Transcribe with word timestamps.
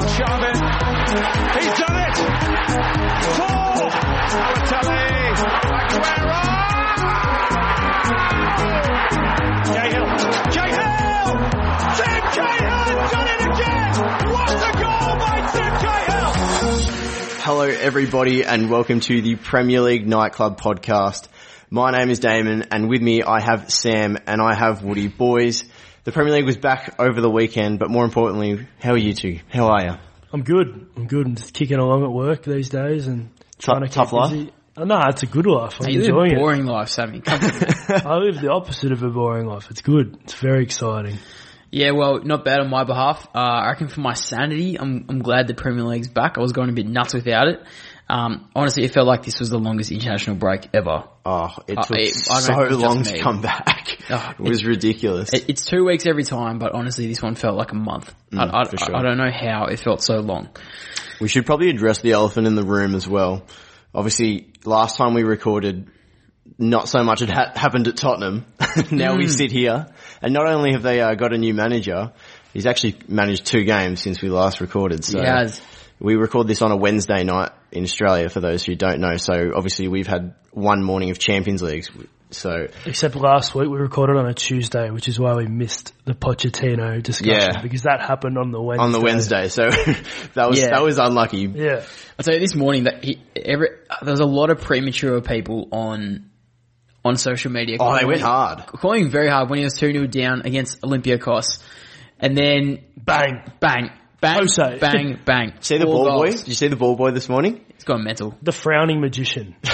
Chavez. 0.00 0.58
He's 1.54 1.74
done 1.78 1.96
it. 1.96 2.16
Four. 3.36 3.90
Balotelli. 4.34 5.34
Aguero. 6.02 6.42
Cahill. 9.70 10.08
Cahill. 10.50 11.28
Tim 11.94 12.22
Cahill 12.34 12.90
done 13.10 13.28
it 13.28 13.40
again. 13.46 13.92
What 14.32 14.50
a 14.50 14.72
goal 14.82 15.12
by 15.18 15.36
Tim 15.52 15.72
Cahill. 15.84 16.32
Hello 17.42 17.64
everybody 17.64 18.44
and 18.44 18.68
welcome 18.70 18.98
to 19.00 19.22
the 19.22 19.36
Premier 19.36 19.80
League 19.80 20.08
Nightclub 20.08 20.60
podcast. 20.60 21.28
My 21.70 21.90
name 21.92 22.10
is 22.10 22.18
Damon 22.18 22.64
and 22.72 22.88
with 22.88 23.00
me 23.00 23.22
I 23.22 23.40
have 23.40 23.70
Sam 23.70 24.18
and 24.26 24.40
I 24.40 24.54
have 24.54 24.82
Woody. 24.82 25.06
Boys, 25.08 25.64
the 26.04 26.12
Premier 26.12 26.34
League 26.34 26.44
was 26.44 26.56
back 26.56 26.94
over 26.98 27.20
the 27.20 27.30
weekend, 27.30 27.78
but 27.78 27.90
more 27.90 28.04
importantly, 28.04 28.66
how 28.78 28.92
are 28.92 28.98
you 28.98 29.14
two? 29.14 29.40
How 29.48 29.68
are 29.68 29.84
you? 29.84 29.92
I'm 30.32 30.42
good. 30.42 30.88
I'm 30.96 31.06
good. 31.06 31.26
I'm 31.26 31.34
just 31.34 31.54
kicking 31.54 31.78
along 31.78 32.04
at 32.04 32.10
work 32.10 32.42
these 32.44 32.68
days 32.68 33.06
and 33.06 33.30
trying 33.58 33.80
to 33.80 33.86
keep 33.86 33.94
tough 33.94 34.12
life? 34.12 34.30
busy. 34.32 34.52
Oh, 34.76 34.84
no, 34.84 35.00
it's 35.08 35.22
a 35.22 35.26
good 35.26 35.46
life. 35.46 35.76
I'm 35.80 35.88
You 35.88 36.00
live 36.00 36.08
enjoying 36.08 36.34
boring 36.34 36.66
life, 36.66 36.88
Sammy. 36.88 37.20
Come 37.20 37.38
it. 37.42 37.90
I 38.06 38.16
live 38.16 38.40
the 38.40 38.50
opposite 38.50 38.90
of 38.90 39.02
a 39.02 39.08
boring 39.08 39.46
life. 39.46 39.70
It's 39.70 39.82
good. 39.82 40.18
It's 40.24 40.34
very 40.34 40.64
exciting. 40.64 41.18
yeah, 41.70 41.92
well, 41.92 42.20
not 42.22 42.44
bad 42.44 42.58
on 42.58 42.68
my 42.68 42.82
behalf. 42.82 43.24
Uh, 43.34 43.38
I 43.38 43.68
reckon 43.68 43.86
for 43.86 44.00
my 44.00 44.14
sanity, 44.14 44.76
I'm, 44.78 45.06
I'm 45.08 45.20
glad 45.20 45.46
the 45.46 45.54
Premier 45.54 45.84
League's 45.84 46.08
back. 46.08 46.36
I 46.36 46.40
was 46.40 46.52
going 46.52 46.70
a 46.70 46.72
bit 46.72 46.88
nuts 46.88 47.14
without 47.14 47.46
it. 47.46 47.62
Um, 48.08 48.50
honestly, 48.54 48.84
it 48.84 48.92
felt 48.92 49.06
like 49.06 49.22
this 49.24 49.40
was 49.40 49.48
the 49.48 49.58
longest 49.58 49.90
international 49.90 50.36
break 50.36 50.68
ever. 50.74 51.04
Oh, 51.24 51.48
it 51.66 51.78
Uh, 51.78 51.82
took 51.82 51.96
it- 51.98 52.28
I 52.30 52.34
don't 52.34 52.42
so 52.42 52.52
know 52.52 52.76
long 52.76 53.02
to 53.04 53.18
come 53.18 53.40
back. 53.40 53.98
Oh, 54.10 54.34
it 54.38 54.40
was 54.50 54.62
ridiculous. 54.66 55.32
It, 55.32 55.46
it's 55.48 55.64
two 55.64 55.82
weeks 55.86 56.04
every 56.04 56.24
time, 56.24 56.58
but 56.58 56.72
honestly, 56.74 57.06
this 57.06 57.22
one 57.22 57.36
felt 57.36 57.56
like 57.56 57.72
a 57.72 57.74
month. 57.74 58.14
I, 58.36 58.44
I, 58.52 58.64
for 58.68 58.76
sure. 58.76 58.94
I 58.94 59.00
don't 59.00 59.16
know 59.16 59.30
how 59.30 59.64
it 59.64 59.78
felt 59.80 60.02
so 60.02 60.16
long. 60.16 60.50
We 61.22 61.28
should 61.28 61.46
probably 61.46 61.70
address 61.70 62.02
the 62.02 62.12
elephant 62.12 62.46
in 62.46 62.54
the 62.54 62.64
room 62.64 62.94
as 62.94 63.08
well. 63.08 63.46
Obviously, 63.94 64.52
last 64.66 64.98
time 64.98 65.14
we 65.14 65.22
recorded, 65.22 65.88
not 66.58 66.86
so 66.88 67.02
much 67.02 67.20
had 67.20 67.30
ha- 67.30 67.52
happened 67.56 67.88
at 67.88 67.96
Tottenham. 67.96 68.44
now 68.90 69.14
Mm. 69.14 69.18
we 69.18 69.28
sit 69.28 69.50
here, 69.50 69.86
and 70.20 70.34
not 70.34 70.46
only 70.46 70.72
have 70.72 70.82
they 70.82 71.00
uh, 71.00 71.14
got 71.14 71.32
a 71.32 71.38
new 71.38 71.54
manager, 71.54 72.12
he's 72.52 72.66
actually 72.66 72.96
managed 73.08 73.46
two 73.46 73.64
games 73.64 74.02
since 74.02 74.20
we 74.20 74.28
last 74.28 74.60
recorded. 74.60 75.02
So 75.02 75.18
He 75.20 75.24
has. 75.26 75.62
We 76.00 76.16
record 76.16 76.46
this 76.48 76.62
on 76.62 76.70
a 76.70 76.76
Wednesday 76.76 77.24
night 77.24 77.52
in 77.72 77.84
Australia. 77.84 78.28
For 78.28 78.40
those 78.40 78.64
who 78.64 78.74
don't 78.74 79.00
know, 79.00 79.16
so 79.16 79.52
obviously 79.54 79.88
we've 79.88 80.06
had 80.06 80.34
one 80.50 80.82
morning 80.82 81.10
of 81.10 81.18
Champions 81.18 81.62
Leagues. 81.62 81.90
So 82.30 82.66
Except 82.84 83.14
last 83.14 83.54
week 83.54 83.68
we 83.68 83.78
recorded 83.78 84.16
on 84.16 84.26
a 84.26 84.34
Tuesday, 84.34 84.90
which 84.90 85.06
is 85.06 85.20
why 85.20 85.34
we 85.34 85.46
missed 85.46 85.92
the 86.04 86.14
Pochettino 86.14 87.00
discussion 87.00 87.32
Yeah. 87.54 87.62
because 87.62 87.82
that 87.82 88.00
happened 88.02 88.38
on 88.38 88.50
the 88.50 88.60
Wednesday. 88.60 88.84
on 88.84 88.90
the 88.92 89.00
Wednesday, 89.00 89.48
so 89.48 89.68
that 90.34 90.48
was 90.48 90.58
Yeah. 90.60 90.70
that 90.70 90.82
was 90.82 90.98
unlucky. 90.98 91.42
Yeah. 91.54 91.84
I'll 92.18 92.24
tell 92.24 92.34
you 92.34 92.40
this 92.40 92.56
morning 92.56 92.84
that 92.84 93.04
he, 93.04 93.20
every, 93.36 93.68
there 94.02 94.10
was 94.10 94.20
a 94.20 94.24
lot 94.26 94.50
of 94.50 94.60
premature 94.60 95.20
people 95.20 95.68
on 95.70 96.30
on 97.04 97.16
social 97.16 97.52
media. 97.52 97.76
Oh, 97.78 97.84
they 97.92 98.00
calling- 98.00 98.06
went 98.08 98.20
hard. 98.22 98.66
Calling 98.66 99.02
him 99.04 99.10
very 99.10 99.28
hard 99.28 99.48
when 99.50 99.58
he 99.58 99.64
was 99.64 99.74
2-0 99.78 100.10
down 100.10 100.42
against 100.44 100.80
Olympiacos. 100.80 101.62
And 102.18 102.36
then 102.36 102.78
Bang. 102.96 103.42
bang, 103.60 103.90
bang, 104.24 104.38
Jose. 104.40 104.78
bang, 104.80 105.18
bang. 105.24 105.52
See 105.60 105.78
the 105.78 105.84
Four 105.86 106.04
ball 106.06 106.18
boy? 106.18 106.30
Did 106.32 106.48
you 106.48 106.54
see 106.54 106.68
the 106.68 106.76
ball 106.76 106.96
boy 106.96 107.12
this 107.12 107.28
morning? 107.28 107.64
It's 107.70 107.84
gone 107.84 108.02
mental. 108.04 108.36
The 108.42 108.52
frowning 108.52 109.00
magician. 109.00 109.54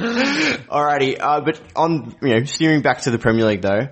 Alrighty, 0.00 1.18
uh, 1.20 1.40
but 1.42 1.60
on, 1.76 2.14
you 2.22 2.28
know, 2.28 2.44
steering 2.44 2.80
back 2.82 3.02
to 3.02 3.10
the 3.10 3.18
Premier 3.18 3.44
League 3.46 3.62
though, 3.62 3.88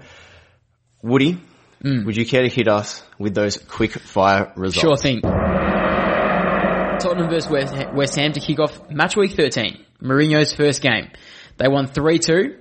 Woody, 1.03 1.41
Mm. 1.85 2.07
would 2.07 2.17
you 2.17 2.27
care 2.27 2.43
to 2.43 2.49
hit 2.49 2.67
us 2.67 3.05
with 3.21 3.37
those 3.37 3.57
quick 3.57 3.93
fire 3.93 4.53
results? 4.57 4.81
Sure 4.81 4.97
thing. 4.97 5.21
Tottenham 5.21 7.31
versus 7.31 7.49
West, 7.49 7.73
West 7.95 8.17
Ham 8.17 8.33
to 8.33 8.41
kick 8.41 8.59
off 8.59 8.91
match 8.91 9.15
week 9.17 9.31
13. 9.37 9.85
Mourinho's 10.03 10.53
first 10.53 10.83
game. 10.83 11.09
They 11.57 11.69
won 11.69 11.87
3-2. 11.87 12.57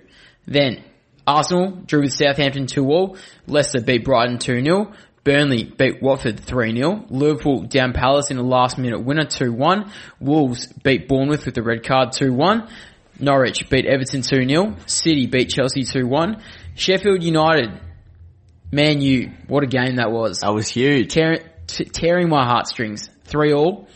Then 0.46 0.84
Arsenal 1.26 1.72
drew 1.88 2.02
with 2.02 2.14
Southampton 2.14 2.68
2-all. 2.68 3.18
Leicester 3.48 3.82
beat 3.82 4.06
Brighton 4.06 4.38
2-0. 4.38 4.94
Burnley 5.28 5.66
beat 5.66 6.02
Watford 6.02 6.38
3-0. 6.38 7.08
Liverpool 7.10 7.64
down 7.64 7.92
Palace 7.92 8.32
in 8.32 8.38
a 8.38 8.42
last 8.42 8.78
minute 8.78 9.04
winner 9.04 9.26
2-1. 9.26 9.92
Wolves 10.22 10.68
beat 10.68 11.10
Bournemouth 11.10 11.46
with 11.46 11.54
the 11.54 11.62
red 11.62 11.86
card 11.86 12.10
2-1. 12.14 12.70
Norwich 13.20 13.70
beat 13.70 13.86
Everton 13.86 14.22
2-0. 14.22 14.90
City 14.90 15.26
beat 15.28 15.50
Chelsea 15.50 15.82
2-1. 15.84 16.42
Sheffield 16.76 17.24
United, 17.24 17.78
Man 18.72 19.02
U, 19.02 19.32
what 19.50 19.64
a 19.64 19.68
game 19.68 19.98
that 19.98 20.12
was 20.12 20.40
That 20.40 20.54
was 20.54 20.70
huge. 20.70 21.12
tearing, 21.14 21.42
t- 21.68 21.84
tearing 21.84 22.30
my 22.30 22.46
heartstrings. 22.46 23.10
Three 23.26 23.52
all. 23.52 23.90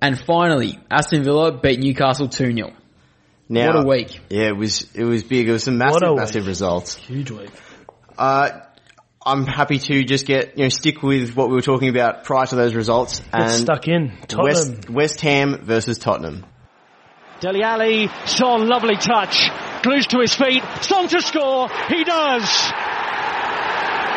And 0.00 0.18
finally, 0.18 0.78
Aston 0.90 1.22
Villa 1.22 1.52
beat 1.52 1.80
Newcastle 1.80 2.28
2-0. 2.28 2.72
Now, 3.50 3.66
What 3.74 3.84
a 3.84 3.86
week. 3.86 4.20
Yeah, 4.30 4.48
it 4.48 4.56
was, 4.56 4.88
it 4.94 5.04
was 5.04 5.22
big. 5.22 5.48
It 5.50 5.52
was 5.52 5.64
some 5.64 5.76
massive, 5.76 6.16
massive 6.16 6.46
results. 6.46 6.94
Huge 6.94 7.30
week. 7.30 7.50
Uh, 8.16 8.60
I'm 9.30 9.46
happy 9.46 9.78
to 9.78 10.02
just 10.02 10.26
get, 10.26 10.58
you 10.58 10.64
know, 10.64 10.68
stick 10.70 11.02
with 11.02 11.36
what 11.36 11.48
we 11.48 11.54
were 11.54 11.62
talking 11.62 11.88
about 11.88 12.24
prior 12.24 12.46
to 12.46 12.56
those 12.56 12.74
results. 12.74 13.20
Get 13.20 13.28
and 13.32 13.50
stuck 13.52 13.86
in. 13.86 14.12
Tottenham. 14.26 14.44
West, 14.44 14.90
West 14.90 15.20
Ham 15.20 15.60
versus 15.62 15.98
Tottenham. 15.98 16.44
Dele 17.40 17.62
Alli, 17.62 18.08
Son, 18.26 18.66
lovely 18.68 18.96
touch. 18.96 19.48
Glues 19.82 20.08
to 20.08 20.18
his 20.18 20.34
feet. 20.34 20.62
Son 20.82 21.06
to 21.08 21.22
score. 21.22 21.68
He 21.88 22.02
does. 22.02 22.42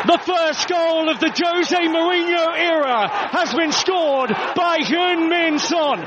The 0.06 0.18
first 0.18 0.68
goal 0.68 1.10
of 1.10 1.20
the 1.22 1.30
Jose 1.30 1.78
Mourinho 1.78 2.58
era 2.58 3.08
has 3.32 3.54
been 3.54 3.72
scored 3.72 4.32
by 4.56 4.80
Heung-Min 4.80 5.60
Son. 5.60 6.00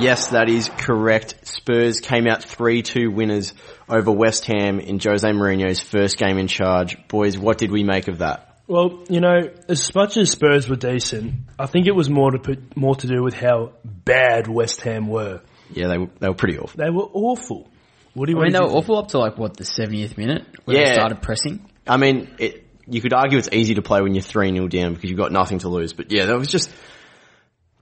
Yes, 0.00 0.28
that 0.28 0.48
is 0.48 0.70
correct. 0.76 1.46
Spurs 1.46 2.00
came 2.00 2.28
out 2.28 2.42
3-2 2.42 3.12
winners 3.12 3.52
over 3.88 4.10
West 4.10 4.46
Ham 4.46 4.80
in 4.80 4.98
Jose 4.98 5.28
Mourinho's 5.28 5.80
first 5.80 6.18
game 6.18 6.38
in 6.38 6.46
charge. 6.46 6.96
Boys, 7.08 7.38
what 7.38 7.58
did 7.58 7.70
we 7.70 7.84
make 7.84 8.08
of 8.08 8.18
that? 8.18 8.50
Well, 8.66 9.04
you 9.10 9.20
know, 9.20 9.50
as 9.68 9.94
much 9.94 10.16
as 10.16 10.30
Spurs 10.30 10.68
were 10.68 10.76
decent, 10.76 11.34
I 11.58 11.66
think 11.66 11.86
it 11.86 11.94
was 11.94 12.08
more 12.08 12.30
to 12.30 12.38
put 12.38 12.76
more 12.76 12.94
to 12.96 13.06
do 13.06 13.22
with 13.22 13.34
how 13.34 13.72
bad 13.84 14.48
West 14.48 14.80
Ham 14.82 15.06
were. 15.08 15.42
Yeah, 15.70 15.88
they 15.88 15.98
were, 15.98 16.08
they 16.18 16.28
were 16.28 16.34
pretty 16.34 16.58
awful. 16.58 16.82
They 16.82 16.90
were 16.90 17.08
awful. 17.12 17.68
What 18.14 18.26
do 18.26 18.32
you 18.32 18.38
I 18.38 18.44
mean, 18.44 18.52
what 18.52 18.52
they 18.52 18.58
do 18.58 18.64
were 18.64 18.70
you 18.70 18.76
awful 18.78 18.98
up 18.98 19.08
to 19.08 19.18
like 19.18 19.36
what 19.36 19.56
the 19.56 19.64
70th 19.64 20.16
minute 20.16 20.46
when 20.64 20.76
Yeah. 20.78 20.86
they 20.86 20.92
started 20.94 21.20
pressing. 21.20 21.68
I 21.86 21.98
mean, 21.98 22.30
it, 22.38 22.64
you 22.86 23.02
could 23.02 23.12
argue 23.12 23.36
it's 23.38 23.48
easy 23.52 23.74
to 23.74 23.82
play 23.82 24.00
when 24.00 24.14
you're 24.14 24.22
3 24.22 24.52
0 24.52 24.68
down 24.68 24.94
because 24.94 25.10
you've 25.10 25.18
got 25.18 25.32
nothing 25.32 25.58
to 25.58 25.68
lose. 25.68 25.92
But 25.92 26.10
yeah, 26.10 26.26
that 26.26 26.38
was 26.38 26.48
just, 26.48 26.70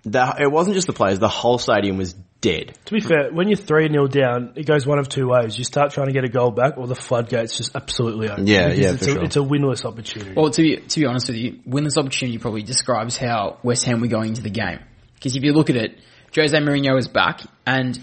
the, 0.04 0.36
it 0.38 0.50
wasn't 0.50 0.74
just 0.74 0.86
the 0.86 0.92
players, 0.92 1.18
the 1.18 1.28
whole 1.28 1.58
stadium 1.58 1.96
was 1.96 2.14
dead. 2.40 2.76
To 2.86 2.92
be 2.92 3.00
fair, 3.00 3.30
when 3.32 3.48
you're 3.48 3.56
3 3.56 3.88
0 3.88 4.08
down, 4.08 4.52
it 4.56 4.66
goes 4.66 4.86
one 4.86 4.98
of 4.98 5.08
two 5.08 5.28
ways. 5.28 5.56
You 5.56 5.64
start 5.64 5.92
trying 5.92 6.08
to 6.08 6.12
get 6.12 6.24
a 6.24 6.28
goal 6.28 6.50
back, 6.50 6.76
or 6.76 6.86
the 6.86 6.94
floodgates 6.94 7.56
just 7.56 7.74
absolutely 7.76 8.28
open. 8.28 8.46
Yeah, 8.46 8.68
yeah, 8.72 8.92
it's, 8.92 9.04
for 9.04 9.10
a, 9.10 9.14
sure. 9.14 9.24
it's 9.24 9.36
a 9.36 9.40
winless 9.40 9.84
opportunity. 9.84 10.32
Well, 10.34 10.50
to 10.50 10.62
be, 10.62 10.76
to 10.76 11.00
be 11.00 11.06
honest 11.06 11.28
with 11.28 11.36
you, 11.36 11.60
win 11.64 11.84
this 11.84 11.96
opportunity 11.96 12.38
probably 12.38 12.62
describes 12.62 13.16
how 13.16 13.58
West 13.62 13.84
Ham 13.84 14.00
were 14.00 14.08
going 14.08 14.30
into 14.30 14.42
the 14.42 14.50
game. 14.50 14.80
Because 15.14 15.36
if 15.36 15.44
you 15.44 15.52
look 15.52 15.70
at 15.70 15.76
it, 15.76 16.00
Jose 16.34 16.56
Mourinho 16.56 16.98
is 16.98 17.06
back 17.06 17.42
and 17.64 17.98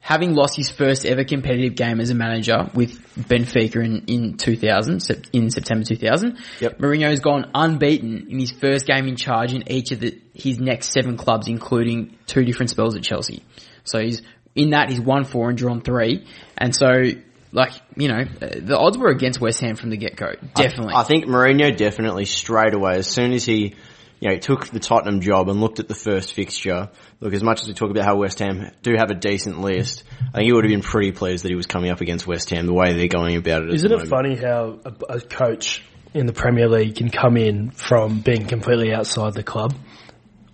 having 0.00 0.34
lost 0.34 0.56
his 0.56 0.70
first 0.70 1.06
ever 1.06 1.24
competitive 1.24 1.76
game 1.76 2.00
as 2.00 2.10
a 2.10 2.14
manager 2.14 2.68
with 2.74 3.00
Benfica 3.16 3.82
in, 3.82 4.04
in 4.06 4.36
2000, 4.36 5.02
in 5.32 5.50
September 5.50 5.84
2000, 5.84 6.38
Yep. 6.60 6.78
Mourinho 6.78 7.08
has 7.08 7.20
gone 7.20 7.50
unbeaten 7.54 8.26
in 8.28 8.38
his 8.38 8.50
first 8.50 8.86
game 8.86 9.06
in 9.06 9.16
charge 9.16 9.54
in 9.54 9.70
each 9.70 9.92
of 9.92 10.00
the, 10.00 10.20
his 10.34 10.58
next 10.58 10.92
seven 10.92 11.16
clubs, 11.16 11.48
including 11.48 12.18
two 12.26 12.44
different 12.44 12.70
spells 12.70 12.96
at 12.96 13.02
Chelsea. 13.02 13.44
So 13.84 14.00
he's, 14.00 14.20
in 14.54 14.70
that 14.70 14.90
he's 14.90 15.00
won 15.00 15.24
four 15.24 15.48
and 15.48 15.56
drawn 15.56 15.80
three. 15.80 16.26
And 16.58 16.74
so, 16.74 17.04
like, 17.52 17.72
you 17.96 18.08
know, 18.08 18.24
uh, 18.42 18.48
the 18.56 18.76
odds 18.76 18.98
were 18.98 19.10
against 19.10 19.40
West 19.40 19.60
Ham 19.60 19.76
from 19.76 19.90
the 19.90 19.96
get-go. 19.96 20.34
Definitely. 20.54 20.94
I, 20.94 21.00
I 21.00 21.04
think 21.04 21.26
Mourinho 21.26 21.76
definitely 21.76 22.24
straight 22.24 22.74
away, 22.74 22.96
as 22.96 23.06
soon 23.06 23.32
as 23.32 23.44
he, 23.44 23.74
you 24.20 24.30
know, 24.30 24.36
took 24.38 24.66
the 24.66 24.80
Tottenham 24.80 25.20
job 25.20 25.48
and 25.48 25.60
looked 25.60 25.78
at 25.80 25.86
the 25.86 25.94
first 25.94 26.32
fixture, 26.32 26.88
look, 27.20 27.32
as 27.32 27.42
much 27.42 27.62
as 27.62 27.68
we 27.68 27.74
talk 27.74 27.90
about 27.90 28.04
how 28.04 28.16
West 28.16 28.38
Ham 28.40 28.70
do 28.82 28.94
have 28.96 29.10
a 29.10 29.14
decent 29.14 29.60
list, 29.60 30.02
I 30.20 30.38
think 30.38 30.46
he 30.46 30.52
would 30.52 30.64
have 30.64 30.70
been 30.70 30.82
pretty 30.82 31.12
pleased 31.12 31.44
that 31.44 31.50
he 31.50 31.54
was 31.54 31.66
coming 31.66 31.90
up 31.90 32.00
against 32.00 32.26
West 32.26 32.50
Ham 32.50 32.66
the 32.66 32.72
way 32.72 32.94
they're 32.94 33.06
going 33.06 33.36
about 33.36 33.62
it. 33.62 33.68
at 33.68 33.74
Isn't 33.74 33.88
the 33.88 33.96
it 33.96 34.08
moment. 34.08 34.10
funny 34.10 34.36
how 34.36 34.80
a, 34.84 35.16
a 35.16 35.20
coach 35.20 35.84
in 36.14 36.26
the 36.26 36.32
Premier 36.32 36.68
League 36.68 36.96
can 36.96 37.10
come 37.10 37.36
in 37.36 37.70
from 37.70 38.20
being 38.20 38.46
completely 38.46 38.94
outside 38.94 39.34
the 39.34 39.42
club? 39.42 39.74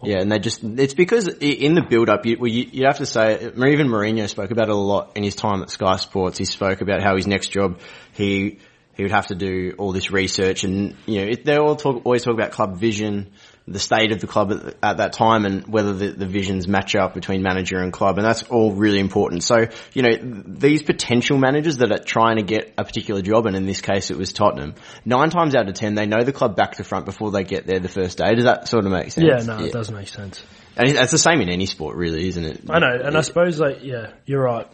Yeah, 0.03 0.21
and 0.21 0.33
they 0.33 0.39
just, 0.39 0.65
it's 0.65 0.95
because 0.95 1.29
in 1.29 1.75
the 1.75 1.83
build 1.83 2.09
up, 2.09 2.25
you, 2.25 2.39
you 2.41 2.87
have 2.87 2.99
to 2.99 3.07
say, 3.07 3.35
even 3.45 3.89
Mourinho 3.89 4.29
spoke 4.29 4.51
about 4.51 4.69
it 4.69 4.75
a 4.75 4.77
lot 4.77 5.13
in 5.17 5.23
his 5.23 5.35
time 5.35 5.63
at 5.63 5.71
Sky 5.71 5.97
Sports. 5.97 6.39
He 6.39 6.47
spoke 6.47 6.81
about 6.81 7.03
how 7.03 7.17
his 7.17 7.27
next 7.27 7.49
job, 7.49 7.81
he, 8.13 8.61
he 8.95 9.03
would 9.03 9.13
have 9.13 9.27
to 9.27 9.35
do 9.35 9.75
all 9.77 9.93
this 9.93 10.11
research 10.11 10.65
and, 10.65 10.97
you 11.07 11.27
know, 11.27 11.33
they 11.45 11.57
all 11.57 11.77
talk, 11.77 12.05
always 12.07 12.23
talk 12.23 12.33
about 12.33 12.53
club 12.53 12.79
vision, 12.79 13.31
the 13.71 13.79
state 13.79 14.13
of 14.13 14.21
the 14.21 14.27
club 14.27 14.53
at, 14.53 14.77
at 14.83 14.97
that 14.99 15.13
time 15.13 15.45
and 15.47 15.67
whether 15.67 15.93
the, 15.93 16.09
the 16.11 16.27
visions 16.27 16.67
match 16.67 16.95
up 16.97 17.15
between 17.15 17.43
manager 17.43 17.79
and 17.79 17.93
club 17.93 18.19
and 18.19 18.27
that's 18.27 18.43
all 18.45 18.73
really 18.73 18.99
important. 18.99 19.45
So, 19.45 19.67
you 19.95 20.03
know, 20.03 20.43
these 20.47 20.83
potential 20.83 21.39
managers 21.39 21.79
that 21.79 21.93
are 21.93 22.03
trying 22.03 22.37
to 22.37 22.43
get 22.43 22.75
a 22.77 22.85
particular 22.85 23.23
job 23.23 23.47
and 23.47 23.57
in 23.57 23.67
this 23.67 23.81
case 23.81 24.11
it 24.11 24.19
was 24.19 24.33
Tottenham, 24.33 24.75
nine 25.05 25.31
times 25.31 25.55
out 25.55 25.69
of 25.69 25.75
ten 25.75 25.95
they 25.95 26.07
know 26.07 26.23
the 26.23 26.33
club 26.33 26.57
back 26.57 26.77
to 26.77 26.85
front 26.85 27.05
before 27.05 27.31
they 27.31 27.45
get 27.45 27.67
there 27.67 27.79
the 27.79 27.89
first 27.89 28.19
day. 28.19 28.35
Does 28.35 28.45
that 28.45 28.69
sort 28.69 28.85
of 28.85 28.93
make 28.93 29.13
sense? 29.13 29.27
Yeah, 29.27 29.55
no, 29.57 29.65
it 29.65 29.73
does 29.73 29.91
make 29.91 30.09
sense. 30.09 30.45
And 30.77 30.89
it's 30.89 31.11
the 31.11 31.19
same 31.19 31.41
in 31.41 31.49
any 31.49 31.67
sport, 31.67 31.97
really, 31.97 32.29
isn't 32.29 32.45
it? 32.45 32.63
I 32.71 32.79
know, 32.79 32.99
and 33.05 33.17
I 33.17 33.21
suppose 33.21 33.61
like 33.61 33.83
yeah, 33.83 34.13
you're 34.25 34.43
right. 34.43 34.67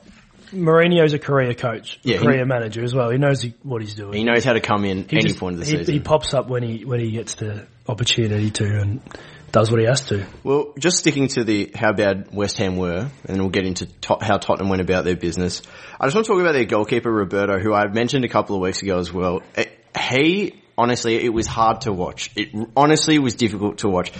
Mourinho's 0.52 1.12
a 1.12 1.19
career 1.19 1.54
coach, 1.54 1.98
Yeah, 2.02 2.16
a 2.16 2.19
he- 2.20 2.25
career 2.25 2.44
manager 2.46 2.82
as 2.82 2.94
well. 2.94 3.10
He 3.10 3.19
knows 3.19 3.43
he, 3.43 3.54
what 3.62 3.82
he's 3.82 3.94
doing. 3.94 4.12
He 4.14 4.25
knows 4.25 4.44
how 4.44 4.52
to 4.54 4.60
come 4.60 4.84
in 4.84 5.08
He 5.08 5.16
any 5.16 5.22
just- 5.28 5.38
point 5.38 5.54
of 5.54 5.60
the 5.60 5.66
he, 5.66 5.78
season. 5.78 5.94
He 5.94 6.00
pops 6.00 6.34
up 6.34 6.48
when 6.48 6.62
he 6.62 6.84
when 6.84 7.00
he 7.00 7.10
gets 7.10 7.34
the 7.34 7.66
opportunity 7.88 8.50
to 8.50 8.64
and 8.64 9.00
does 9.52 9.70
what 9.70 9.81
he 9.81 9.87
has 9.87 10.04
to. 10.06 10.26
Well, 10.44 10.75
just 10.78 10.98
sticking 10.98 11.28
to 11.28 11.44
the 11.44 11.70
how 11.75 11.93
bad 11.93 12.28
West 12.32 12.58
Ham 12.58 12.76
were, 12.76 13.08
and 13.26 13.38
we'll 13.40 13.48
get 13.50 13.64
into 13.66 13.87
to- 14.02 14.19
how 14.20 14.38
Tottenham 14.38 14.69
went 14.69 14.82
about 14.82 15.04
their 15.04 15.16
business. 15.16 15.62
I 16.00 16.06
just 16.06 16.14
want 16.14 16.26
to 16.26 16.32
talk 16.32 16.40
about 16.40 16.52
their 16.52 16.64
goalkeeper 16.64 17.10
Roberto, 17.10 17.58
who 17.58 17.72
I 17.72 17.87
mentioned 17.88 18.25
a 18.25 18.28
couple 18.28 18.56
of 18.56 18.62
weeks 18.62 18.82
ago 18.82 18.99
as 18.99 19.12
well. 19.12 19.42
Eh, 19.56 19.64
He 20.10 20.54
honestly, 20.76 21.16
it 21.25 21.32
was 21.32 21.46
hard 21.46 21.82
to 21.82 21.92
watch. 21.92 22.31
It 22.37 22.49
honestly 22.76 23.19
was 23.19 23.34
difficult 23.34 23.78
to 23.78 23.88
watch. 23.88 24.12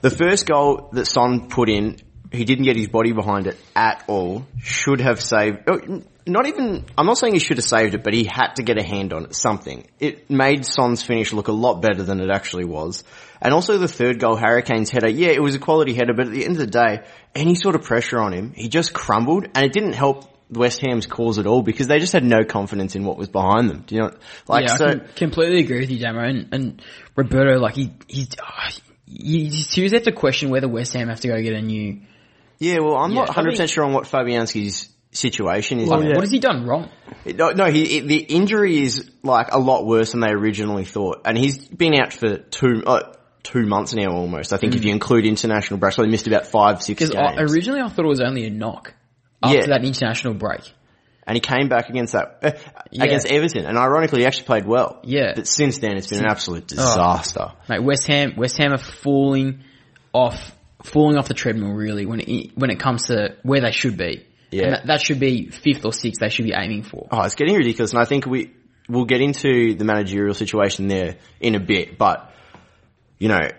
The 0.00 0.10
first 0.10 0.46
goal 0.46 0.90
that 0.92 1.06
Son 1.06 1.48
put 1.48 1.68
in, 1.68 1.96
he 2.32 2.44
didn't 2.44 2.64
get 2.64 2.76
his 2.76 2.88
body 2.88 3.12
behind 3.12 3.46
it 3.46 3.56
at 3.74 4.04
all. 4.06 4.46
Should 4.60 5.00
have 5.00 5.20
saved. 5.20 5.60
oh, 5.66 6.02
Not 6.26 6.46
even. 6.46 6.84
I'm 6.96 7.06
not 7.06 7.18
saying 7.18 7.34
he 7.34 7.38
should 7.38 7.56
have 7.56 7.64
saved 7.64 7.94
it, 7.94 8.02
but 8.02 8.12
he 8.12 8.24
had 8.24 8.54
to 8.56 8.62
get 8.62 8.78
a 8.78 8.82
hand 8.82 9.12
on 9.12 9.24
it. 9.26 9.34
Something. 9.34 9.86
It 9.98 10.30
made 10.30 10.64
Son's 10.66 11.02
finish 11.02 11.32
look 11.32 11.48
a 11.48 11.52
lot 11.52 11.80
better 11.80 12.02
than 12.02 12.20
it 12.20 12.30
actually 12.30 12.64
was. 12.64 13.04
And 13.40 13.54
also 13.54 13.78
the 13.78 13.88
third 13.88 14.18
goal, 14.18 14.36
Hurricane's 14.36 14.90
header. 14.90 15.08
Yeah, 15.08 15.28
it 15.28 15.42
was 15.42 15.54
a 15.54 15.58
quality 15.58 15.94
header, 15.94 16.12
but 16.12 16.26
at 16.26 16.32
the 16.32 16.44
end 16.44 16.52
of 16.52 16.58
the 16.58 16.66
day, 16.66 17.04
any 17.34 17.54
sort 17.54 17.74
of 17.76 17.82
pressure 17.82 18.18
on 18.18 18.32
him, 18.32 18.52
he 18.54 18.68
just 18.68 18.92
crumbled, 18.92 19.46
and 19.54 19.64
it 19.64 19.72
didn't 19.72 19.92
help 19.92 20.24
West 20.50 20.80
Ham's 20.80 21.06
cause 21.06 21.38
at 21.38 21.46
all 21.46 21.62
because 21.62 21.86
they 21.86 21.98
just 21.98 22.12
had 22.12 22.24
no 22.24 22.44
confidence 22.44 22.96
in 22.96 23.04
what 23.04 23.16
was 23.16 23.28
behind 23.28 23.70
them. 23.70 23.84
Do 23.86 23.94
you 23.94 24.00
know? 24.02 24.10
Like 24.46 24.66
yeah, 24.66 24.76
so. 24.76 24.86
I 24.86 24.94
completely 25.14 25.60
agree 25.60 25.80
with 25.80 25.90
you, 25.90 25.98
Damo. 25.98 26.20
And, 26.20 26.48
and 26.52 26.82
Roberto, 27.14 27.58
like 27.60 27.74
he, 27.74 27.92
he's, 28.08 28.30
ah, 28.42 28.70
you 29.06 29.44
you 29.44 29.62
seriously 29.62 29.98
have 29.98 30.04
to 30.04 30.12
question 30.12 30.50
whether 30.50 30.68
West 30.68 30.94
Ham 30.94 31.08
have 31.08 31.20
to 31.20 31.28
go 31.28 31.40
get 31.40 31.54
a 31.54 31.62
new. 31.62 32.00
Yeah, 32.58 32.78
well, 32.80 32.96
I'm 32.96 33.10
Yeah, 33.10 33.20
not 33.20 33.28
100 33.28 33.50
percent 33.50 33.70
sure 33.70 33.84
on 33.84 33.92
what 33.92 34.04
Fabianski's 34.04 34.88
situation 35.12 35.78
is. 35.80 35.88
Like, 35.88 36.04
What 36.04 36.20
has 36.22 36.30
he 36.30 36.38
done 36.38 36.66
wrong? 36.66 36.90
No, 37.24 37.50
no 37.50 37.66
he, 37.66 38.00
the 38.00 38.16
injury 38.18 38.82
is 38.82 39.10
like 39.22 39.52
a 39.52 39.58
lot 39.58 39.86
worse 39.86 40.12
than 40.12 40.20
they 40.20 40.30
originally 40.30 40.84
thought, 40.84 41.22
and 41.24 41.36
he's 41.38 41.66
been 41.68 41.94
out 41.94 42.12
for 42.12 42.36
two 42.38 42.82
uh, 42.86 43.12
two 43.42 43.64
months 43.66 43.94
now 43.94 44.10
almost. 44.12 44.52
I 44.52 44.56
think 44.56 44.74
if 44.74 44.84
you 44.84 44.90
include 44.92 45.24
international 45.24 45.78
breaks, 45.78 45.96
so 45.96 46.02
he 46.02 46.10
missed 46.10 46.26
about 46.26 46.46
five 46.46 46.82
six 46.82 47.00
Because 47.00 47.14
games. 47.14 47.52
originally 47.52 47.80
I 47.80 47.88
thought 47.88 48.04
it 48.04 48.08
was 48.08 48.20
only 48.20 48.44
a 48.46 48.50
knock 48.50 48.92
after 49.42 49.58
Yeah. 49.58 49.66
that 49.66 49.84
international 49.84 50.34
break. 50.34 50.60
and 51.26 51.36
he 51.36 51.40
came 51.40 51.68
back 51.68 51.90
against 51.90 52.14
that 52.14 52.38
uh, 52.42 52.50
Yeah. 52.90 53.04
against 53.04 53.26
Everton, 53.30 53.66
and 53.66 53.76
ironically, 53.78 54.20
he 54.20 54.26
actually 54.26 54.46
played 54.46 54.66
well. 54.66 54.98
Yeah. 55.04 55.32
but 55.36 55.46
since 55.46 55.78
then, 55.78 55.96
it's 55.96 56.06
been 56.08 56.20
an 56.20 56.26
absolute 56.30 56.64
Oh. 56.72 56.76
disaster. 56.76 57.52
Mate, 57.68 57.82
West 57.84 58.06
Ham, 58.08 58.34
West 58.36 58.56
Ham 58.58 58.72
are 58.72 58.78
falling 58.78 59.62
off, 60.12 60.52
falling 60.88 61.16
off 61.16 61.28
the 61.28 61.34
treadmill 61.34 61.72
really 61.72 62.06
when 62.06 62.20
it, 62.20 62.52
when 62.56 62.70
it 62.70 62.80
comes 62.80 63.04
to 63.06 63.36
where 63.42 63.60
they 63.60 63.72
should 63.72 63.96
be. 63.96 64.26
Yeah. 64.50 64.62
And 64.62 64.72
that, 64.72 64.86
that 64.86 65.02
should 65.02 65.20
be 65.20 65.50
fifth 65.50 65.84
or 65.84 65.92
sixth 65.92 66.20
they 66.20 66.30
should 66.30 66.46
be 66.46 66.54
aiming 66.54 66.82
for. 66.82 67.06
Oh, 67.10 67.22
it's 67.22 67.34
getting 67.34 67.54
ridiculous, 67.54 67.92
and 67.92 68.00
I 68.00 68.06
think 68.06 68.26
we 68.26 68.52
we'll 68.88 69.04
get 69.04 69.20
into 69.20 69.74
the 69.74 69.84
managerial 69.84 70.34
situation 70.34 70.88
there 70.88 71.16
in 71.40 71.54
a 71.54 71.60
bit. 71.60 71.98
But 71.98 72.32
you 73.18 73.28
know, 73.28 73.50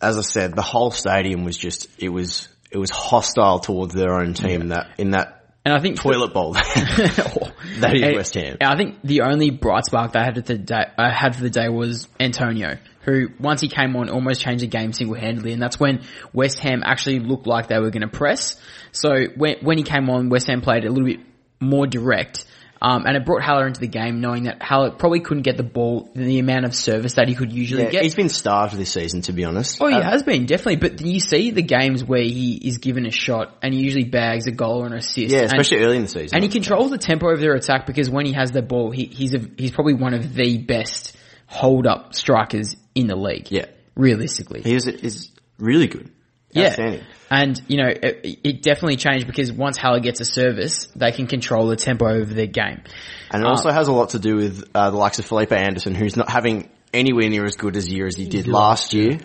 as 0.00 0.16
I 0.16 0.22
said, 0.22 0.54
the 0.56 0.62
whole 0.62 0.90
stadium 0.90 1.44
was 1.44 1.56
just 1.56 1.88
it 1.98 2.08
was 2.08 2.48
it 2.70 2.78
was 2.78 2.90
hostile 2.90 3.58
towards 3.58 3.94
their 3.94 4.14
own 4.14 4.34
team 4.34 4.62
in 4.62 4.68
that 4.68 4.94
in 4.98 5.10
that 5.10 5.37
And 5.68 5.76
I 5.76 5.80
think 5.80 6.00
toilet 6.00 6.32
bowl. 6.32 6.52
that 6.54 7.92
is 7.92 8.02
And- 8.02 8.16
West 8.16 8.32
Ham. 8.32 8.56
I 8.62 8.74
think 8.78 9.00
the 9.04 9.20
only 9.20 9.50
bright 9.50 9.84
spark 9.84 10.12
they 10.12 10.20
had 10.20 10.34
for 10.36 10.40
the 10.40 10.56
day, 10.56 10.84
I 10.96 11.10
had 11.10 11.36
for 11.36 11.42
the 11.42 11.50
day 11.50 11.68
was 11.68 12.08
Antonio, 12.18 12.78
who 13.02 13.28
once 13.38 13.60
he 13.60 13.68
came 13.68 13.94
on 13.94 14.08
almost 14.08 14.40
changed 14.40 14.62
the 14.62 14.66
game 14.66 14.94
single 14.94 15.14
handedly, 15.14 15.52
and 15.52 15.60
that's 15.60 15.78
when 15.78 16.00
West 16.32 16.58
Ham 16.60 16.80
actually 16.82 17.18
looked 17.18 17.46
like 17.46 17.68
they 17.68 17.78
were 17.78 17.90
going 17.90 18.00
to 18.00 18.08
press. 18.08 18.58
So 18.92 19.26
when 19.36 19.56
when 19.60 19.76
he 19.76 19.84
came 19.84 20.08
on, 20.08 20.30
West 20.30 20.46
Ham 20.46 20.62
played 20.62 20.86
a 20.86 20.90
little 20.90 21.06
bit 21.06 21.20
more 21.60 21.86
direct. 21.86 22.46
Um, 22.80 23.06
and 23.06 23.16
it 23.16 23.24
brought 23.24 23.42
Haller 23.42 23.66
into 23.66 23.80
the 23.80 23.88
game 23.88 24.20
knowing 24.20 24.44
that 24.44 24.62
Haller 24.62 24.92
probably 24.92 25.18
couldn't 25.20 25.42
get 25.42 25.56
the 25.56 25.64
ball, 25.64 26.08
the 26.14 26.38
amount 26.38 26.64
of 26.64 26.74
service 26.76 27.14
that 27.14 27.26
he 27.28 27.34
could 27.34 27.52
usually 27.52 27.82
Yeah, 27.82 27.90
get. 27.90 28.02
he's 28.04 28.14
been 28.14 28.28
starved 28.28 28.76
this 28.76 28.92
season, 28.92 29.22
to 29.22 29.32
be 29.32 29.44
honest. 29.44 29.78
Oh, 29.80 29.88
he 29.88 29.94
Uh, 29.96 30.02
has 30.02 30.22
been 30.22 30.46
definitely. 30.46 30.76
But 30.76 31.00
you 31.00 31.18
see 31.18 31.50
the 31.50 31.62
games 31.62 32.04
where 32.04 32.22
he 32.22 32.54
is 32.54 32.78
given 32.78 33.04
a 33.06 33.10
shot 33.10 33.56
and 33.62 33.74
he 33.74 33.80
usually 33.80 34.04
bags 34.04 34.46
a 34.46 34.52
goal 34.52 34.82
or 34.82 34.86
an 34.86 34.92
assist. 34.92 35.32
Yeah, 35.32 35.38
And- 35.40 35.46
especially 35.46 35.78
early 35.78 35.96
in 35.96 36.02
the 36.02 36.08
season. 36.08 36.36
and 36.36 36.44
he 36.44 36.48
controls 36.50 36.90
the 36.92 36.98
tempo 36.98 37.28
of 37.30 37.40
their 37.40 37.54
attack 37.54 37.84
because 37.86 38.08
when 38.08 38.26
he 38.26 38.32
has 38.34 38.52
the 38.52 38.62
ball, 38.62 38.90
he, 38.92 39.06
he's 39.06 39.34
a, 39.34 39.40
he's 39.56 39.72
probably 39.72 39.94
one 39.94 40.14
of 40.14 40.34
the 40.34 40.58
best 40.58 41.16
hold 41.46 41.86
up 41.86 42.14
strikers 42.14 42.76
in 42.94 43.06
the 43.08 43.16
league. 43.16 43.50
Yeah. 43.50 43.66
realistically. 43.96 44.62
He 44.62 44.74
is 44.76 44.86
is 44.86 45.32
really 45.58 45.88
good. 45.88 46.10
Yeah, 46.50 47.00
and 47.30 47.60
you 47.68 47.76
know 47.76 47.88
it, 47.88 48.40
it 48.42 48.62
definitely 48.62 48.96
changed 48.96 49.26
because 49.26 49.52
once 49.52 49.76
Haller 49.76 50.00
gets 50.00 50.20
a 50.20 50.24
service, 50.24 50.86
they 50.96 51.12
can 51.12 51.26
control 51.26 51.68
the 51.68 51.76
tempo 51.76 52.22
of 52.22 52.34
their 52.34 52.46
game. 52.46 52.82
And 53.30 53.42
it 53.42 53.46
Um, 53.46 53.50
also 53.52 53.70
has 53.70 53.88
a 53.88 53.92
lot 53.92 54.10
to 54.10 54.18
do 54.18 54.36
with 54.36 54.64
uh, 54.74 54.90
the 54.90 54.96
likes 54.96 55.18
of 55.18 55.26
Felipe 55.26 55.52
Anderson, 55.52 55.94
who's 55.94 56.16
not 56.16 56.30
having 56.30 56.70
anywhere 56.94 57.28
near 57.28 57.44
as 57.44 57.56
good 57.56 57.76
a 57.76 57.80
year 57.80 58.06
as 58.06 58.16
he 58.16 58.26
did 58.26 58.48
last 58.48 58.94
year. 58.94 59.18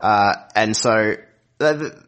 Uh, 0.00 0.34
and 0.54 0.76
so 0.76 1.14
that, 1.58 2.04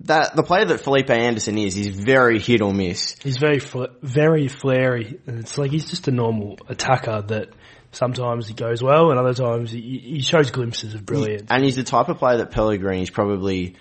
that 0.00 0.36
the 0.36 0.42
player 0.42 0.66
that 0.66 0.80
Felipe 0.82 1.08
Anderson 1.10 1.56
is, 1.56 1.76
is 1.78 1.88
very 1.88 2.38
hit 2.38 2.60
or 2.60 2.74
miss. 2.74 3.16
He's 3.22 3.38
very 3.38 3.58
fl- 3.58 3.86
very 4.02 4.48
flary, 4.48 5.18
and 5.26 5.38
it's 5.38 5.56
like 5.56 5.70
he's 5.70 5.88
just 5.88 6.06
a 6.08 6.10
normal 6.10 6.58
attacker 6.68 7.22
that 7.22 7.48
sometimes 7.96 8.46
he 8.48 8.54
goes 8.54 8.82
well, 8.82 9.10
and 9.10 9.18
other 9.18 9.34
times 9.34 9.70
he, 9.70 9.80
he 9.98 10.20
shows 10.20 10.50
glimpses 10.50 10.94
of 10.94 11.04
brilliance. 11.06 11.46
And 11.50 11.64
he's 11.64 11.76
the 11.76 11.82
type 11.84 12.08
of 12.08 12.18
player 12.18 12.38
that 12.38 12.50
Pellegrini's 12.52 13.10
probably 13.10 13.74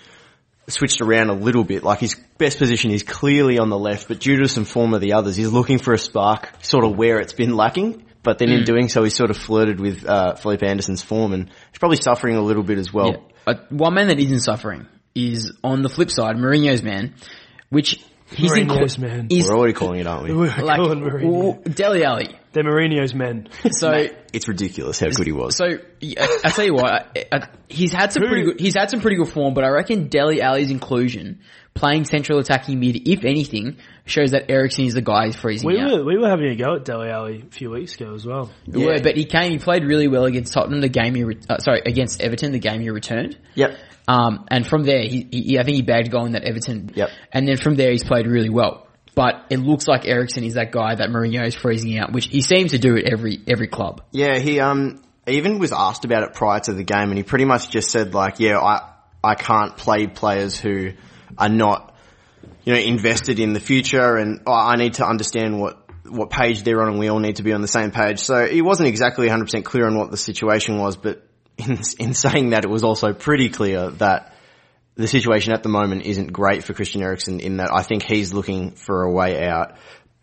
switched 0.67 1.01
around 1.01 1.29
a 1.29 1.34
little 1.34 1.63
bit. 1.63 1.84
Like 1.84 2.00
his 2.00 2.15
best 2.38 2.57
position 2.57 2.91
is 2.91 3.03
clearly 3.03 3.60
on 3.60 3.69
the 3.69 3.77
left, 3.77 4.07
but 4.07 4.19
due 4.19 4.38
to 4.38 4.48
some 4.48 4.65
form 4.65 4.93
of 4.93 5.01
the 5.01 5.13
others, 5.13 5.36
he's 5.36 5.51
looking 5.51 5.77
for 5.77 5.93
a 5.93 5.98
spark, 6.00 6.50
sort 6.63 6.84
of 6.86 6.95
where 6.98 7.19
it's 7.19 7.34
been 7.34 7.55
lacking. 7.55 8.01
but 8.24 8.39
then 8.39 8.50
in 8.50 8.62
Mm. 8.62 8.65
doing 8.65 8.89
so, 8.89 9.03
he 9.03 9.12
sort 9.12 9.29
of 9.29 9.38
flirted 9.38 9.79
with 9.79 10.03
uh, 10.03 10.34
Felipe 10.34 10.63
Anderson's 10.63 11.03
form, 11.03 11.31
and 11.31 11.48
he's 11.72 11.77
probably 11.79 11.98
suffering 12.01 12.36
a 12.36 12.41
little 12.41 12.63
bit 12.63 12.79
as 12.79 12.91
well. 12.91 13.12
Yeah. 13.12 13.17
Uh, 13.45 13.53
one 13.69 13.93
man 13.93 14.07
that 14.07 14.19
isn't 14.19 14.39
suffering 14.39 14.88
is 15.13 15.51
on 15.63 15.84
the 15.84 15.89
flip 15.89 16.10
side, 16.10 16.36
Mourinho's 16.36 16.81
man, 16.81 17.13
which 17.69 18.03
he's 18.34 18.51
in 18.53 18.67
Mourinho's 18.67 18.98
man. 18.98 19.27
Is 19.29 19.48
We're 19.48 19.55
already 19.55 19.74
calling 19.74 20.00
it, 20.00 20.07
aren't 20.07 20.24
we? 20.24 20.34
We're 20.36 20.48
like 20.57 20.77
calling 20.77 21.01
Mourinho. 21.01 21.31
well, 21.31 21.62
Dele 21.72 22.03
Alli. 22.03 22.36
They're 22.55 22.63
Mourinho's 22.63 23.13
men. 23.13 23.50
So 23.71 24.07
It's 24.31 24.47
ridiculous 24.47 25.00
how 25.00 25.09
good 25.09 25.27
he 25.27 25.33
was. 25.33 25.57
So 25.57 25.65
I, 25.65 26.39
I 26.45 26.50
tell 26.51 26.63
you 26.65 26.74
what, 26.74 26.85
I, 26.85 27.25
I, 27.31 27.47
he's 27.67 27.91
had 27.91 28.13
some 28.13 28.24
pretty 28.24 28.43
good. 28.43 28.59
He's 28.62 28.75
had 28.75 28.89
some 28.89 29.01
pretty 29.01 29.17
good 29.17 29.27
form, 29.27 29.53
but 29.53 29.65
I 29.65 29.69
reckon 29.69 30.07
Dele 30.07 30.41
Alli's 30.41 30.71
inclusion, 30.71 31.41
playing 31.74 32.05
central 32.05 32.39
attacking 32.39 32.79
mid, 32.79 33.07
if 33.09 33.25
anything, 33.25 33.77
shows 34.05 34.31
that 34.31 34.50
Eriksen 34.50 34.85
is 34.85 34.93
the 34.93 35.01
guy 35.01 35.25
who's 35.25 35.35
freezing 35.35 35.67
We 35.67 35.77
out. 35.79 35.91
were 35.91 36.05
we 36.05 36.17
were 36.17 36.29
having 36.29 36.47
a 36.47 36.55
go 36.55 36.75
at 36.75 36.85
Dele 36.85 37.09
Alli 37.09 37.43
a 37.45 37.51
few 37.51 37.71
weeks 37.71 37.95
ago 37.95 38.13
as 38.15 38.25
well. 38.25 38.50
We 38.65 38.85
were, 38.85 39.01
but 39.01 39.17
he 39.17 39.25
came. 39.25 39.51
He 39.51 39.57
played 39.59 39.83
really 39.83 40.07
well 40.07 40.24
against 40.24 40.53
Tottenham. 40.53 40.79
The 40.79 40.88
game 40.89 41.13
he, 41.13 41.25
re- 41.25 41.39
uh, 41.50 41.57
sorry, 41.57 41.81
against 41.85 42.21
Everton, 42.21 42.53
the 42.53 42.59
game 42.59 42.79
he 42.79 42.89
returned. 42.89 43.38
Yep. 43.55 43.77
Um, 44.07 44.45
and 44.50 44.65
from 44.65 44.83
there, 44.83 45.01
he, 45.01 45.27
he 45.31 45.59
I 45.59 45.63
think 45.63 45.75
he 45.75 45.81
bagged 45.81 46.07
a 46.07 46.12
goal 46.12 46.25
in 46.25 46.31
that 46.33 46.43
Everton. 46.43 46.91
Yep. 46.95 47.09
And 47.33 47.47
then 47.47 47.57
from 47.57 47.75
there, 47.75 47.91
he's 47.91 48.03
played 48.03 48.27
really 48.27 48.50
well. 48.50 48.88
But 49.15 49.45
it 49.50 49.57
looks 49.60 49.88
like 49.88 50.05
Eriksen 50.05 50.43
is 50.43 50.55
that 50.55 50.72
guy 50.72 50.93
that 50.93 51.10
Mourinho 51.10 51.48
is 51.48 51.55
freezing 51.55 51.98
out, 51.98 52.12
which 52.12 52.27
he 52.27 52.41
seems 52.41 52.72
to 52.72 52.77
do 52.77 52.98
at 52.98 53.05
every 53.05 53.39
every 53.48 53.67
club. 53.67 54.01
Yeah, 54.12 54.38
he 54.38 54.60
um 54.60 55.01
even 55.25 55.57
was 55.57 55.72
asked 55.72 56.03
about 56.05 56.24
it 56.24 56.34
prior 56.34 56.60
to 56.60 56.74
the 56.74 56.84
game, 56.84 57.10
and 57.10 57.17
he 57.17 57.24
pretty 57.24 57.45
much 57.45 57.69
just 57.69 57.89
said 57.89 58.13
like, 58.13 58.39
"Yeah, 58.39 58.60
I 58.60 58.91
I 59.24 59.36
can't 59.36 59.75
play 59.77 60.07
players 60.07 60.60
who 60.60 60.91
are 61.38 61.50
not, 61.50 61.95
you 62.65 62.74
know, 62.74 62.79
invested 62.79 63.39
in 63.39 63.53
the 63.53 63.62
future, 63.62 64.17
and 64.17 64.41
oh, 64.45 64.53
I 64.53 64.75
need 64.75 64.95
to 64.95 65.05
understand 65.05 65.60
what." 65.60 65.81
What 66.07 66.29
page 66.29 66.62
they're 66.62 66.79
on, 66.84 66.89
and 66.89 67.00
we 67.00 67.07
all 67.07 67.17
need 67.17 67.38
to 67.38 67.43
be 67.43 67.51
on 67.51 67.62
the 67.62 67.67
same 67.67 67.89
page. 67.89 68.19
So 68.19 68.45
he 68.45 68.62
wasn't 68.62 68.89
exactly 68.89 69.27
100% 69.27 69.65
clear 69.65 69.88
on 69.88 69.98
what 69.98 70.12
the 70.12 70.17
situation 70.17 70.77
was, 70.77 70.95
but 70.95 71.27
in, 71.57 71.79
in 71.98 72.13
saying 72.13 72.51
that, 72.51 72.63
it 72.63 72.69
was 72.69 72.84
also 72.84 73.12
pretty 73.12 73.50
clear 73.50 73.89
that 73.89 74.35
the 74.95 75.07
situation 75.07 75.53
at 75.53 75.63
the 75.63 75.69
moment 75.69 76.05
isn't 76.05 76.31
great 76.31 76.63
for 76.63 76.73
Christian 76.73 77.01
Eriksen 77.01 77.39
in 77.39 77.57
that 77.57 77.69
I 77.73 77.81
think 77.83 78.03
he's 78.03 78.33
looking 78.33 78.71
for 78.71 79.03
a 79.03 79.11
way 79.11 79.45
out. 79.45 79.77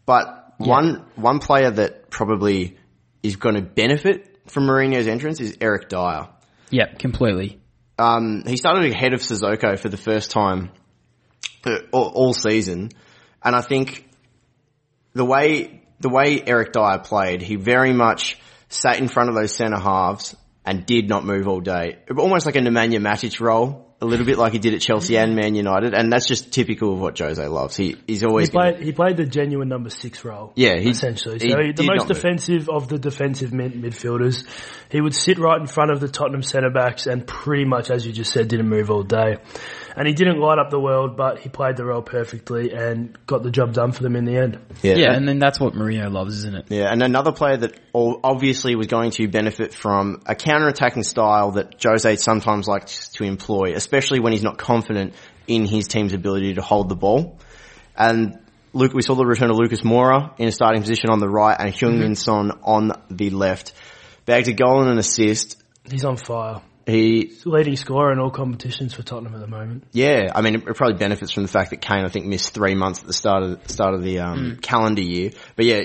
But 0.07 0.55
one 0.59 1.05
one 1.17 1.39
player 1.39 1.71
that 1.71 2.11
probably 2.11 2.77
is 3.23 3.37
going 3.37 3.55
to 3.55 3.63
benefit 3.63 4.41
from 4.47 4.65
Mourinho's 4.65 5.09
entrance 5.09 5.41
is 5.41 5.59
Eric 5.61 5.89
Dier. 5.89 6.29
Yep, 6.71 6.99
completely. 6.99 7.61
Um, 7.99 8.43
he 8.47 8.57
started 8.57 8.91
ahead 8.91 9.13
of 9.13 9.21
Sissoko 9.21 9.79
for 9.79 9.89
the 9.89 9.97
first 9.97 10.31
time 10.31 10.71
uh, 11.65 11.79
all, 11.93 12.11
all 12.15 12.33
season, 12.33 12.91
and 13.43 13.55
I 13.55 13.61
think 13.61 14.09
the 15.13 15.25
way 15.25 15.83
the 16.01 16.09
way 16.09 16.43
Eric 16.45 16.73
Dier 16.73 16.99
played, 16.99 17.43
he 17.43 17.57
very 17.57 17.93
much 17.93 18.39
sat 18.69 18.99
in 18.99 19.09
front 19.09 19.29
of 19.29 19.37
those 19.37 19.55
centre 19.55 19.79
halves 19.79 20.35
and 20.65 20.87
did 20.87 21.09
not 21.09 21.25
move 21.25 21.47
all 21.47 21.61
day. 21.61 21.99
Almost 22.17 22.47
like 22.47 22.57
a 22.57 22.61
Nemanja 22.61 22.99
Matic 22.99 23.41
role, 23.41 23.92
a 24.03 24.05
little 24.05 24.27
bit 24.27 24.37
like 24.37 24.53
he 24.53 24.59
did 24.59 24.75
at 24.75 24.81
Chelsea 24.81 25.17
and 25.17 25.37
Man 25.37 25.55
United, 25.55 25.95
and 25.95 26.13
that's 26.13 26.27
just 26.27 26.53
typical 26.53 26.93
of 26.95 26.99
what 26.99 27.17
Jose 27.17 27.47
loves. 27.47 27.77
He 27.77 27.97
he's 28.09 28.25
always 28.25 28.49
He 28.49 28.53
played 28.53 28.81
he 28.81 28.91
played 28.93 29.17
the 29.17 29.25
genuine 29.25 29.69
number 29.69 29.91
six 29.91 30.25
role. 30.25 30.53
Yeah, 30.57 30.77
he- 30.79 30.91
essentially. 30.91 31.39
So 31.39 31.47
he- 31.47 31.73
the 31.73 31.85
most 31.85 31.99
not 32.01 32.09
move. 32.09 32.17
defensive 32.17 32.69
of 32.69 32.89
the 32.89 32.99
defensive 32.99 33.53
mid- 33.53 33.75
midfielders. 33.75 34.45
He 34.91 35.01
would 35.01 35.15
sit 35.15 35.39
right 35.39 35.61
in 35.61 35.69
front 35.69 35.93
of 35.93 36.01
the 36.01 36.09
Tottenham 36.09 36.43
centre 36.43 36.71
backs 36.71 37.07
and 37.07 37.25
pretty 37.27 37.65
much, 37.65 37.91
as 37.91 38.05
you 38.05 38.13
just 38.13 38.33
said, 38.33 38.49
didn't 38.49 38.69
move 38.69 38.91
all 38.91 39.05
day. 39.05 39.37
And 39.95 40.09
he 40.09 40.15
didn't 40.15 40.41
light 40.41 40.59
up 40.59 40.71
the 40.71 40.81
world, 40.81 41.17
but 41.17 41.41
he 41.41 41.49
played 41.49 41.77
the 41.77 41.85
role 41.85 42.03
perfectly 42.03 42.73
and 42.73 43.19
got 43.27 43.43
the 43.43 43.51
job 43.51 43.75
done 43.75 43.93
for 43.93 44.03
them 44.03 44.17
in 44.17 44.25
the 44.25 44.37
end. 44.37 44.59
Yeah. 44.83 44.95
Yeah, 44.95 45.13
and 45.13 45.29
then 45.29 45.39
that's 45.39 45.61
what 45.61 45.75
Mourinho 45.75 46.11
loves, 46.11 46.39
isn't 46.39 46.55
it? 46.55 46.65
Yeah, 46.69 46.91
and 46.91 47.03
another 47.03 47.33
player 47.33 47.59
that 47.59 47.79
obviously 47.95 48.75
was 48.75 48.87
going 48.87 49.11
to 49.13 49.29
benefit 49.29 49.75
from 49.75 50.23
a 50.25 50.35
counter-attacking 50.35 51.03
style 51.03 51.53
that 51.53 51.83
Jose 51.83 52.17
sometimes 52.17 52.67
likes 52.67 53.11
to 53.11 53.25
employ, 53.25 53.75
especially 53.75 54.21
when 54.21 54.33
he's 54.33 54.43
not 54.43 54.57
confident 54.57 55.15
in 55.47 55.67
his 55.67 55.89
team's 55.89 56.15
ability 56.15 56.55
to 56.55 56.63
hold 56.63 56.89
the 56.89 56.97
ball. 56.97 57.39
And 57.95 58.39
Luke, 58.73 58.95
we 58.95 59.03
saw 59.03 59.15
the 59.15 59.27
return 59.27 59.51
of 59.51 59.57
Lucas 59.57 59.83
Moura 59.83 60.33
in 60.39 60.49
a 60.49 60.53
starting 60.53 60.81
position 60.81 61.11
on 61.11 61.19
the 61.19 61.29
right 61.29 61.57
and 61.59 61.71
Heung-Min 61.71 62.13
mm-hmm. 62.13 62.15
Son 62.15 62.53
on 62.63 62.93
the 63.11 63.29
left. 63.29 63.75
Bagged 64.25 64.49
a 64.49 64.53
goal 64.55 64.81
and 64.81 64.91
an 64.91 64.99
assist. 64.99 65.63
He's 65.91 66.07
on 66.07 66.17
fire. 66.17 66.63
He 66.87 67.27
He's 67.27 67.47
leading 67.47 67.77
scorer 67.77 68.13
in 68.13 68.19
all 68.19 68.31
competitions 68.31 68.95
for 68.95 69.03
Tottenham 69.03 69.35
at 69.35 69.41
the 69.41 69.47
moment. 69.47 69.85
Yeah, 69.93 70.33
I 70.35 70.41
mean, 70.41 70.55
it 70.55 70.65
probably 70.77 70.97
benefits 70.97 71.33
from 71.33 71.43
the 71.43 71.49
fact 71.49 71.71
that 71.71 71.81
Kane, 71.81 72.05
I 72.05 72.09
think, 72.09 72.27
missed 72.27 72.55
three 72.55 72.75
months 72.75 73.01
at 73.01 73.07
the 73.07 73.13
start 73.13 73.43
of 73.43 73.71
start 73.71 73.95
of 73.95 74.03
the 74.03 74.21
um, 74.21 74.59
calendar 74.63 75.03
year. 75.03 75.31
But 75.57 75.67
yeah, 75.67 75.83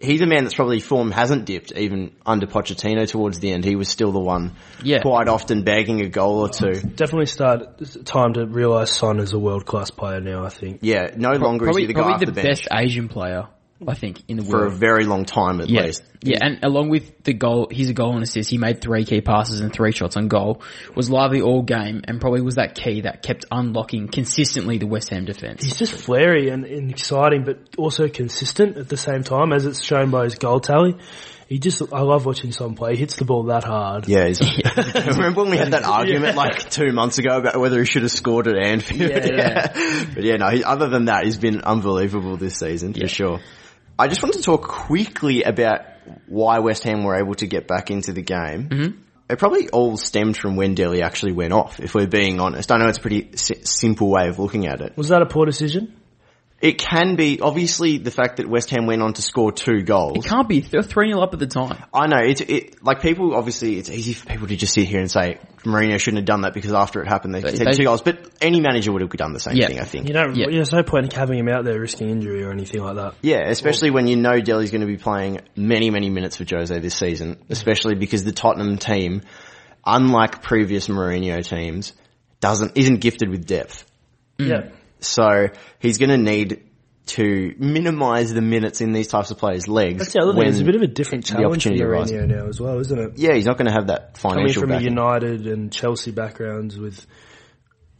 he's 0.00 0.20
a 0.20 0.26
man 0.26 0.44
that's 0.44 0.54
probably 0.54 0.80
form 0.80 1.10
hasn't 1.10 1.44
dipped 1.44 1.72
even 1.72 2.12
under 2.24 2.46
Pochettino 2.46 3.06
towards 3.08 3.40
the 3.40 3.52
end. 3.52 3.64
He 3.64 3.76
was 3.76 3.88
still 3.88 4.12
the 4.12 4.20
one, 4.20 4.54
Yeah. 4.82 5.00
quite 5.00 5.28
often 5.28 5.64
bagging 5.64 6.00
a 6.00 6.08
goal 6.08 6.40
or 6.40 6.48
two. 6.48 6.80
Definitely 6.80 7.26
start 7.26 7.80
time 8.04 8.34
to 8.34 8.46
realise 8.46 8.92
Son 8.92 9.18
is 9.20 9.32
a 9.32 9.38
world 9.38 9.66
class 9.66 9.90
player 9.90 10.20
now. 10.20 10.44
I 10.44 10.50
think. 10.50 10.80
Yeah, 10.82 11.10
no 11.16 11.32
longer 11.32 11.64
probably 11.64 11.82
is 11.82 11.88
he 11.88 11.92
the 11.92 11.94
guy 11.94 12.00
probably 12.02 12.14
off 12.14 12.20
the, 12.20 12.26
the, 12.26 12.32
bench 12.32 12.48
best 12.48 12.68
Asian 12.72 13.08
player, 13.08 13.48
I 13.86 13.94
think, 13.94 14.24
in 14.26 14.38
the 14.38 14.44
for 14.44 14.66
a 14.66 14.70
very 14.70 15.04
long 15.04 15.24
time 15.24 15.60
at 15.60 15.68
yeah, 15.68 15.82
least. 15.82 16.02
yeah, 16.20 16.38
and 16.40 16.64
along 16.64 16.88
with 16.88 17.22
the 17.22 17.32
goal, 17.32 17.68
he's 17.70 17.88
a 17.88 17.94
goal 17.94 18.14
and 18.14 18.24
assist. 18.24 18.50
He 18.50 18.58
made 18.58 18.80
three 18.80 19.04
key 19.04 19.20
passes 19.20 19.60
and 19.60 19.72
three 19.72 19.92
shots 19.92 20.16
on 20.16 20.26
goal. 20.26 20.62
Was 20.96 21.10
lively 21.10 21.42
all 21.42 21.62
game, 21.62 22.02
and 22.04 22.20
probably 22.20 22.40
was 22.40 22.56
that 22.56 22.74
key 22.74 23.02
that 23.02 23.22
kept 23.22 23.44
unlocking 23.52 24.08
consistently 24.08 24.78
the 24.78 24.88
West 24.88 25.10
Ham 25.10 25.26
defense. 25.26 25.62
He's 25.62 25.76
just 25.76 25.92
flary 25.92 26.48
and, 26.48 26.64
and 26.64 26.90
exciting, 26.90 27.44
but 27.44 27.58
also 27.76 28.08
consistent 28.08 28.76
at 28.78 28.88
the 28.88 28.96
same 28.96 29.22
time, 29.22 29.52
as 29.52 29.64
it's 29.64 29.84
shown 29.84 30.10
by 30.10 30.24
his 30.24 30.34
goal 30.34 30.58
tally. 30.58 30.96
He 31.48 31.58
just, 31.58 31.80
I 31.94 32.02
love 32.02 32.26
watching 32.26 32.52
Son 32.52 32.74
play. 32.74 32.92
He 32.92 32.98
hits 32.98 33.16
the 33.16 33.24
ball 33.24 33.44
that 33.44 33.64
hard. 33.64 34.06
Yeah, 34.06 34.26
he's, 34.26 34.40
remember 34.96 35.42
when 35.42 35.50
we 35.50 35.56
had 35.56 35.70
that 35.70 35.84
argument 35.84 36.36
like 36.36 36.68
two 36.68 36.92
months 36.92 37.16
ago 37.16 37.38
about 37.38 37.58
whether 37.58 37.78
he 37.78 37.86
should 37.86 38.02
have 38.02 38.10
scored 38.10 38.48
at 38.48 38.56
Anfield? 38.56 39.10
Yeah, 39.12 39.26
yeah. 39.26 40.04
but 40.14 40.24
yeah, 40.24 40.36
no, 40.36 40.50
he, 40.50 40.62
other 40.62 40.88
than 40.88 41.06
that, 41.06 41.24
he's 41.24 41.38
been 41.38 41.62
unbelievable 41.62 42.36
this 42.36 42.56
season 42.56 42.92
for 42.92 43.08
sure. 43.08 43.40
I 43.98 44.08
just 44.08 44.22
want 44.22 44.34
to 44.34 44.42
talk 44.42 44.62
quickly 44.62 45.42
about 45.42 45.80
why 46.26 46.60
West 46.60 46.84
Ham 46.84 47.04
were 47.04 47.16
able 47.16 47.34
to 47.36 47.46
get 47.46 47.66
back 47.66 47.90
into 47.90 48.12
the 48.12 48.22
game. 48.22 48.68
Mm-hmm. 48.68 48.98
It 49.30 49.38
probably 49.38 49.68
all 49.68 49.96
stemmed 49.96 50.36
from 50.36 50.56
when 50.56 50.74
Dele 50.74 51.02
actually 51.02 51.32
went 51.32 51.52
off, 51.52 51.80
if 51.80 51.94
we're 51.94 52.06
being 52.06 52.40
honest. 52.40 52.72
I 52.72 52.78
know 52.78 52.86
it's 52.86 52.98
a 52.98 53.00
pretty 53.02 53.36
si- 53.36 53.64
simple 53.64 54.10
way 54.10 54.28
of 54.28 54.38
looking 54.38 54.66
at 54.66 54.80
it. 54.80 54.96
Was 54.96 55.08
that 55.08 55.20
a 55.20 55.26
poor 55.26 55.44
decision? 55.44 55.94
It 56.60 56.78
can 56.78 57.14
be, 57.14 57.38
obviously, 57.40 57.98
the 57.98 58.10
fact 58.10 58.38
that 58.38 58.48
West 58.48 58.70
Ham 58.70 58.86
went 58.86 59.00
on 59.00 59.12
to 59.12 59.22
score 59.22 59.52
two 59.52 59.82
goals. 59.82 60.24
It 60.24 60.28
can't 60.28 60.48
be. 60.48 60.58
They 60.58 60.78
were 60.78 60.82
3 60.82 61.10
0 61.10 61.20
up 61.22 61.32
at 61.32 61.38
the 61.38 61.46
time. 61.46 61.84
I 61.94 62.08
know 62.08 62.16
it's 62.18 62.40
it 62.40 62.82
like 62.82 63.00
people 63.00 63.36
obviously 63.36 63.76
it's 63.78 63.88
easy 63.88 64.12
for 64.12 64.26
people 64.26 64.48
to 64.48 64.56
just 64.56 64.74
sit 64.74 64.88
here 64.88 64.98
and 64.98 65.08
say 65.08 65.38
Mourinho 65.58 66.00
shouldn't 66.00 66.18
have 66.18 66.24
done 66.26 66.40
that 66.40 66.54
because 66.54 66.72
after 66.72 67.00
it 67.00 67.06
happened 67.06 67.32
they 67.32 67.42
They- 67.42 67.50
conceded 67.50 67.74
they- 67.74 67.76
two 67.76 67.84
goals, 67.84 68.02
but 68.02 68.28
any 68.40 68.60
manager 68.60 68.90
would 68.90 69.02
have 69.02 69.10
done 69.10 69.32
the 69.34 69.38
same 69.38 69.54
Yeah. 69.56 69.68
thing. 69.68 69.78
I 69.78 69.84
think. 69.84 70.08
You 70.08 70.14
don't, 70.14 70.34
Yeah. 70.34 70.46
there's 70.50 70.72
no 70.72 70.82
point 70.82 71.12
in 71.12 71.16
having 71.16 71.38
him 71.38 71.48
out 71.48 71.64
there 71.64 71.78
risking 71.78 72.10
injury 72.10 72.42
or 72.42 72.50
anything 72.50 72.82
like 72.82 72.96
that. 72.96 73.14
Yeah, 73.22 73.48
especially 73.48 73.90
when 73.90 74.08
you 74.08 74.16
know 74.16 74.40
Dele's 74.40 74.72
going 74.72 74.80
to 74.80 74.86
be 74.88 74.96
playing 74.96 75.40
many 75.54 75.90
many 75.90 76.10
minutes 76.10 76.36
for 76.38 76.44
Jose 76.50 76.76
this 76.80 76.96
season, 76.96 77.36
especially 77.50 77.94
because 77.94 78.24
the 78.24 78.32
Tottenham 78.32 78.78
team, 78.78 79.22
unlike 79.86 80.42
previous 80.42 80.88
Mourinho 80.88 81.46
teams, 81.48 81.92
doesn't 82.40 82.76
isn't 82.76 82.96
gifted 83.00 83.28
with 83.30 83.46
depth. 83.46 83.84
Yeah. 84.38 84.70
So 85.00 85.48
he's 85.78 85.98
going 85.98 86.10
to 86.10 86.16
need 86.18 86.64
to 87.06 87.54
minimise 87.58 88.34
the 88.34 88.42
minutes 88.42 88.80
in 88.82 88.92
these 88.92 89.08
types 89.08 89.30
of 89.30 89.38
players' 89.38 89.66
legs. 89.66 89.98
That's 89.98 90.12
the 90.12 90.20
other 90.20 90.34
thing. 90.34 90.46
It's 90.46 90.58
a 90.60 90.64
bit 90.64 90.74
of 90.76 90.82
a 90.82 90.86
different 90.86 91.24
challenge 91.24 91.64
for. 91.64 91.70
Mourinho 91.70 92.26
now 92.26 92.46
as 92.48 92.60
well, 92.60 92.78
isn't 92.80 92.98
it? 92.98 93.12
Yeah, 93.16 93.34
he's 93.34 93.46
not 93.46 93.56
going 93.56 93.66
to 93.68 93.72
have 93.72 93.86
that 93.86 94.18
financial. 94.18 94.62
Coming 94.62 94.78
from 94.78 94.86
a. 94.86 94.90
United 94.90 95.46
and 95.46 95.72
Chelsea 95.72 96.10
backgrounds 96.10 96.76
with 96.78 97.06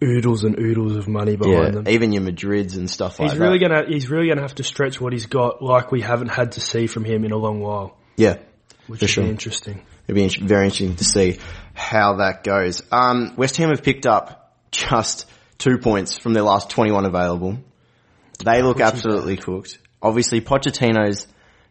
oodles 0.02 0.44
and 0.44 0.58
oodles 0.58 0.94
of 0.96 1.08
money 1.08 1.36
behind 1.36 1.54
Yeah, 1.56 1.70
them. 1.70 1.88
even 1.88 2.12
your 2.12 2.22
Madrids 2.22 2.76
and 2.76 2.88
stuff 2.88 3.18
like 3.18 3.30
He's 3.30 3.38
that. 3.38 3.44
really 3.44 3.58
gonna 3.58 3.82
he's 3.88 4.08
really 4.08 4.28
gonna 4.28 4.42
have 4.42 4.54
to 4.56 4.62
stretch 4.62 5.00
what 5.00 5.12
he's 5.12 5.26
got 5.26 5.60
like 5.60 5.90
we 5.90 6.02
haven't 6.02 6.28
had 6.28 6.52
to 6.52 6.60
see 6.60 6.86
from 6.86 7.02
him 7.04 7.24
in 7.24 7.32
a 7.32 7.36
long 7.36 7.58
while, 7.60 7.96
Yeah, 8.16 8.36
which 8.86 9.00
would 9.00 9.10
sure. 9.10 9.24
be 9.24 9.30
interesting. 9.30 9.82
it'd 10.06 10.14
be 10.14 10.46
very 10.46 10.66
interesting 10.66 10.94
to 10.96 11.04
see 11.04 11.38
how 11.74 12.16
that 12.18 12.44
goes. 12.44 12.80
Um, 12.92 13.34
West 13.36 13.56
Ham 13.56 13.70
have 13.70 13.82
picked 13.82 14.06
up 14.06 14.56
just 14.70 15.26
two 15.58 15.78
points 15.78 16.16
from 16.18 16.32
their 16.34 16.42
last 16.44 16.70
21 16.70 17.04
available. 17.04 17.58
They 18.44 18.62
look 18.62 18.80
absolutely 18.80 19.36
cooked. 19.36 19.78
Obviously, 20.00 20.40
Pochettino's 20.40 21.26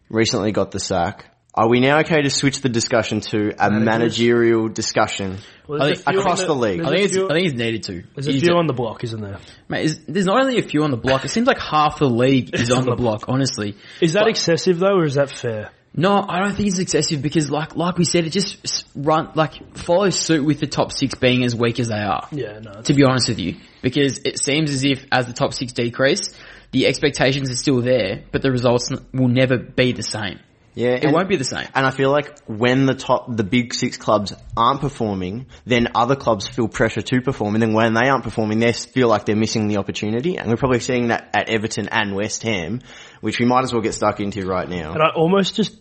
recently 0.09 0.51
got 0.51 0.71
the 0.71 0.79
sack. 0.79 1.25
Are 1.53 1.67
we 1.67 1.79
now 1.79 1.99
okay 2.01 2.21
to 2.21 2.29
switch 2.29 2.61
the 2.61 2.69
discussion 2.69 3.19
to 3.31 3.51
a 3.57 3.71
managerial 3.71 4.67
discussion 4.69 5.39
Well, 5.67 5.79
there's 5.79 6.01
a 6.05 6.11
few 6.11 6.19
across 6.19 6.41
on 6.41 6.47
the 6.49 6.53
league? 6.55 6.81
there's 6.83 6.87
I 6.87 6.91
a 6.91 6.93
think, 6.97 7.05
it's, 7.05 7.13
few- 7.15 7.25
I 7.25 7.33
think 7.33 7.43
he's 7.45 7.53
needed 7.55 7.83
to. 7.83 8.03
There's 8.13 8.27
a 8.27 8.31
He's 8.31 8.43
few 8.43 8.53
on 8.53 8.67
the 8.67 8.73
block, 8.73 9.03
isn't 9.03 9.19
there? 9.21 9.39
Mate, 9.67 9.85
is, 9.85 9.99
there's 10.07 10.25
not 10.27 10.39
only 10.39 10.59
a 10.59 10.61
few 10.61 10.83
on 10.83 10.91
the 10.91 10.97
block. 10.97 11.25
It 11.25 11.29
seems 11.29 11.47
like 11.47 11.57
half 11.59 11.97
the 11.97 12.09
league 12.09 12.53
is 12.53 12.69
on 12.69 12.85
the 12.85 12.95
block. 12.97 13.23
Honestly, 13.27 13.75
Is 14.01 14.13
that 14.13 14.27
excessive 14.27 14.77
though, 14.77 14.97
or 14.99 15.05
is 15.05 15.15
that 15.15 15.31
fair? 15.31 15.71
no, 15.95 16.23
I 16.29 16.41
don't 16.41 16.53
think 16.53 16.67
it's 16.67 16.77
excessive 16.77 17.23
because, 17.23 17.49
like, 17.49 17.75
like 17.75 17.97
we 17.97 18.05
said, 18.05 18.25
it 18.27 18.29
just 18.29 18.57
s- 18.63 18.83
run 18.95 19.31
like 19.33 19.75
follows 19.79 20.19
suit 20.19 20.45
with 20.45 20.59
the 20.59 20.67
top 20.67 20.91
six 20.91 21.15
being 21.15 21.43
as 21.43 21.55
weak 21.55 21.79
as 21.79 21.87
they 21.87 21.95
are. 21.97 22.27
Yeah, 22.31 22.59
no. 22.59 22.83
To 22.83 22.93
be 22.93 23.03
honest 23.03 23.29
with 23.29 23.39
you, 23.39 23.55
because 23.89 24.19
it 24.25 24.39
seems 24.43 24.69
as 24.71 24.83
if 24.83 25.05
as 25.11 25.27
the 25.27 25.33
top 25.33 25.53
six 25.53 25.71
decrease, 25.73 26.33
the 26.71 26.87
expectations 26.87 27.49
are 27.49 27.55
still 27.55 27.81
there, 27.81 28.23
but 28.31 28.41
the 28.41 28.51
results 28.51 28.91
will 29.13 29.29
never 29.29 29.57
be 29.57 29.93
the 29.93 30.03
same. 30.03 30.39
Yeah, 30.75 30.89
It 30.89 31.05
and- 31.05 31.13
won't 31.13 31.27
be 31.29 31.37
the 31.37 31.43
same. 31.43 31.65
And 31.73 31.85
I 31.87 31.89
feel 31.91 32.11
like 32.11 32.37
when 32.45 32.85
the 32.85 32.93
top, 32.93 33.35
the 33.35 33.43
big 33.43 33.73
six 33.73 33.97
clubs 33.97 34.33
aren't 34.55 34.81
performing, 34.81 35.47
then 35.65 35.87
other 35.95 36.15
clubs 36.15 36.47
feel 36.47 36.67
pressure 36.67 37.01
to 37.01 37.21
perform. 37.21 37.55
And 37.55 37.61
then 37.63 37.73
when 37.73 37.93
they 37.95 38.09
aren't 38.09 38.23
performing, 38.23 38.59
they 38.59 38.73
feel 38.73 39.07
like 39.07 39.25
they're 39.25 39.35
missing 39.35 39.67
the 39.69 39.77
opportunity. 39.77 40.37
And 40.37 40.49
we're 40.49 40.57
probably 40.57 40.79
seeing 40.81 41.07
that 41.07 41.29
at 41.33 41.49
Everton 41.49 41.87
and 41.89 42.13
West 42.15 42.43
Ham, 42.43 42.81
which 43.21 43.39
we 43.39 43.45
might 43.47 43.63
as 43.63 43.73
well 43.73 43.81
get 43.81 43.95
stuck 43.95 44.19
into 44.19 44.45
right 44.45 44.69
now. 44.69 44.93
And 44.93 45.01
I 45.01 45.09
almost 45.15 45.55
just, 45.55 45.73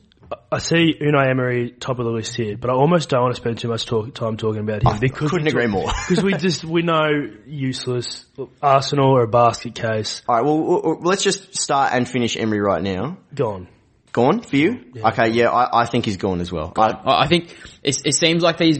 I 0.50 0.58
see 0.58 0.94
Unai 1.00 1.28
Emery 1.30 1.70
top 1.70 1.98
of 1.98 2.04
the 2.04 2.10
list 2.10 2.36
here, 2.36 2.56
but 2.56 2.70
I 2.70 2.74
almost 2.74 3.08
don't 3.08 3.22
want 3.22 3.34
to 3.34 3.40
spend 3.40 3.58
too 3.58 3.68
much 3.68 3.84
talk, 3.86 4.14
time 4.14 4.36
talking 4.36 4.60
about 4.60 4.82
him 4.82 4.98
because 5.00 5.30
couldn't 5.30 5.48
agree 5.48 5.66
more. 5.66 5.90
Because 6.08 6.22
we 6.24 6.34
just 6.34 6.64
we 6.64 6.82
know 6.82 7.08
useless. 7.46 8.24
Arsenal 8.62 9.10
or 9.10 9.22
a 9.22 9.28
basket 9.28 9.74
case. 9.74 10.22
All 10.28 10.36
right, 10.36 10.44
well, 10.44 10.58
well, 10.58 10.82
well, 10.84 10.98
let's 11.02 11.22
just 11.22 11.56
start 11.56 11.92
and 11.92 12.08
finish 12.08 12.36
Emery 12.36 12.60
right 12.60 12.82
now. 12.82 13.18
Gone. 13.34 13.68
Gone 14.12 14.40
for 14.40 14.56
you? 14.56 14.92
Okay, 14.96 15.30
yeah, 15.30 15.50
I, 15.50 15.82
I 15.82 15.86
think 15.86 16.04
he's 16.04 16.16
gone 16.16 16.40
as 16.40 16.50
well. 16.50 16.72
I, 16.76 16.90
I 16.90 17.24
I 17.24 17.26
think 17.28 17.50
it, 17.82 18.00
it 18.04 18.14
seems 18.14 18.42
like 18.42 18.56
these 18.56 18.78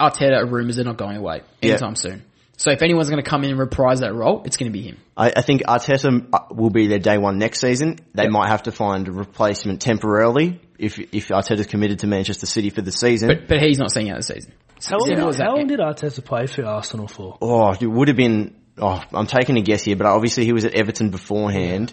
Arteta 0.00 0.50
rumours 0.50 0.78
are 0.78 0.84
not 0.84 0.96
going 0.96 1.16
away 1.16 1.42
Yeah. 1.62 1.70
anytime 1.70 1.96
soon. 1.96 2.24
So 2.56 2.72
if 2.72 2.82
anyone's 2.82 3.08
going 3.08 3.22
to 3.22 3.28
come 3.28 3.44
in 3.44 3.50
and 3.50 3.58
reprise 3.58 4.00
that 4.00 4.12
role, 4.14 4.42
it's 4.44 4.56
going 4.56 4.70
to 4.70 4.76
be 4.76 4.82
him. 4.82 4.98
I, 5.16 5.32
I 5.36 5.42
think 5.42 5.62
Arteta 5.62 6.28
uh, 6.32 6.38
will 6.50 6.70
be 6.70 6.88
their 6.88 6.98
day 6.98 7.16
one 7.16 7.38
next 7.38 7.60
season. 7.60 7.98
They 8.14 8.26
might 8.28 8.48
have 8.48 8.64
to 8.64 8.72
find 8.72 9.06
a 9.06 9.12
replacement 9.12 9.80
temporarily 9.80 10.60
if 10.78 10.98
if 10.98 11.28
Arteta's 11.28 11.66
committed 11.66 12.00
to 12.00 12.06
Manchester 12.06 12.46
City 12.46 12.70
for 12.70 12.82
the 12.82 12.92
season. 12.92 13.28
But 13.28 13.48
but 13.48 13.60
he's 13.62 13.78
not 13.78 13.92
seeing 13.92 14.10
out 14.10 14.16
the 14.18 14.22
season. 14.22 14.52
How 14.88 14.98
long, 14.98 15.08
Simple 15.08 15.32
how 15.34 15.56
long 15.56 15.66
did 15.66 15.80
Arteta 15.80 16.24
play 16.24 16.46
for 16.46 16.64
Arsenal 16.64 17.08
for? 17.08 17.36
Oh, 17.42 17.72
it 17.72 17.86
would 17.86 18.08
have 18.08 18.16
been. 18.16 18.54
Oh, 18.80 19.02
I'm 19.12 19.26
taking 19.26 19.56
a 19.58 19.60
guess 19.62 19.82
here, 19.82 19.96
but 19.96 20.06
obviously 20.06 20.44
he 20.44 20.52
was 20.52 20.64
at 20.64 20.74
Everton 20.74 21.10
beforehand, 21.10 21.92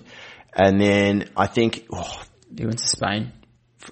and 0.53 0.79
then 0.79 1.29
I 1.35 1.47
think 1.47 1.87
oh, 1.91 2.23
He 2.55 2.63
went 2.63 2.77
to 2.77 2.87
Spain. 2.87 3.31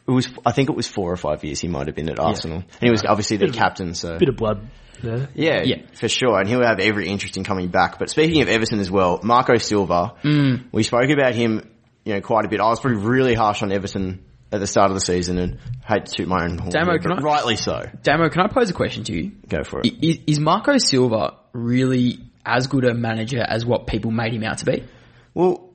it 0.08 0.12
was. 0.12 0.28
I 0.46 0.52
think 0.52 0.70
it 0.70 0.76
was 0.76 0.88
four 0.88 1.12
or 1.12 1.18
five 1.18 1.44
years 1.44 1.60
he 1.60 1.68
might 1.68 1.88
have 1.88 1.96
been 1.96 2.10
at 2.10 2.20
Arsenal, 2.20 2.58
and 2.58 2.82
he 2.82 2.92
was 2.92 3.04
obviously 3.04 3.38
their 3.38 3.50
captain. 3.50 3.96
So 3.96 4.20
Bit 4.20 4.30
of 4.30 4.36
blood 4.38 4.70
there. 5.02 5.28
yeah, 5.34 5.64
Yeah. 5.66 5.78
for 5.96 6.08
sure, 6.08 6.40
and 6.40 6.48
he'll 6.48 6.64
have 6.64 6.80
every 6.80 7.08
interest 7.08 7.36
in 7.36 7.44
coming 7.44 7.70
back. 7.70 7.98
But 7.98 8.12
speaking 8.12 8.44
of 8.44 8.48
Everton 8.48 8.80
as 8.80 8.92
well, 8.92 9.20
Marco 9.24 9.58
Silva, 9.58 10.14
Mm. 10.24 10.66
we 10.72 10.84
spoke 10.84 11.10
about 11.10 11.34
him, 11.34 11.68
you 12.06 12.14
know, 12.14 12.22
quite 12.22 12.46
a 12.46 12.48
bit. 12.48 12.60
I 12.60 12.70
was 12.70 12.80
probably 12.80 13.00
really 13.02 13.34
harsh 13.34 13.64
on 13.64 13.72
Everton 13.72 14.24
at 14.53 14.60
the 14.60 14.67
start 14.67 14.91
of 14.91 14.95
the 14.95 15.01
season, 15.01 15.39
and 15.39 15.57
hate 15.86 16.05
to 16.05 16.12
toot 16.15 16.27
my 16.27 16.45
own 16.45 16.57
horn, 16.57 16.69
Damo, 16.69 16.91
here, 16.91 17.00
can 17.00 17.10
but 17.10 17.19
I- 17.19 17.22
rightly 17.24 17.57
so. 17.57 17.89
Damo, 18.03 18.29
can 18.29 18.41
I 18.41 18.48
pose 18.48 18.69
a 18.69 18.74
question 18.74 19.03
to 19.05 19.13
you? 19.13 19.31
Go 19.50 19.63
for 19.63 19.81
it. 19.81 19.88
Is, 19.88 20.17
Is, 20.17 20.24
is 20.27 20.39
Marco 20.39 20.77
Silva 20.77 21.38
really 21.53 22.19
as 22.45 22.67
good 22.67 22.86
a 22.86 22.93
manager 22.93 23.41
as 23.41 23.65
what 23.65 23.88
people 23.88 24.12
made 24.12 24.33
him 24.33 24.43
out 24.43 24.60
to 24.60 24.65
be? 24.65 24.83
Well, 25.33 25.69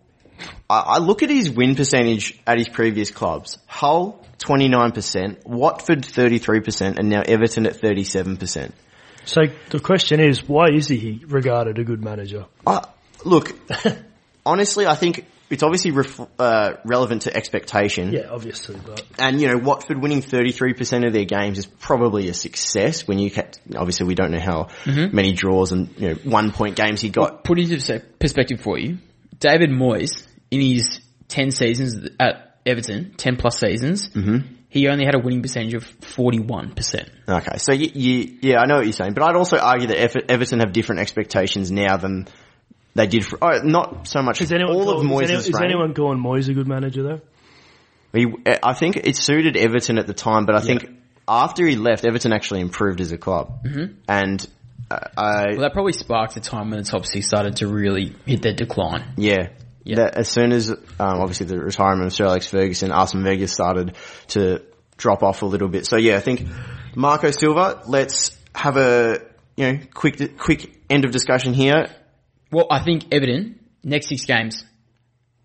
I, 0.70 0.78
I 0.78 0.98
look 0.98 1.22
at 1.22 1.30
his 1.30 1.50
win 1.50 1.74
percentage 1.74 2.38
at 2.46 2.58
his 2.58 2.68
previous 2.68 3.10
clubs. 3.10 3.58
Hull, 3.66 4.24
29%, 4.38 5.44
Watford, 5.44 6.02
33%, 6.02 6.98
and 6.98 7.08
now 7.08 7.22
Everton 7.26 7.66
at 7.66 7.74
37%. 7.74 8.70
So 9.24 9.42
the 9.70 9.80
question 9.80 10.20
is, 10.20 10.48
why 10.48 10.68
is 10.72 10.88
he 10.88 11.24
regarded 11.26 11.78
a 11.78 11.84
good 11.84 12.02
manager? 12.02 12.46
Uh, 12.66 12.82
look, 13.24 13.52
honestly, 14.46 14.86
I 14.86 14.94
think 14.94 15.26
it's 15.50 15.62
obviously 15.62 15.92
ref- 15.92 16.20
uh, 16.38 16.74
relevant 16.84 17.22
to 17.22 17.34
expectation. 17.36 18.12
Yeah, 18.12 18.28
obviously, 18.30 18.76
but 18.84 19.02
And, 19.18 19.40
you 19.40 19.48
know, 19.48 19.58
Watford 19.58 20.00
winning 20.02 20.20
33% 20.22 21.06
of 21.06 21.12
their 21.12 21.24
games 21.24 21.58
is 21.58 21.66
probably 21.66 22.28
a 22.28 22.34
success 22.34 23.06
when 23.08 23.18
you, 23.18 23.30
ca- 23.30 23.50
obviously 23.76 24.06
we 24.06 24.14
don't 24.14 24.30
know 24.30 24.40
how 24.40 24.68
many 24.86 25.32
draws 25.32 25.72
and, 25.72 25.88
you 25.96 26.08
know, 26.10 26.14
one 26.24 26.52
point 26.52 26.76
games 26.76 27.00
he 27.00 27.08
got. 27.10 27.44
Put 27.44 27.58
into 27.58 28.00
perspective 28.18 28.60
for 28.60 28.78
you, 28.78 28.98
David 29.40 29.70
Moyes, 29.70 30.26
in 30.50 30.60
his 30.60 31.00
10 31.28 31.50
seasons 31.50 32.08
at 32.20 32.58
Everton, 32.66 33.14
10 33.16 33.36
plus 33.36 33.58
seasons, 33.58 34.10
he 34.70 34.88
only 34.88 35.06
had 35.06 35.14
a 35.14 35.18
winning 35.18 35.40
percentage 35.40 35.72
of 35.74 35.84
41%. 36.00 37.08
Okay, 37.26 37.56
so 37.58 37.72
you, 37.72 37.90
you, 37.94 38.38
yeah, 38.42 38.58
I 38.60 38.66
know 38.66 38.76
what 38.76 38.84
you're 38.84 38.92
saying, 38.92 39.14
but 39.14 39.22
I'd 39.22 39.36
also 39.36 39.56
argue 39.58 39.86
that 39.88 39.96
Ever- 39.98 40.22
Everton 40.28 40.60
have 40.60 40.72
different 40.72 41.00
expectations 41.00 41.70
now 41.70 41.96
than 41.96 42.28
they 42.98 43.06
did 43.06 43.24
for, 43.24 43.38
oh, 43.40 43.60
not 43.62 44.08
so 44.08 44.22
much 44.22 44.40
is 44.42 44.50
anyone 44.52 44.74
all 44.74 44.84
call, 44.84 45.00
of 45.00 45.06
Moyes' 45.06 45.24
is, 45.24 45.30
any, 45.30 45.38
is 45.40 45.60
anyone 45.62 45.94
calling 45.94 46.18
Moyes 46.18 46.48
a 46.48 46.54
good 46.54 46.66
manager 46.66 47.02
though? 47.02 47.20
He, 48.12 48.26
I 48.62 48.74
think 48.74 48.96
it 48.96 49.16
suited 49.16 49.56
Everton 49.56 49.98
at 49.98 50.06
the 50.06 50.14
time, 50.14 50.46
but 50.46 50.56
I 50.56 50.60
think 50.60 50.88
after 51.28 51.66
he 51.66 51.76
left, 51.76 52.04
Everton 52.04 52.32
actually 52.32 52.60
improved 52.60 53.00
as 53.00 53.12
a 53.12 53.18
club. 53.18 53.64
Mm-hmm. 53.64 54.00
And 54.08 54.48
uh, 54.90 54.98
I, 55.16 55.44
Well, 55.50 55.60
that 55.60 55.72
probably 55.74 55.92
sparked 55.92 56.36
a 56.36 56.40
time 56.40 56.70
when 56.70 56.80
the 56.80 56.84
top 56.84 57.06
six 57.06 57.26
started 57.26 57.56
to 57.56 57.68
really 57.68 58.16
hit 58.26 58.42
their 58.42 58.54
decline. 58.54 59.12
yeah, 59.16 59.50
Yeah. 59.84 59.96
that 59.96 60.16
as 60.16 60.28
soon 60.28 60.52
as 60.52 60.70
um, 60.70 60.76
obviously 60.98 61.46
the 61.46 61.60
retirement 61.60 62.06
of 62.06 62.12
Sir 62.12 62.24
Alex 62.24 62.48
Ferguson, 62.48 62.90
Arsene 62.90 63.22
Wenger 63.22 63.46
started 63.46 63.94
to 64.28 64.62
drop 64.96 65.22
off 65.22 65.42
a 65.42 65.46
little 65.46 65.68
bit. 65.68 65.86
So 65.86 65.96
yeah, 65.96 66.16
I 66.16 66.20
think 66.20 66.46
Marco 66.96 67.30
Silva. 67.30 67.82
Let's 67.86 68.36
have 68.54 68.76
a 68.76 69.20
you 69.56 69.72
know 69.72 69.78
quick 69.94 70.38
quick 70.38 70.74
end 70.90 71.04
of 71.04 71.10
discussion 71.12 71.52
here. 71.54 71.94
Well, 72.50 72.66
I 72.70 72.80
think 72.80 73.06
Everton, 73.12 73.58
next 73.84 74.08
six 74.08 74.24
games, 74.24 74.64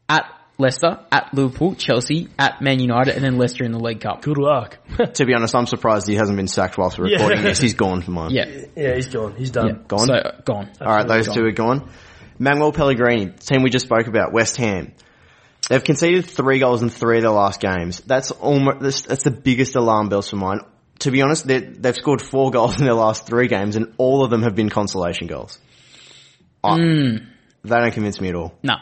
at 0.07 0.25
Leicester, 0.57 0.99
at 1.11 1.33
Liverpool, 1.33 1.75
Chelsea, 1.75 2.29
at 2.37 2.61
Man 2.61 2.79
United, 2.79 3.15
and 3.15 3.23
then 3.23 3.37
Leicester 3.37 3.63
in 3.65 3.71
the 3.71 3.79
League 3.79 4.01
Cup. 4.01 4.21
Good 4.21 4.37
luck. 4.37 4.77
To 5.15 5.25
be 5.25 5.33
honest, 5.33 5.55
I'm 5.55 5.65
surprised 5.65 6.07
he 6.07 6.15
hasn't 6.15 6.37
been 6.37 6.47
sacked 6.47 6.77
whilst 6.77 6.97
we're 6.97 7.07
Yeah. 7.07 7.17
recording 7.17 7.43
this. 7.43 7.59
He's 7.59 7.73
gone 7.73 8.01
for 8.01 8.11
mine. 8.11 8.31
Yeah. 8.31 8.45
yeah, 8.75 8.95
he's 8.95 9.07
gone. 9.07 9.35
He's 9.35 9.51
done. 9.51 9.83
Gone? 9.87 10.07
So, 10.07 10.13
uh, 10.13 10.41
gone. 10.45 10.69
All 10.79 10.87
right, 10.87 11.07
those 11.07 11.27
Gone. 11.27 11.35
two 11.35 11.43
are 11.45 11.51
gone. 11.51 11.89
Manuel 12.39 12.71
Pellegrini, 12.71 13.25
the 13.25 13.31
team 13.39 13.63
we 13.63 13.69
just 13.69 13.85
spoke 13.85 14.07
about, 14.07 14.31
West 14.33 14.57
Ham. 14.57 14.93
They've 15.69 15.83
conceded 15.83 16.25
three 16.25 16.59
goals 16.59 16.81
in 16.81 16.89
three 16.89 17.17
of 17.17 17.21
their 17.23 17.31
last 17.31 17.61
games. 17.61 18.01
That's 18.01 18.31
almost 18.31 18.79
that's, 18.81 19.01
that's 19.03 19.23
the 19.23 19.31
biggest 19.31 19.75
alarm 19.75 20.09
bells 20.09 20.29
for 20.29 20.35
mine. 20.35 20.59
To 20.99 21.11
be 21.11 21.21
honest, 21.21 21.47
they've 21.47 21.95
scored 21.95 22.21
four 22.21 22.51
goals 22.51 22.77
in 22.79 22.85
their 22.85 22.93
last 22.93 23.25
three 23.25 23.47
games, 23.47 23.75
and 23.75 23.93
all 23.97 24.23
of 24.23 24.29
them 24.29 24.43
have 24.43 24.55
been 24.55 24.69
consolation 24.69 25.27
goals. 25.27 25.57
I- 26.63 26.75
Hmm. 26.77 27.15
They 27.65 27.69
don't 27.79 27.93
convince 27.93 28.19
me 28.19 28.29
at 28.29 28.35
all. 28.35 28.53
No. 28.63 28.75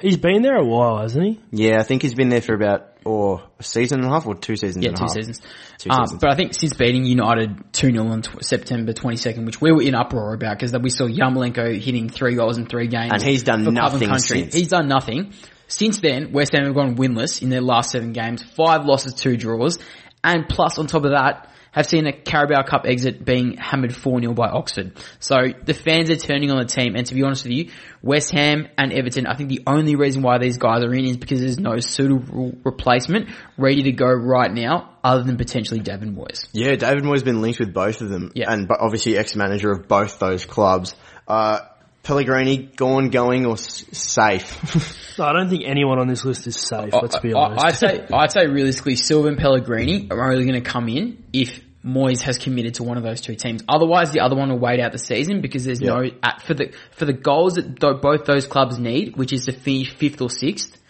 He's 0.00 0.16
been 0.16 0.42
there 0.42 0.56
a 0.56 0.64
while, 0.64 0.98
hasn't 0.98 1.24
he? 1.24 1.40
Yeah, 1.52 1.78
I 1.78 1.82
think 1.84 2.02
he's 2.02 2.14
been 2.14 2.28
there 2.28 2.40
for 2.40 2.54
about 2.54 2.88
or 3.04 3.42
a 3.58 3.62
season 3.62 3.98
and 4.00 4.08
a 4.08 4.10
half 4.10 4.26
or 4.26 4.34
two 4.34 4.56
seasons 4.56 4.82
Yeah, 4.82 4.88
and 4.90 4.96
a 4.96 4.98
two 4.98 5.04
half. 5.04 5.10
seasons. 5.12 5.40
Two 5.78 5.90
Um, 5.90 6.06
seasons. 6.06 6.20
but 6.22 6.32
I 6.32 6.36
think 6.36 6.54
since 6.58 6.72
beating 6.74 7.04
United 7.04 7.56
2-0 7.72 8.10
on 8.10 8.22
tw- 8.22 8.42
September 8.42 8.92
22nd, 8.94 9.44
which 9.44 9.60
we 9.60 9.72
were 9.72 9.82
in 9.82 9.94
uproar 9.94 10.32
about 10.34 10.58
because 10.58 10.72
we 10.72 10.88
saw 10.90 11.04
Yarmolenko 11.06 11.78
hitting 11.78 12.08
three 12.08 12.34
goals 12.34 12.56
in 12.56 12.64
three 12.66 12.86
games. 12.88 13.12
And 13.12 13.22
he's 13.22 13.42
done 13.42 13.64
for 13.64 13.72
club 13.72 13.92
and 13.92 13.92
nothing 13.92 14.08
country. 14.08 14.40
since. 14.42 14.54
He's 14.54 14.68
done 14.68 14.88
nothing. 14.88 15.32
Since 15.68 16.00
then, 16.00 16.32
West 16.32 16.52
Ham 16.54 16.64
have 16.64 16.74
gone 16.74 16.96
winless 16.96 17.42
in 17.42 17.50
their 17.50 17.60
last 17.60 17.90
seven 17.90 18.12
games, 18.12 18.42
five 18.42 18.84
losses, 18.86 19.14
two 19.14 19.36
draws, 19.36 19.78
and 20.22 20.48
plus 20.48 20.78
on 20.78 20.86
top 20.86 21.04
of 21.04 21.10
that, 21.10 21.50
have 21.74 21.86
seen 21.86 22.06
a 22.06 22.12
Carabao 22.12 22.62
Cup 22.62 22.86
exit 22.86 23.24
being 23.24 23.56
hammered 23.56 23.90
4-0 23.90 24.34
by 24.34 24.48
Oxford. 24.48 24.92
So 25.18 25.36
the 25.64 25.74
fans 25.74 26.08
are 26.08 26.16
turning 26.16 26.50
on 26.50 26.58
the 26.58 26.64
team, 26.66 26.94
and 26.94 27.04
to 27.06 27.14
be 27.14 27.22
honest 27.24 27.44
with 27.44 27.52
you, 27.52 27.70
West 28.00 28.30
Ham 28.30 28.68
and 28.78 28.92
Everton, 28.92 29.26
I 29.26 29.34
think 29.34 29.48
the 29.48 29.62
only 29.66 29.96
reason 29.96 30.22
why 30.22 30.38
these 30.38 30.56
guys 30.56 30.84
are 30.84 30.94
in 30.94 31.04
is 31.04 31.16
because 31.16 31.40
there's 31.40 31.58
no 31.58 31.80
suitable 31.80 32.52
replacement 32.64 33.28
ready 33.58 33.82
to 33.82 33.92
go 33.92 34.06
right 34.06 34.52
now, 34.52 34.96
other 35.02 35.24
than 35.24 35.36
potentially 35.36 35.80
David 35.80 36.14
Moyes. 36.14 36.46
Yeah, 36.52 36.76
David 36.76 37.02
Moyes 37.02 37.14
has 37.14 37.22
been 37.24 37.42
linked 37.42 37.58
with 37.58 37.74
both 37.74 38.00
of 38.00 38.08
them, 38.08 38.30
Yeah. 38.34 38.52
and 38.52 38.68
but 38.68 38.78
obviously 38.80 39.18
ex-manager 39.18 39.70
of 39.72 39.88
both 39.88 40.18
those 40.18 40.44
clubs. 40.44 40.94
Uh, 41.26 41.58
Pellegrini, 42.04 42.58
gone, 42.76 43.08
going, 43.10 43.46
or 43.46 43.54
s- 43.54 43.84
safe? 43.92 45.18
No, 45.18 45.24
I 45.24 45.32
don't 45.32 45.48
think 45.48 45.64
anyone 45.66 45.98
on 45.98 46.06
this 46.06 46.24
list 46.24 46.46
is 46.46 46.56
safe. 46.56 46.92
Let's 46.92 47.18
be 47.18 47.34
I- 47.34 47.38
honest. 47.40 47.64
I'd 47.64 47.74
say, 47.76 48.06
I'd 48.12 48.30
say 48.30 48.46
realistically, 48.46 48.96
Silva 48.96 49.28
and 49.28 49.38
Pellegrini 49.38 50.08
are 50.10 50.30
only 50.32 50.44
going 50.44 50.62
to 50.62 50.70
come 50.70 50.88
in 50.88 51.24
if 51.32 51.60
Moyes 51.84 52.22
has 52.22 52.38
committed 52.38 52.74
to 52.74 52.82
one 52.82 52.96
of 52.96 53.02
those 53.02 53.20
two 53.20 53.34
teams. 53.34 53.62
Otherwise, 53.68 54.10
the 54.12 54.20
other 54.20 54.36
one 54.36 54.48
will 54.50 54.58
wait 54.58 54.80
out 54.80 54.92
the 54.92 54.98
season 54.98 55.40
because 55.42 55.64
there's 55.64 55.80
no 55.82 56.10
at, 56.22 56.40
for 56.42 56.54
the 56.54 56.72
for 56.92 57.04
the 57.04 57.12
goals 57.12 57.54
that 57.56 57.78
th- 57.80 58.00
both 58.00 58.24
those 58.24 58.46
clubs 58.46 58.78
need, 58.78 59.16
which 59.16 59.32
is 59.34 59.44
to 59.46 59.52
finish 59.52 59.90
fifth 59.94 60.20
or 60.22 60.30
sixth 60.30 60.80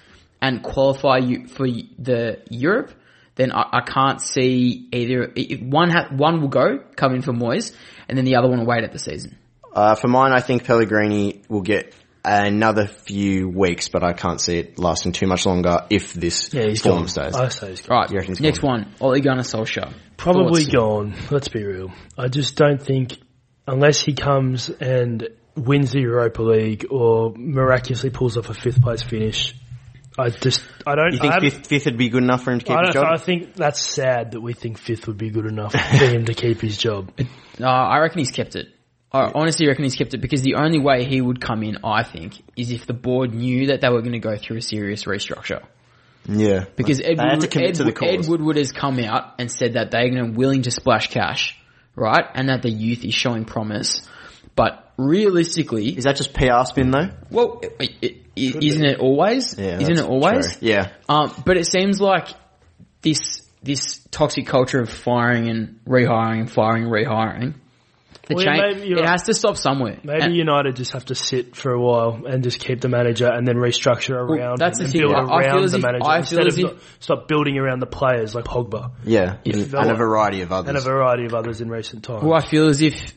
and 0.40 0.62
qualify 0.62 1.18
you 1.18 1.48
for 1.48 1.66
the 1.66 2.42
Europe. 2.48 2.92
Then 3.36 3.50
I, 3.50 3.64
I 3.72 3.80
can't 3.80 4.20
see 4.20 4.88
either. 4.92 5.32
If 5.34 5.60
one 5.62 5.90
ha- 5.90 6.08
one 6.12 6.40
will 6.40 6.48
go 6.48 6.78
come 6.94 7.12
in 7.14 7.22
for 7.22 7.32
Moyes, 7.32 7.74
and 8.08 8.16
then 8.16 8.24
the 8.24 8.36
other 8.36 8.48
one 8.48 8.60
will 8.60 8.66
wait 8.66 8.84
out 8.84 8.92
the 8.92 8.98
season. 9.00 9.36
Uh, 9.74 9.94
for 9.96 10.08
mine, 10.08 10.32
I 10.32 10.40
think 10.40 10.64
Pellegrini 10.64 11.42
will 11.48 11.62
get 11.62 11.94
another 12.24 12.86
few 12.86 13.48
weeks, 13.48 13.88
but 13.88 14.02
I 14.02 14.12
can't 14.14 14.40
see 14.40 14.58
it 14.58 14.78
lasting 14.78 15.12
too 15.12 15.26
much 15.26 15.44
longer 15.44 15.80
if 15.90 16.14
this 16.14 16.54
yeah, 16.54 16.68
he's 16.68 16.80
form 16.80 17.00
gone. 17.00 17.08
stays. 17.08 17.34
I 17.34 17.48
say 17.48 17.70
he's 17.70 17.82
gone. 17.82 17.96
All 17.96 18.02
right, 18.02 18.10
You 18.10 18.16
reckon 18.18 18.32
he's 18.34 18.40
next 18.40 18.60
gone? 18.60 18.70
one, 18.70 18.94
Ole 19.00 19.20
Gunnar 19.20 19.42
Solskjaer. 19.42 19.92
Probably 20.16 20.64
Thoughts? 20.64 20.74
gone. 20.74 21.14
Let's 21.30 21.48
be 21.48 21.64
real. 21.64 21.92
I 22.16 22.28
just 22.28 22.56
don't 22.56 22.80
think, 22.80 23.18
unless 23.66 24.00
he 24.00 24.14
comes 24.14 24.70
and 24.70 25.28
wins 25.56 25.92
the 25.92 26.00
Europa 26.00 26.42
League 26.42 26.86
or 26.90 27.34
miraculously 27.36 28.10
pulls 28.10 28.36
off 28.38 28.48
a 28.48 28.54
fifth 28.54 28.80
place 28.80 29.02
finish, 29.02 29.54
I 30.16 30.30
just 30.30 30.64
I 30.86 30.94
don't. 30.94 31.12
You 31.12 31.18
think 31.18 31.40
fifth, 31.40 31.66
fifth 31.66 31.84
would 31.86 31.98
be 31.98 32.08
good 32.08 32.22
enough 32.22 32.44
for 32.44 32.52
him 32.52 32.60
to 32.60 32.64
keep 32.64 32.76
I, 32.76 32.86
his 32.86 32.94
don't, 32.94 33.04
I 33.04 33.16
job? 33.16 33.24
think 33.24 33.54
that's 33.54 33.84
sad 33.84 34.30
that 34.32 34.40
we 34.40 34.52
think 34.54 34.78
fifth 34.78 35.08
would 35.08 35.18
be 35.18 35.30
good 35.30 35.46
enough 35.46 35.72
for 35.72 35.78
him 36.06 36.24
to 36.26 36.34
keep 36.34 36.60
his 36.60 36.76
job. 36.78 37.12
Uh, 37.60 37.66
I 37.66 38.00
reckon 38.00 38.18
he's 38.18 38.32
kept 38.32 38.56
it. 38.56 38.66
I 39.14 39.30
honestly 39.32 39.68
reckon 39.68 39.84
he's 39.84 39.94
kept 39.94 40.12
it 40.12 40.18
because 40.18 40.42
the 40.42 40.56
only 40.56 40.80
way 40.80 41.04
he 41.04 41.20
would 41.20 41.40
come 41.40 41.62
in, 41.62 41.78
I 41.84 42.02
think, 42.02 42.42
is 42.56 42.72
if 42.72 42.84
the 42.86 42.94
board 42.94 43.32
knew 43.32 43.68
that 43.68 43.80
they 43.80 43.88
were 43.88 44.00
going 44.00 44.12
to 44.12 44.18
go 44.18 44.36
through 44.36 44.56
a 44.56 44.62
serious 44.62 45.04
restructure. 45.04 45.62
Yeah. 46.28 46.64
Because 46.74 47.00
Ed, 47.00 47.18
They 47.18 47.22
had 47.22 47.40
to 47.42 47.84
Woodward, 47.84 48.02
Ed. 48.02 48.20
Ed 48.20 48.26
Woodward 48.28 48.56
has 48.56 48.72
come 48.72 48.98
out 48.98 49.34
and 49.38 49.50
said 49.50 49.74
that 49.74 49.92
they're 49.92 50.08
going 50.08 50.24
to 50.26 50.30
be 50.32 50.36
willing 50.36 50.62
to 50.62 50.72
splash 50.72 51.10
cash, 51.10 51.56
right? 51.94 52.24
And 52.34 52.48
that 52.48 52.62
the 52.62 52.70
youth 52.70 53.04
is 53.04 53.14
showing 53.14 53.44
promise. 53.44 54.06
But 54.56 54.92
realistically, 54.96 55.96
Is 55.96 56.04
that 56.04 56.16
just 56.16 56.34
PR 56.34 56.64
spin 56.64 56.90
though? 56.90 57.10
well, 57.30 57.60
isn't 58.36 58.84
it 58.84 58.98
always? 58.98 59.56
Yeah, 59.58 59.78
isn't 59.80 59.98
it 59.98 60.04
always? 60.04 60.58
true. 60.58 60.68
Yeah. 60.68 60.92
Um, 61.08 61.32
but 61.44 61.56
it 61.56 61.66
seems 61.66 62.00
like 62.00 62.28
this 63.02 63.42
this 63.62 64.00
toxic 64.10 64.46
culture 64.46 64.80
of 64.80 64.90
firing 64.90 65.48
and 65.48 65.80
rehiring 65.86 66.40
and 66.40 66.50
firing 66.50 66.84
and 66.84 66.92
rehiring. 66.92 67.54
The 68.26 68.34
Well, 68.36 68.44
yeah, 68.44 68.52
change, 68.56 68.76
maybe 68.76 68.88
you're 68.88 68.98
it 68.98 69.02
right. 69.02 69.10
has 69.10 69.22
to 69.24 69.34
stop 69.34 69.56
somewhere. 69.56 69.98
Maybe 70.02 70.22
And- 70.22 70.34
United 70.36 70.76
just 70.76 70.92
have 70.92 71.04
to 71.06 71.14
sit 71.14 71.54
for 71.56 71.72
a 71.72 71.80
while 71.80 72.22
and 72.26 72.42
just 72.42 72.58
keep 72.58 72.80
the 72.80 72.88
manager 72.88 73.26
and 73.30 73.46
then 73.46 73.56
restructure 73.56 74.14
around 74.14 74.58
that's 74.58 74.78
him 74.78 74.84
the 74.84 74.84
and 74.84 74.92
thing. 74.92 75.00
build 75.02 75.14
I- 75.14 75.18
I 75.20 75.24
feel 75.24 75.50
around 75.52 75.64
as 75.64 75.72
the 75.72 75.78
if- 75.78 75.84
manager 75.84 76.04
I 76.06 76.18
instead 76.18 76.46
of 76.46 76.58
if- 76.58 76.96
stop 77.00 77.28
building 77.28 77.58
around 77.58 77.80
the 77.80 77.86
players 77.86 78.34
like 78.34 78.44
Pogba 78.46 78.92
Yeah. 79.04 79.36
If- 79.44 79.74
and 79.74 79.90
a 79.90 79.94
variety 79.94 80.40
of 80.42 80.52
others. 80.52 80.68
and 80.68 80.78
a 80.78 80.80
variety 80.80 81.26
of 81.26 81.34
others 81.34 81.60
in 81.60 81.68
recent 81.68 82.04
times. 82.04 82.22
Well, 82.24 82.34
I 82.34 82.40
feel 82.40 82.66
as 82.68 82.80
if 82.80 83.12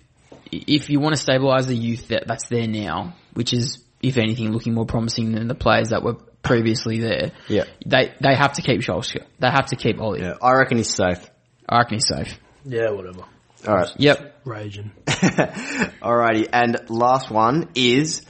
if 0.52 0.90
you 0.90 1.00
want 1.02 1.16
to 1.16 1.22
stabilise 1.24 1.68
the 1.68 1.76
youth 1.76 2.08
that 2.10 2.24
that's 2.28 2.48
there 2.48 2.68
now, 2.68 3.14
which 3.34 3.54
is 3.54 3.84
if 4.02 4.18
anything 4.18 4.52
looking 4.52 4.74
more 4.74 4.86
promising 4.86 5.34
than 5.34 5.48
the 5.48 5.56
players 5.56 5.90
that 5.90 6.04
were 6.04 6.16
previously 6.44 7.00
there. 7.00 7.32
Yeah. 7.50 7.64
They 7.86 8.14
they 8.22 8.36
have 8.36 8.54
to 8.54 8.62
keep 8.62 8.82
Solskjaer. 8.82 9.24
They 9.40 9.48
have 9.50 9.68
to 9.68 9.76
keep 9.76 10.00
Ollie. 10.00 10.22
Yeah. 10.22 10.36
I 10.42 10.52
reckon 10.54 10.78
he's 10.78 10.94
safe. 10.94 11.30
I 11.68 11.80
reckon 11.80 11.96
he's 11.96 12.08
safe. 12.08 12.38
yeah, 12.66 12.92
whatever. 12.92 13.24
Alright. 13.66 13.90
Yep. 13.98 14.42
Raging. 14.46 14.92
Alrighty. 15.08 16.48
And 16.52 16.78
last 16.90 17.30
one 17.32 17.70
is 17.76 18.22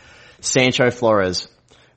Sanchez 0.42 0.98
Flores. 0.98 1.48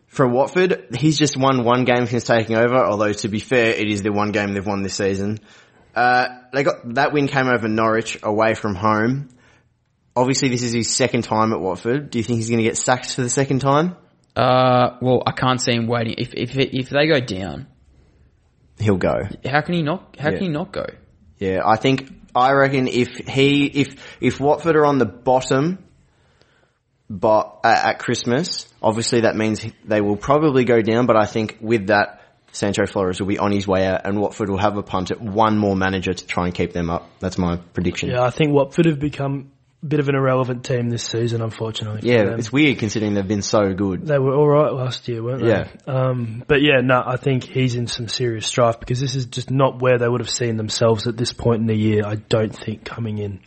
From 0.07 0.33
Watford, 0.33 0.89
he's 0.99 1.17
just 1.19 1.37
won 1.37 1.63
one 1.65 1.85
game 1.85 2.07
since 2.07 2.25
taking 2.25 2.57
over, 2.57 2.77
although 2.77 3.13
to 3.13 3.29
be 3.29 3.39
fair, 3.39 3.71
it 3.73 3.89
is 3.89 4.03
the 4.03 4.11
one 4.13 4.33
game 4.33 4.55
they've 4.55 4.67
won 4.67 4.83
this 4.83 4.95
season. 4.97 5.39
Uh, 5.95 6.27
they 6.53 6.65
got, 6.65 6.95
that 6.95 7.13
win 7.13 7.29
came 7.29 7.47
over 7.47 7.69
Norwich 7.69 8.19
away 8.23 8.55
from 8.55 8.75
home. 8.75 9.29
Obviously 10.17 10.49
this 10.49 10.65
is 10.65 10.73
his 10.73 10.91
second 10.93 11.23
time 11.23 11.53
at 11.53 11.61
Watford. 11.61 12.11
Do 12.11 12.19
you 12.19 12.25
think 12.25 12.39
he's 12.39 12.51
gonna 12.51 12.63
get 12.65 12.77
sacked 12.77 13.15
for 13.15 13.23
the 13.23 13.31
second 13.31 13.61
time? 13.61 13.95
Uh, 14.35 14.97
well, 15.01 15.23
I 15.27 15.33
can't 15.33 15.61
see 15.61 15.73
him 15.73 15.87
waiting. 15.87 16.15
If 16.19 16.35
if 16.35 16.57
if 16.57 16.91
they 16.91 17.07
go 17.07 17.21
down, 17.21 17.69
He'll 18.79 18.97
go. 18.97 19.15
how 19.45 19.61
can 19.61 19.75
he 19.75 19.83
not? 19.83 20.17
How 20.19 20.31
Yeah. 20.31 20.37
can 20.39 20.43
he 20.43 20.49
not 20.49 20.73
go? 20.73 20.87
Yeah, 21.39 21.61
I 21.65 21.77
think 21.77 22.11
I 22.35 22.53
reckon 22.53 22.89
if 22.89 23.09
he 23.29 23.67
if 23.67 24.19
if 24.21 24.41
Watford 24.41 24.77
are 24.77 24.87
on 24.87 24.99
the 24.99 25.07
bottom, 25.07 25.79
but 27.09 27.61
at, 27.65 27.99
Christmas, 27.99 28.73
obviously 28.83 29.23
that 29.23 29.37
means 29.37 29.65
they 29.85 30.01
will 30.01 30.17
probably 30.17 30.65
go 30.65 30.81
down. 30.81 31.07
But 31.07 31.17
I 31.17 31.27
think 31.27 31.59
with 31.61 31.89
that, 31.89 32.23
Sanchez 32.53 32.91
Flores 32.91 33.21
will 33.21 33.27
be 33.27 33.39
on 33.39 33.53
his 33.53 33.67
way 33.67 33.87
out, 33.87 34.07
and 34.07 34.21
Watford 34.21 34.49
will 34.49 34.59
have 34.59 34.77
a 34.77 34.83
punt 34.83 35.11
at 35.11 35.21
one 35.21 35.59
more 35.59 35.77
manager 35.77 36.13
to 36.13 36.27
try 36.27 36.47
and 36.47 36.55
keep 36.55 36.73
them 36.73 36.91
up. 36.91 37.09
That's 37.19 37.39
my 37.39 37.57
prediction. 37.57 38.11
Yeah, 38.11 38.23
I 38.23 38.31
think 38.31 38.53
Watford 38.53 38.87
have 38.87 39.01
become 39.01 39.51
bit 39.87 39.99
of 40.01 40.09
an 40.09 40.15
irrelevant 40.15 40.65
team 40.65 40.91
this 40.91 41.05
season, 41.05 41.41
unfortunately. 41.41 42.01
Yeah, 42.11 42.35
it's 42.37 42.53
weird 42.53 42.79
considering 42.79 43.15
they've 43.15 43.27
been 43.27 43.43
so 43.43 43.73
good. 43.73 44.07
They 44.07 44.19
were 44.19 44.35
all 44.35 44.49
right 44.49 44.73
last 44.73 45.09
year, 45.09 45.23
weren't 45.23 45.43
they? 45.43 45.49
Yeah. 45.49 45.69
Um, 45.87 46.45
but 46.47 46.61
yeah, 46.61 46.81
no, 46.83 47.03
I 47.05 47.17
think 47.17 47.45
he's 47.45 47.75
in 47.77 47.87
some 47.87 48.07
serious 48.09 48.47
strife 48.47 48.79
because 48.79 49.01
this 49.01 49.15
is 49.15 49.27
just 49.27 49.51
not 49.51 49.81
where 49.81 49.99
they 49.99 50.09
would 50.09 50.21
have 50.21 50.31
seen 50.31 50.57
themselves 50.57 51.07
at 51.07 51.17
this 51.17 51.33
point 51.33 51.63
in 51.63 51.67
the 51.67 51.75
year. 51.77 52.03
I 52.05 52.17
don't 52.17 52.55
think 52.55 52.85
coming 52.85 53.19
in. 53.19 53.41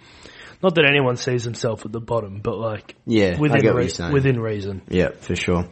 Not 0.63 0.75
that 0.75 0.85
anyone 0.85 1.17
sees 1.17 1.43
themselves 1.43 1.85
at 1.85 1.91
the 1.91 1.99
bottom, 1.99 2.39
but 2.41 2.57
like 2.57 2.95
Yeah, 3.05 3.37
within 3.37 3.59
get 3.61 3.73
what 3.73 3.83
rea- 3.83 3.91
you're 3.99 4.11
within 4.11 4.39
reason. 4.39 4.81
Yeah, 4.87 5.09
for 5.19 5.35
sure. 5.35 5.67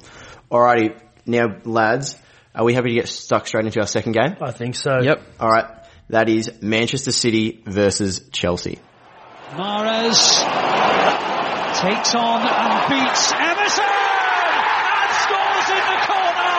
Alrighty, 0.51 0.99
now 1.25 1.45
lads, 1.63 2.17
are 2.53 2.65
we 2.65 2.73
happy 2.73 2.89
to 2.89 2.95
get 2.95 3.07
stuck 3.07 3.47
straight 3.47 3.65
into 3.65 3.79
our 3.79 3.87
second 3.87 4.11
game? 4.11 4.35
I 4.41 4.51
think 4.51 4.75
so. 4.75 4.99
Yep. 5.01 5.21
All 5.39 5.49
right, 5.49 5.65
that 6.09 6.27
is 6.29 6.61
Manchester 6.61 7.11
City 7.13 7.63
versus 7.65 8.27
Chelsea. 8.31 8.79
Mahrez 9.51 10.15
takes 11.81 12.15
on 12.15 12.41
and 12.41 12.89
beats 12.89 13.31
Emerson 13.33 13.83
and 13.83 15.11
scores 15.21 15.67
in 15.75 15.83
the 15.91 15.99
corner. 16.07 16.55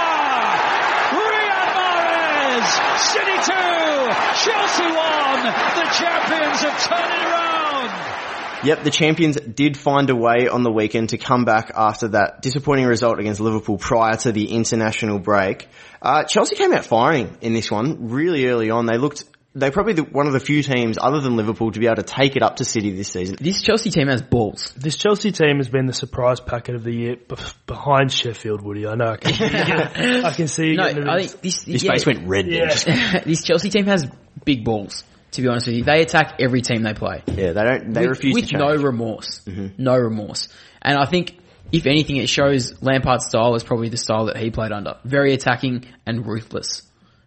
Riyad 1.17 1.73
Mahrez, 1.73 2.69
City 2.99 3.37
two, 3.49 4.13
Chelsea 4.45 4.89
one. 4.93 5.43
The 5.73 5.89
champions 5.97 6.61
have 6.61 6.77
turned 6.85 7.13
it 7.13 7.25
around. 7.27 8.67
Yep, 8.67 8.85
the 8.85 8.91
champions 8.91 9.37
did 9.41 9.77
find 9.79 10.11
a 10.11 10.15
way 10.15 10.49
on 10.49 10.63
the 10.63 10.71
weekend 10.71 11.09
to 11.09 11.19
come 11.19 11.45
back 11.47 11.73
after 11.75 12.09
that 12.09 12.43
disappointing 12.43 12.87
result 12.87 13.19
against 13.19 13.41
Liverpool 13.41 13.79
prior 13.79 14.17
to 14.19 14.33
the 14.33 14.53
international 14.53 15.19
break. 15.19 15.67
Uh, 16.03 16.25
Chelsea 16.25 16.57
came 16.57 16.73
out 16.75 16.85
firing 16.85 17.39
in 17.41 17.55
this 17.55 17.71
one 17.71 18.11
really 18.11 18.47
early 18.47 18.71
on. 18.71 18.87
They 18.87 18.99
looked, 18.99 19.25
they're 19.55 19.71
probably 19.71 19.93
the, 19.95 20.03
one 20.03 20.27
of 20.27 20.33
the 20.33 20.41
few 20.41 20.63
teams 20.63 20.97
other 21.01 21.21
than 21.21 21.37
Liverpool 21.37 21.71
to 21.73 21.79
be 21.81 21.87
able 21.87 21.97
to 21.97 22.03
take 22.03 22.37
it 22.37 22.43
up 22.43 22.57
to 22.57 22.65
City 22.65 22.91
this 22.93 23.09
season. 23.09 23.37
This 23.41 23.61
Chelsea 23.63 23.91
team 23.91 24.09
has 24.09 24.23
balls. 24.23 24.73
This 24.77 24.97
Chelsea 24.97 25.31
team 25.33 25.59
has 25.59 25.69
been 25.69 25.87
the 25.87 25.93
surprise 25.93 26.41
packet 26.41 26.75
of 26.75 26.85
the 26.85 26.93
year 26.93 27.17
bef- 27.17 27.55
behind 27.67 28.11
Sheffield, 28.13 28.63
Woody. 28.63 28.87
I 28.87 28.95
know. 28.95 29.13
I 29.13 29.17
can, 29.17 29.33
see 29.35 29.45
you 29.45 29.51
get- 29.51 29.97
I 30.25 30.33
can 30.33 30.49
see 30.49 30.75
No, 30.75 30.85
getting 30.89 31.07
a 31.07 31.11
I 31.11 31.19
bit- 31.19 31.31
think 31.31 31.43
this 31.43 31.63
His 31.63 31.83
yeah, 31.83 31.93
face 31.93 32.07
went 32.07 32.27
red 32.29 32.47
then. 32.47 32.53
Yeah. 32.87 33.21
this 33.27 33.43
Chelsea 33.43 33.71
team 33.71 33.87
has 33.87 34.07
big 34.45 34.65
balls. 34.65 35.05
To 35.33 35.41
be 35.43 35.49
honest 35.49 35.67
with 35.67 35.77
you, 35.77 35.85
they 35.85 36.03
attack 36.03 36.37
every 36.41 36.61
team 36.61 36.83
they 36.83 36.93
play. 36.93 37.23
Yeah, 37.27 37.53
they 37.53 37.63
don't, 37.65 37.93
they 37.95 38.03
with, 38.03 38.11
refuse 38.19 38.35
with 38.35 38.45
to 38.49 38.51
change. 38.51 38.61
no 38.61 38.75
remorse, 38.83 39.41
mm-hmm. 39.47 39.83
no 39.83 39.97
remorse. 39.97 40.49
And 40.83 40.99
I 40.99 41.07
think 41.07 41.39
if 41.73 41.87
anything, 41.87 42.17
it 42.19 42.29
shows 42.29 42.83
Lampard's 42.83 43.25
style 43.29 43.55
is 43.55 43.65
probably 43.65 43.89
the 43.89 43.97
style 43.97 44.27
that 44.27 44.37
he 44.37 44.51
played 44.51 44.73
under. 44.73 44.99
Very 45.05 45.33
attacking 45.33 45.87
and 46.07 46.27
ruthless. 46.27 46.83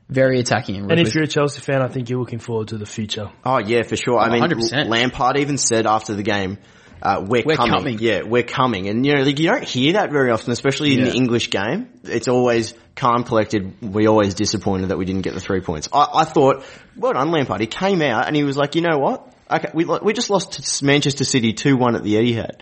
Very 0.08 0.39
attacking 0.39 0.76
and 0.76 0.91
And 0.91 1.00
if 1.00 1.15
you're 1.15 1.24
a 1.24 1.28
Chelsea 1.28 1.60
fan, 1.62 1.82
I 1.82 1.88
think 1.88 2.10
you're 2.10 2.20
looking 2.20 2.39
forward 2.39 2.68
to 2.70 2.78
the 2.78 2.86
future. 2.86 3.32
Oh 3.44 3.58
yeah, 3.60 3.82
for 3.82 3.96
sure. 3.96 4.20
I 4.20 4.30
mean, 4.30 4.44
100%. 4.44 4.88
Lampard 4.88 5.38
even 5.38 5.58
said 5.58 5.88
after 5.88 6.13
the 6.13 6.22
game, 6.24 6.60
uh, 7.02 7.24
we're, 7.28 7.44
We're 7.46 7.56
coming. 7.56 7.74
coming. 7.74 7.98
Yeah, 8.00 8.22
we're 8.24 8.44
coming. 8.44 8.88
And 8.88 9.06
you 9.06 9.15
know, 9.15 9.24
like, 9.24 9.39
you 9.39 9.48
don't 9.50 9.63
hear 9.63 9.94
that 9.94 10.12
very 10.12 10.32
often, 10.32 10.52
especially 10.52 10.94
in 10.94 11.00
Yeah. 11.00 11.06
the 11.06 11.15
English 11.15 11.50
game. 11.50 11.89
It's 12.04 12.28
always 12.28 12.74
calm, 12.96 13.24
collected. 13.24 13.74
We're 13.82 14.10
always 14.10 14.34
disappointed 14.36 14.89
that 14.89 14.98
we 14.98 15.06
didn't 15.06 15.24
get 15.24 15.34
the 15.34 15.39
three 15.41 15.62
points. 15.62 15.89
I, 15.91 16.08
I 16.13 16.24
thought, 16.26 16.63
well 16.96 17.13
done 17.13 17.32
Lampard. 17.32 17.62
He 17.62 17.68
came 17.68 18.02
out 18.02 18.28
and 18.28 18.36
he 18.36 18.44
was 18.44 18.58
like, 18.58 18.76
you 18.76 18.82
know 18.82 18.98
what? 19.00 19.34
Okay, 19.52 19.70
we, 19.74 19.86
we 19.86 20.13
just 20.13 20.30
lost 20.30 20.54
to 20.54 20.86
Manchester 20.86 21.24
City 21.24 21.54
2-1 21.54 21.96
at 21.96 22.04
the 22.04 22.15
Etihad. 22.15 22.62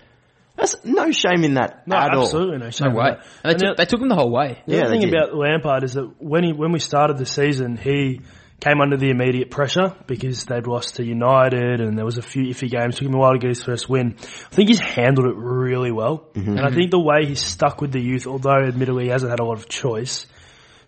That's 0.56 0.76
no 0.84 1.10
shame 1.10 1.42
in 1.44 1.54
that 1.54 1.86
No, 1.86 1.96
at 1.96 2.14
all. 2.14 2.22
absolutely 2.24 2.58
no 2.58 2.70
shame 2.70 2.88
no 2.88 2.90
in 2.92 2.96
way. 2.96 3.10
that. 3.10 3.18
And 3.18 3.26
they, 3.44 3.50
And 3.50 3.58
took, 3.58 3.76
they 3.76 3.84
took 3.86 4.00
him 4.00 4.08
the 4.08 4.14
whole 4.14 4.30
way. 4.30 4.62
The 4.66 4.72
Yeah, 4.74 4.80
other 4.82 4.90
they 4.90 5.00
thing 5.00 5.10
did. 5.10 5.14
about 5.14 5.34
Lampard 5.36 5.82
is 5.84 5.94
that 5.94 6.10
when 6.18 6.44
he 6.44 6.52
when 6.52 6.70
we 6.72 6.78
started 6.78 7.18
the 7.18 7.26
season, 7.26 7.76
he 7.76 8.20
came 8.60 8.80
under 8.80 8.96
the 8.96 9.10
immediate 9.10 9.50
pressure 9.50 9.94
because 10.06 10.44
they'd 10.44 10.66
lost 10.66 10.96
to 10.96 11.04
United 11.04 11.80
and 11.80 11.98
there 11.98 12.04
was 12.04 12.18
a 12.18 12.22
few 12.22 12.44
iffy 12.44 12.70
games. 12.70 12.96
Took 12.96 13.08
him 13.08 13.14
a 13.14 13.18
while 13.18 13.32
to 13.32 13.38
get 13.38 13.48
his 13.48 13.62
first 13.64 13.88
win. 13.90 14.14
I 14.20 14.54
think 14.54 14.68
he's 14.68 14.80
handled 14.80 15.26
it 15.26 15.36
really 15.36 15.90
well, 15.90 16.28
Mm-hmm. 16.34 16.56
and 16.56 16.60
I 16.60 16.70
think 16.70 16.90
the 16.92 17.00
way 17.00 17.26
he's 17.26 17.44
stuck 17.44 17.80
with 17.80 17.90
the 17.92 18.00
youth, 18.00 18.26
although 18.26 18.62
admittedly 18.66 19.04
he 19.04 19.10
hasn't 19.10 19.30
had 19.30 19.40
a 19.40 19.44
lot 19.44 19.58
of 19.58 19.68
choice, 19.68 20.26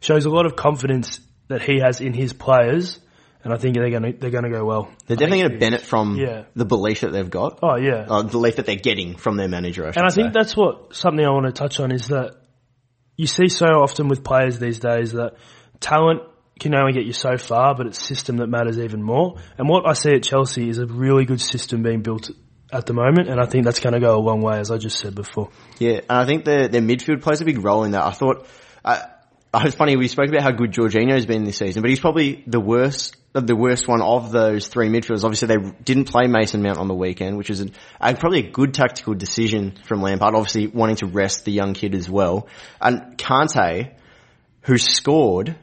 shows 0.01 0.25
a 0.27 0.31
lot 0.31 0.47
of 0.47 0.55
confidence 0.57 1.21
that 1.49 1.61
he 1.61 1.81
has 1.81 2.01
in 2.01 2.15
his 2.15 2.33
players. 2.33 3.01
And 3.47 3.55
I 3.55 3.59
think 3.59 3.77
they're 3.77 3.91
going 3.91 4.03
to 4.03 4.13
they're 4.19 4.31
going 4.33 4.43
to 4.43 4.51
go 4.51 4.65
well. 4.65 4.91
They're 5.07 5.17
definitely 5.17 5.43
going 5.43 5.53
to 5.53 5.59
benefit 5.59 5.87
from 5.87 6.17
Yeah. 6.17 6.47
the 6.57 6.65
belief 6.65 7.03
that 7.03 7.13
they've 7.13 7.31
got. 7.31 7.61
Oh 7.63 7.77
yeah, 7.77 8.05
Uh, 8.11 8.23
the 8.23 8.31
belief 8.31 8.57
that 8.57 8.67
they're 8.67 8.75
getting 8.75 9.17
from 9.17 9.37
their 9.37 9.47
manager, 9.47 9.85
I 9.87 9.93
And 9.95 10.05
I 10.05 10.09
think 10.11 10.33
that's 10.33 10.57
what 10.57 10.97
something 10.97 11.25
I 11.25 11.31
want 11.31 11.47
to 11.47 11.53
touch 11.53 11.79
on 11.79 11.93
is 11.93 12.09
that 12.09 12.35
you 13.17 13.29
see 13.29 13.47
so 13.47 13.67
often 13.67 14.09
with 14.09 14.25
players 14.25 14.59
these 14.59 14.81
days 14.81 15.13
that 15.13 15.35
talent 15.79 16.23
can 16.59 16.75
only 16.75 16.93
get 16.93 17.05
you 17.05 17.13
so 17.13 17.37
far, 17.37 17.77
but 17.77 17.87
it's 17.87 18.05
system 18.05 18.39
that 18.39 18.49
matters 18.49 18.81
even 18.81 19.01
more. 19.01 19.37
And 19.59 19.69
what 19.69 19.87
I 19.89 19.93
see 19.93 20.11
at 20.11 20.25
Chelsea 20.25 20.69
is 20.69 20.79
a 20.79 20.87
really 20.87 21.25
good 21.25 21.41
system 21.41 21.85
being 21.85 22.03
built 22.03 22.33
at 22.73 22.87
the 22.87 22.95
moment, 22.95 23.29
and 23.29 23.41
I 23.41 23.47
think 23.47 23.65
that's 23.65 23.79
going 23.79 23.93
to 23.93 24.01
go 24.01 24.17
a 24.17 24.19
long 24.21 24.43
way, 24.43 24.59
as 24.59 24.73
I 24.73 24.79
just 24.79 24.99
said 24.99 25.15
before. 25.15 25.51
Yeah, 25.79 26.01
and 26.11 26.19
I 26.19 26.27
think 26.27 26.45
their 26.45 26.67
their 26.67 26.81
midfield 26.83 27.23
plays 27.23 27.41
a 27.41 27.45
big 27.45 27.63
role 27.65 27.85
in 27.85 27.93
that. 27.93 28.05
I 28.05 28.11
thought, 28.11 28.45
uh, 28.85 29.03
it's 29.55 29.77
funny 29.77 29.97
we 29.97 30.09
spoke 30.09 30.29
about 30.29 30.43
how 30.43 30.51
good 30.51 30.73
Jorginho's 30.73 31.27
been 31.27 31.45
this 31.45 31.59
season, 31.59 31.81
but 31.83 31.91
he's 31.91 32.01
probably 32.01 32.43
the 32.47 32.61
worst 32.61 33.17
the 33.41 33.57
worst 33.57 33.87
one 33.87 34.01
of 34.01 34.33
those 34.33 34.69
three 34.69 34.89
midfielders. 34.89 35.25
Obviously, 35.25 35.49
they 35.49 35.71
didn't 35.85 36.05
play 36.05 36.27
Mason 36.27 36.63
Mount 36.63 36.79
on 36.79 36.89
the 36.89 36.95
weekend, 36.95 37.37
which 37.37 37.51
is 37.51 37.61
an, 37.61 37.73
a, 38.01 38.15
probably 38.15 38.47
a 38.47 38.51
good 38.51 38.73
tactical 38.73 39.15
decision 39.15 39.75
from 39.85 40.01
Lampard. 40.01 40.35
Obviously, 40.35 40.69
wanting 40.69 40.97
to 40.97 41.07
rest 41.07 41.45
the 41.45 41.53
young 41.53 41.75
kid 41.75 41.95
as 41.95 42.09
well, 42.09 42.49
and 42.81 43.19
Kante, 43.19 43.93
who 44.63 44.79
scored. 44.79 45.57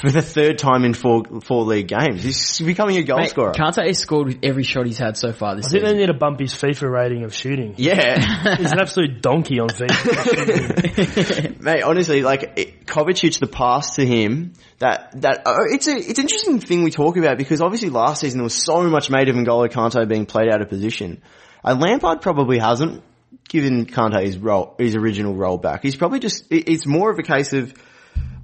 For 0.00 0.10
the 0.10 0.22
third 0.22 0.58
time 0.58 0.84
in 0.84 0.94
four 0.94 1.24
four 1.42 1.64
league 1.64 1.88
games, 1.88 2.22
he's 2.22 2.60
becoming 2.60 2.96
a 2.96 3.02
goal 3.02 3.18
Mate, 3.18 3.30
scorer. 3.30 3.52
Kante 3.52 3.86
has 3.86 3.98
scored 3.98 4.28
with 4.28 4.38
every 4.42 4.62
shot 4.62 4.86
he's 4.86 4.96
had 4.98 5.16
so 5.16 5.32
far 5.32 5.56
this 5.56 5.66
I 5.66 5.70
think 5.70 5.82
they 5.82 5.88
season. 5.90 5.98
need 6.00 6.06
to 6.06 6.14
bump 6.14 6.40
his 6.40 6.54
FIFA 6.54 6.90
rating 6.90 7.24
of 7.24 7.34
shooting. 7.34 7.74
Yeah, 7.76 8.56
He's 8.56 8.72
an 8.72 8.80
absolute 8.80 9.20
donkey 9.20 9.60
on 9.60 9.68
FIFA. 9.68 11.60
Mate, 11.60 11.82
honestly, 11.82 12.22
like 12.22 12.52
it, 12.56 12.86
Kovacic, 12.86 13.38
the 13.40 13.46
pass 13.46 13.96
to 13.96 14.06
him, 14.06 14.54
that 14.78 15.20
that 15.20 15.46
uh, 15.46 15.64
it's 15.70 15.86
a 15.86 15.96
it's 15.96 16.18
an 16.18 16.24
interesting 16.24 16.60
thing 16.60 16.82
we 16.82 16.90
talk 16.90 17.16
about 17.16 17.36
because 17.36 17.60
obviously 17.60 17.90
last 17.90 18.20
season 18.22 18.38
there 18.38 18.44
was 18.44 18.54
so 18.54 18.82
much 18.84 19.10
made 19.10 19.28
of 19.28 19.36
N'Golo 19.36 19.68
Kante 19.68 20.08
being 20.08 20.26
played 20.26 20.50
out 20.52 20.62
of 20.62 20.68
position, 20.68 21.22
and 21.62 21.80
Lampard 21.80 22.22
probably 22.22 22.58
hasn't 22.58 23.02
given 23.48 23.86
Kante 23.86 24.24
his 24.24 24.38
role, 24.38 24.74
his 24.78 24.96
original 24.96 25.34
role 25.34 25.58
back. 25.58 25.82
He's 25.82 25.96
probably 25.96 26.20
just 26.20 26.50
it, 26.50 26.68
it's 26.70 26.86
more 26.86 27.10
of 27.10 27.18
a 27.18 27.22
case 27.22 27.52
of 27.52 27.74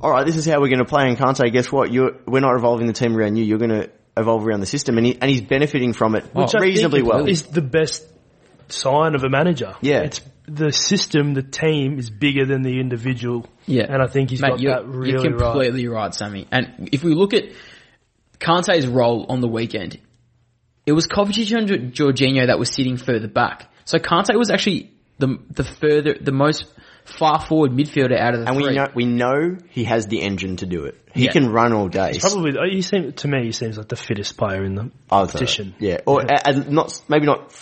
all 0.01 0.11
right, 0.11 0.25
this 0.25 0.37
is 0.37 0.47
how 0.47 0.61
we're 0.61 0.69
going 0.69 0.79
to 0.79 0.85
play. 0.85 1.09
And 1.09 1.19
Kante, 1.19 1.53
guess 1.53 1.71
what? 1.71 1.93
You're, 1.93 2.13
we're 2.27 2.41
not 2.41 2.57
evolving 2.57 2.87
the 2.87 2.93
team 2.93 3.17
around 3.17 3.37
you. 3.37 3.45
You're 3.45 3.59
going 3.59 3.71
to 3.71 3.91
evolve 4.17 4.47
around 4.47 4.61
the 4.61 4.67
system, 4.67 4.97
and 4.97 5.07
he, 5.07 5.19
and 5.21 5.31
he's 5.31 5.43
benefiting 5.43 5.93
from 5.93 6.15
it 6.15 6.25
Which 6.35 6.55
I 6.55 6.61
reasonably 6.61 7.01
think 7.01 7.13
well. 7.13 7.29
is 7.29 7.45
the 7.45 7.63
best 7.63 8.05
sign 8.69 9.15
of 9.15 9.25
a 9.25 9.29
manager. 9.29 9.75
Yeah. 9.81 10.01
It's 10.01 10.21
the 10.47 10.73
system, 10.73 11.35
the 11.35 11.43
team 11.43 11.99
is 11.99 12.11
bigger 12.11 12.45
than 12.45 12.63
the 12.63 12.81
individual. 12.81 13.47
Yeah. 13.67 13.87
And 13.89 14.03
I 14.03 14.07
think 14.07 14.31
he's 14.31 14.41
Mate, 14.41 14.51
got 14.51 14.61
you're, 14.61 14.75
that 14.75 14.87
really 14.87 15.13
you're 15.13 15.33
right. 15.33 15.53
completely 15.53 15.87
right. 15.89 16.15
Sammy. 16.15 16.49
And 16.51 16.89
if 16.93 17.05
we 17.05 17.15
look 17.15 17.35
at 17.35 17.45
Kante's 18.39 18.87
role 18.87 19.27
on 19.29 19.41
the 19.41 19.49
weekend, 19.49 20.01
it 20.87 20.93
was 20.93 21.07
Kovacic 21.07 21.57
and 21.57 21.93
Jorginho 21.93 22.47
that 22.47 22.59
was 22.59 22.71
sitting 22.75 22.97
further 22.97 23.29
back. 23.29 23.71
So 23.85 23.99
Kante 23.99 24.37
was 24.37 24.51
actually 24.51 24.93
the 25.19 25.39
the 25.51 25.65
further, 25.65 26.17
the 26.21 26.33
most 26.33 26.65
far 27.19 27.41
forward 27.41 27.73
midfielder 27.73 28.19
out 28.19 28.35
of 28.35 28.41
the 28.41 28.47
and 28.49 28.57
three. 28.57 28.69
we 28.69 28.75
know 28.75 28.87
we 28.95 29.05
know 29.05 29.57
he 29.71 29.85
has 29.85 30.07
the 30.07 30.21
engine 30.23 30.57
to 30.57 30.67
do 30.67 30.85
it. 30.85 30.97
He 31.15 31.25
Yeah. 31.25 31.33
can 31.33 31.51
run 31.51 31.73
all 31.73 31.89
day. 31.89 32.13
He's 32.13 32.23
probably, 32.23 32.53
oh, 32.59 32.69
he 32.71 32.83
seem, 32.83 33.13
to 33.13 33.29
me, 33.29 33.45
he 33.45 33.53
seems 33.53 33.77
like 33.77 33.89
the 33.89 33.97
fittest 33.97 34.37
player 34.37 34.65
in 34.65 34.75
the 34.77 34.91
I 35.11 35.21
would 35.21 35.31
say 35.31 35.39
competition. 35.39 35.75
Yeah, 35.79 35.99
or 36.07 36.23
uh, 36.23 36.53
not 36.69 37.01
maybe 37.09 37.27
not. 37.27 37.53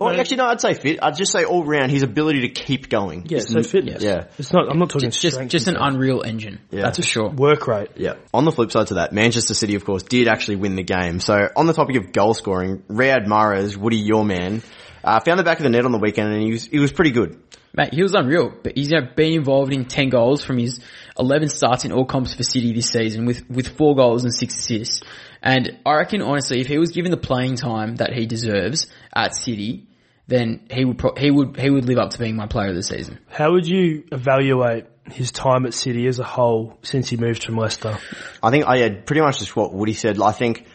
Or 0.00 0.12
No. 0.12 0.18
actually, 0.18 0.38
no, 0.38 0.46
I'd 0.46 0.60
say 0.60 0.74
fit. 0.74 0.98
I'd 1.00 1.14
just 1.16 1.30
say 1.30 1.44
all 1.44 1.64
round 1.64 1.92
his 1.92 2.02
ability 2.02 2.40
to 2.40 2.48
keep 2.48 2.88
going. 2.88 3.26
Yeah, 3.28 3.38
so 3.38 3.62
fitness. 3.62 4.02
Yeah, 4.02 4.24
It's 4.38 4.52
not, 4.52 4.68
I'm 4.68 4.80
not 4.80 4.90
talking 4.90 5.10
just 5.10 5.22
just, 5.22 5.34
strength 5.36 5.52
just 5.52 5.68
an 5.68 5.76
and 5.76 5.94
unreal 5.94 6.22
engine. 6.22 6.58
Yeah. 6.72 6.82
That's 6.82 6.98
for 6.98 7.04
sure. 7.04 7.30
work 7.30 7.68
rate. 7.68 7.90
Yeah. 7.96 8.14
On 8.34 8.44
the 8.44 8.50
flip 8.50 8.72
side 8.72 8.88
to 8.88 8.94
that, 8.94 9.12
Manchester 9.12 9.54
City, 9.54 9.76
of 9.76 9.84
course, 9.84 10.02
did 10.02 10.26
actually 10.26 10.56
win 10.56 10.74
the 10.74 10.82
game. 10.82 11.20
So 11.20 11.48
on 11.54 11.66
the 11.66 11.72
topic 11.74 11.94
of 11.96 12.10
goal 12.12 12.34
scoring, 12.34 12.82
Riyad 12.90 13.26
Mahrez, 13.28 13.76
Woody, 13.76 13.98
your 13.98 14.24
man, 14.24 14.62
uh, 15.04 15.20
found 15.20 15.38
the 15.38 15.44
back 15.44 15.58
of 15.58 15.62
the 15.62 15.70
net 15.70 15.84
on 15.84 15.92
the 15.92 15.98
weekend, 15.98 16.32
and 16.32 16.42
he 16.42 16.50
was 16.50 16.64
he 16.66 16.80
was 16.80 16.90
pretty 16.90 17.12
good. 17.12 17.38
Mate, 17.76 17.92
he 17.92 18.02
was 18.02 18.14
unreal, 18.14 18.52
but 18.62 18.76
he's 18.76 18.90
you 18.90 19.00
know, 19.00 19.08
been 19.16 19.32
involved 19.32 19.72
in 19.72 19.84
10 19.84 20.08
goals 20.08 20.44
from 20.44 20.58
his 20.58 20.80
11 21.18 21.48
starts 21.48 21.84
in 21.84 21.92
all 21.92 22.04
comps 22.04 22.34
for 22.34 22.44
City 22.44 22.72
this 22.72 22.88
season 22.88 23.26
with, 23.26 23.48
with 23.50 23.76
4 23.76 23.96
goals 23.96 24.22
and 24.22 24.32
6 24.32 24.54
assists. 24.54 25.02
And 25.42 25.78
I 25.84 25.96
reckon 25.96 26.22
honestly, 26.22 26.60
if 26.60 26.68
he 26.68 26.78
was 26.78 26.92
given 26.92 27.10
the 27.10 27.16
playing 27.16 27.56
time 27.56 27.96
that 27.96 28.12
he 28.12 28.26
deserves 28.26 28.86
at 29.14 29.34
City, 29.34 29.88
then 30.28 30.66
he 30.70 30.84
would, 30.84 30.98
pro- 30.98 31.16
he 31.16 31.30
would, 31.30 31.58
he 31.58 31.68
would 31.68 31.84
live 31.84 31.98
up 31.98 32.10
to 32.10 32.18
being 32.18 32.36
my 32.36 32.46
player 32.46 32.68
of 32.68 32.76
the 32.76 32.82
season. 32.82 33.18
How 33.28 33.52
would 33.52 33.66
you 33.66 34.04
evaluate 34.12 34.86
his 35.10 35.32
time 35.32 35.66
at 35.66 35.74
City 35.74 36.06
as 36.06 36.18
a 36.18 36.24
whole 36.24 36.78
since 36.82 37.10
he 37.10 37.16
moved 37.16 37.44
from 37.44 37.56
Leicester? 37.56 37.98
I 38.42 38.50
think 38.50 38.64
oh, 38.66 38.70
I 38.70 38.78
had 38.78 39.04
pretty 39.04 39.20
much 39.20 39.40
just 39.40 39.54
what 39.54 39.74
Woody 39.74 39.94
said. 39.94 40.20
I 40.22 40.32
think 40.32 40.66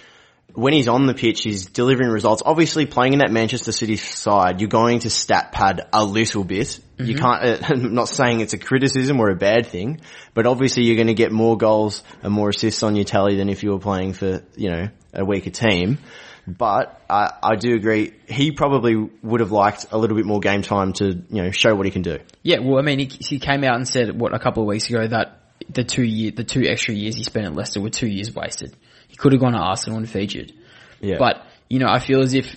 when 0.53 0.73
he's 0.73 0.87
on 0.87 1.05
the 1.05 1.13
pitch, 1.13 1.43
he's 1.43 1.67
delivering 1.67 2.09
results. 2.09 2.41
Obviously, 2.45 2.85
playing 2.85 3.13
in 3.13 3.19
that 3.19 3.31
Manchester 3.31 3.71
City 3.71 3.95
side, 3.95 4.61
you're 4.61 4.69
going 4.69 4.99
to 4.99 5.09
stat 5.09 5.51
pad 5.51 5.87
a 5.93 6.03
little 6.03 6.43
bit. 6.43 6.79
You 6.97 7.15
can't. 7.15 7.43
Uh, 7.43 7.57
I'm 7.69 7.93
not 7.93 8.09
saying 8.09 8.41
it's 8.41 8.53
a 8.53 8.57
criticism 8.57 9.19
or 9.19 9.29
a 9.29 9.35
bad 9.35 9.67
thing, 9.67 10.01
but 10.33 10.45
obviously 10.45 10.83
you're 10.83 10.95
going 10.95 11.07
to 11.07 11.13
get 11.13 11.31
more 11.31 11.57
goals 11.57 12.03
and 12.23 12.33
more 12.33 12.49
assists 12.49 12.83
on 12.83 12.95
your 12.95 13.05
tally 13.05 13.37
than 13.37 13.49
if 13.49 13.63
you 13.63 13.71
were 13.71 13.79
playing 13.79 14.13
for 14.13 14.43
you 14.55 14.69
know 14.69 14.89
a 15.13 15.25
weaker 15.25 15.51
team. 15.51 15.99
But 16.47 16.99
I, 17.09 17.31
I 17.43 17.55
do 17.55 17.75
agree. 17.75 18.13
He 18.27 18.51
probably 18.51 18.95
would 18.95 19.39
have 19.39 19.51
liked 19.51 19.87
a 19.91 19.97
little 19.97 20.17
bit 20.17 20.25
more 20.25 20.39
game 20.39 20.61
time 20.63 20.93
to 20.93 21.05
you 21.05 21.43
know 21.43 21.51
show 21.51 21.75
what 21.75 21.85
he 21.85 21.91
can 21.91 22.01
do. 22.01 22.19
Yeah, 22.41 22.59
well, 22.59 22.79
I 22.79 22.81
mean, 22.81 22.99
he, 22.99 23.05
he 23.05 23.39
came 23.39 23.63
out 23.63 23.75
and 23.75 23.87
said, 23.87 24.19
what, 24.19 24.33
a 24.33 24.39
couple 24.39 24.63
of 24.63 24.67
weeks 24.67 24.89
ago 24.89 25.07
that 25.07 25.39
the 25.69 25.83
two 25.83 26.03
year, 26.03 26.31
the 26.31 26.43
two 26.43 26.63
extra 26.67 26.93
years 26.95 27.15
he 27.15 27.23
spent 27.23 27.45
at 27.45 27.53
Leicester 27.53 27.81
were 27.81 27.89
two 27.89 28.07
years 28.07 28.33
wasted. 28.33 28.75
He 29.19 29.21
could 29.21 29.33
have 29.33 29.41
gone 29.41 29.51
to 29.51 29.59
Arsenal 29.59 29.97
and 29.97 30.09
featured. 30.09 30.53
Yeah. 31.01 31.17
But, 31.19 31.45
you 31.69 31.79
know, 31.79 31.87
I 31.87 31.99
feel 31.99 32.21
as 32.21 32.33
if 32.33 32.55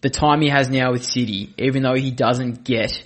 the 0.00 0.10
time 0.10 0.40
he 0.40 0.48
has 0.48 0.68
now 0.68 0.90
with 0.90 1.04
City, 1.04 1.54
even 1.58 1.82
though 1.82 1.94
he 1.94 2.10
doesn't 2.10 2.64
get 2.64 3.04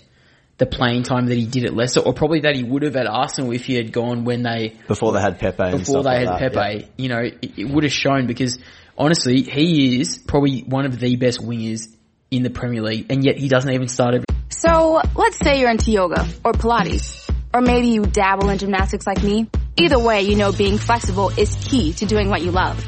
the 0.59 0.65
playing 0.65 1.03
time 1.03 1.27
that 1.27 1.37
he 1.37 1.45
did 1.47 1.67
at 1.67 1.75
Leicester, 1.75 2.01
or 2.01 2.15
probably 2.15 2.41
that 2.41 2.57
he 2.57 2.63
would 2.65 2.83
have 2.83 2.97
at 2.97 3.07
Arsenal 3.07 3.53
if 3.53 3.67
he 3.67 3.75
had 3.75 3.93
gone 3.93 4.25
when 4.25 4.43
they, 4.43 4.77
before 4.89 5.13
they 5.13 5.21
had 5.21 5.39
Pepe 5.39 5.63
and 5.63 5.79
before 5.79 5.85
stuff 5.85 6.05
they 6.05 6.25
like 6.25 6.41
had 6.41 6.53
that, 6.53 6.53
Pepe, 6.55 6.81
yeah. 6.81 6.87
you 6.97 7.09
know, 7.09 7.19
it, 7.19 7.59
it 7.59 7.69
would 7.69 7.85
have 7.85 7.93
shown 7.93 8.27
because 8.27 8.59
honestly, 8.97 9.43
he 9.43 10.01
is 10.01 10.17
probably 10.17 10.61
one 10.61 10.87
of 10.87 10.99
the 10.99 11.17
best 11.17 11.41
wingers 11.41 11.95
in 12.31 12.43
the 12.43 12.51
Premier 12.51 12.83
League, 12.83 13.07
and 13.11 13.25
yet 13.25 13.37
he 13.37 13.49
doesn't 13.49 13.71
even 13.71 13.89
start 13.89 14.15
every 14.15 14.25
So, 14.49 15.03
let's 15.15 15.39
say 15.39 15.61
you're 15.61 15.71
into 15.71 15.91
yoga 15.91 16.27
or 16.45 16.53
Pilates, 16.53 17.31
or 17.53 17.61
maybe 17.61 17.89
you 17.89 18.03
dabble 18.03 18.49
in 18.49 18.57
gymnastics 18.57 19.07
like 19.07 19.23
me. 19.23 19.49
Either 19.79 19.99
way, 19.99 20.23
you 20.23 20.37
know 20.37 20.53
being 20.53 20.79
flexible 20.79 21.31
is 21.37 21.55
key 21.57 21.93
to 21.93 22.07
doing 22.07 22.31
what 22.31 22.41
you 22.41 22.51
love. 22.51 22.83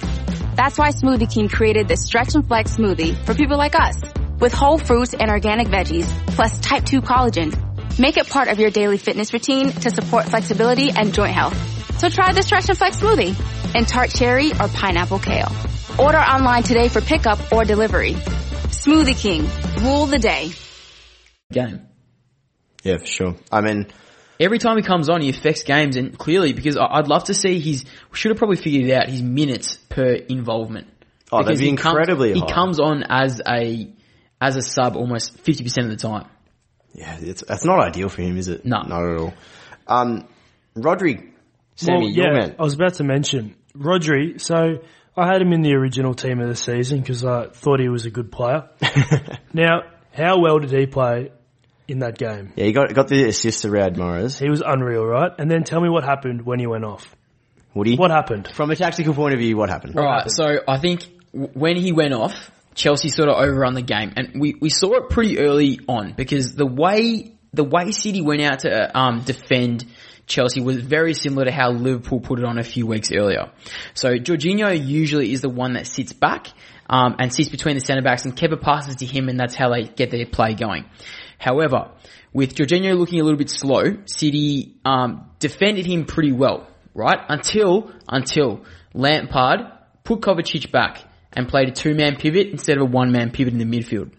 That's 0.56 0.78
why 0.78 0.88
Smoothie 0.88 1.30
King 1.30 1.48
created 1.48 1.86
this 1.86 2.04
Stretch 2.04 2.34
and 2.34 2.46
Flex 2.46 2.76
smoothie 2.76 3.14
for 3.26 3.34
people 3.34 3.58
like 3.58 3.74
us. 3.78 4.00
With 4.40 4.54
whole 4.54 4.78
fruits 4.78 5.12
and 5.12 5.30
organic 5.30 5.68
veggies, 5.68 6.06
plus 6.34 6.58
type 6.60 6.86
2 6.86 7.02
collagen. 7.02 7.52
Make 7.98 8.16
it 8.16 8.28
part 8.28 8.48
of 8.48 8.58
your 8.58 8.70
daily 8.70 8.96
fitness 8.96 9.34
routine 9.34 9.70
to 9.70 9.90
support 9.90 10.24
flexibility 10.26 10.90
and 10.90 11.12
joint 11.12 11.34
health. 11.34 11.98
So 11.98 12.08
try 12.08 12.32
the 12.32 12.42
Stretch 12.42 12.70
and 12.70 12.78
Flex 12.78 12.96
smoothie 12.96 13.36
in 13.74 13.84
tart 13.84 14.08
cherry 14.08 14.52
or 14.52 14.68
pineapple 14.68 15.18
kale. 15.18 15.52
Order 15.98 16.18
online 16.18 16.62
today 16.62 16.88
for 16.88 17.02
pickup 17.02 17.52
or 17.52 17.64
delivery. 17.64 18.14
Smoothie 18.14 19.20
King. 19.20 19.46
Rule 19.84 20.06
the 20.06 20.18
day. 20.18 20.52
game. 21.52 21.86
Yeah, 22.82 22.96
for 22.96 23.06
sure. 23.06 23.36
I 23.52 23.60
mean, 23.60 23.88
every 24.40 24.58
time 24.58 24.76
he 24.76 24.82
comes 24.82 25.08
on, 25.08 25.20
he 25.20 25.28
affects 25.30 25.62
games, 25.62 25.96
and 25.96 26.16
clearly 26.18 26.52
because 26.52 26.76
I- 26.76 26.86
I'd 26.98 27.08
love 27.08 27.24
to 27.24 27.34
see 27.34 27.58
his. 27.60 27.84
We 28.10 28.16
should 28.16 28.30
have 28.30 28.38
probably 28.38 28.56
figured 28.56 28.84
it 28.88 28.92
out 28.92 29.08
his 29.08 29.22
minutes 29.22 29.76
per 29.88 30.12
involvement. 30.12 30.86
Oh, 31.30 31.38
that'd 31.38 31.46
Because 31.46 31.60
be 31.60 31.70
he 31.70 31.76
comes- 31.76 31.92
incredibly 31.92 32.32
He 32.34 32.42
comes 32.46 32.80
on 32.80 33.02
as 33.08 33.40
a 33.46 33.88
as 34.40 34.56
a 34.56 34.62
sub 34.62 34.96
almost 34.96 35.38
fifty 35.40 35.62
percent 35.64 35.86
of 35.86 35.98
the 35.98 36.08
time. 36.08 36.26
Yeah, 36.94 37.16
it's 37.20 37.44
that's 37.46 37.64
not 37.64 37.80
ideal 37.80 38.08
for 38.08 38.22
him, 38.22 38.36
is 38.38 38.48
it? 38.48 38.64
No. 38.64 38.82
not 38.82 39.02
at 39.04 39.20
all. 39.20 39.34
Um, 39.86 40.26
Rodri, 40.76 41.30
Sammy, 41.76 41.98
well, 41.98 42.08
your 42.08 42.32
yeah, 42.32 42.38
man. 42.40 42.56
I 42.58 42.62
was 42.62 42.74
about 42.74 42.94
to 42.94 43.04
mention 43.04 43.54
Rodri. 43.76 44.40
So 44.40 44.78
I 45.16 45.26
had 45.26 45.42
him 45.42 45.52
in 45.52 45.62
the 45.62 45.74
original 45.74 46.14
team 46.14 46.40
of 46.40 46.48
the 46.48 46.54
season 46.56 47.00
because 47.00 47.24
I 47.24 47.48
thought 47.48 47.80
he 47.80 47.88
was 47.88 48.06
a 48.06 48.10
good 48.10 48.30
player. 48.32 48.68
now, 49.52 49.82
how 50.12 50.40
well 50.40 50.58
did 50.60 50.70
he 50.72 50.86
play 50.86 51.30
in 51.88 52.00
that 52.00 52.16
game? 52.18 52.52
Yeah, 52.54 52.66
he 52.66 52.72
got 52.72 52.92
got 52.94 53.08
the 53.08 53.24
assist 53.28 53.62
to 53.62 53.68
Riyad 53.68 53.96
Mahrez. 53.96 54.38
He 54.38 54.48
was 54.48 54.62
unreal, 54.64 55.04
right? 55.04 55.32
And 55.38 55.50
then 55.50 55.64
tell 55.64 55.80
me 55.80 55.88
what 55.88 56.04
happened 56.04 56.44
when 56.46 56.60
he 56.60 56.66
went 56.66 56.84
off. 56.84 57.14
Woody, 57.74 57.96
What 57.96 58.10
happened? 58.10 58.48
from 58.52 58.70
a 58.70 58.76
tactical 58.76 59.14
point 59.14 59.34
of 59.34 59.40
view, 59.40 59.56
what 59.56 59.68
happened? 59.68 59.96
All 59.96 60.04
right, 60.04 60.30
so 60.30 60.60
I 60.66 60.78
think 60.78 61.04
when 61.32 61.76
he 61.76 61.92
went 61.92 62.14
off, 62.14 62.50
Chelsea 62.74 63.08
sort 63.08 63.28
of 63.28 63.36
overrun 63.36 63.74
the 63.74 63.82
game, 63.82 64.12
and 64.16 64.40
we, 64.40 64.54
we 64.60 64.70
saw 64.70 64.94
it 64.94 65.10
pretty 65.10 65.38
early 65.38 65.80
on 65.88 66.14
because 66.16 66.54
the 66.54 66.66
way 66.66 67.32
the 67.52 67.64
way 67.64 67.90
City 67.92 68.20
went 68.22 68.42
out 68.42 68.60
to 68.60 68.98
um, 68.98 69.20
defend 69.20 69.84
Chelsea 70.26 70.60
was 70.60 70.76
very 70.76 71.14
similar 71.14 71.46
to 71.46 71.50
how 71.52 71.70
Liverpool 71.70 72.20
put 72.20 72.38
it 72.38 72.44
on 72.44 72.58
a 72.58 72.62
few 72.62 72.86
weeks 72.86 73.10
earlier. 73.12 73.50
So 73.94 74.14
Jorginho 74.16 74.86
usually 74.86 75.32
is 75.32 75.40
the 75.40 75.48
one 75.48 75.72
that 75.74 75.86
sits 75.86 76.12
back 76.12 76.48
um, 76.88 77.16
and 77.18 77.32
sits 77.32 77.48
between 77.48 77.74
the 77.74 77.80
centre 77.80 78.02
backs, 78.02 78.24
and 78.24 78.36
Kepa 78.36 78.60
passes 78.60 78.96
to 78.96 79.06
him, 79.06 79.28
and 79.28 79.38
that's 79.38 79.54
how 79.54 79.70
they 79.70 79.84
get 79.84 80.10
their 80.10 80.26
play 80.26 80.54
going. 80.54 80.84
However, 81.38 81.92
with 82.32 82.54
Jorginho 82.54 82.98
looking 82.98 83.20
a 83.20 83.24
little 83.24 83.38
bit 83.38 83.50
slow, 83.50 83.96
City 84.06 84.76
um, 84.84 85.30
defended 85.38 85.86
him 85.86 86.04
pretty 86.04 86.32
well, 86.32 86.66
right? 86.94 87.18
Until 87.28 87.92
until 88.08 88.64
Lampard 88.92 89.60
put 90.04 90.20
Kovacic 90.20 90.70
back 90.72 90.98
and 91.32 91.48
played 91.48 91.68
a 91.68 91.72
two-man 91.72 92.16
pivot 92.16 92.48
instead 92.48 92.76
of 92.76 92.82
a 92.82 92.86
one-man 92.86 93.30
pivot 93.30 93.52
in 93.52 93.58
the 93.58 93.64
midfield. 93.64 94.12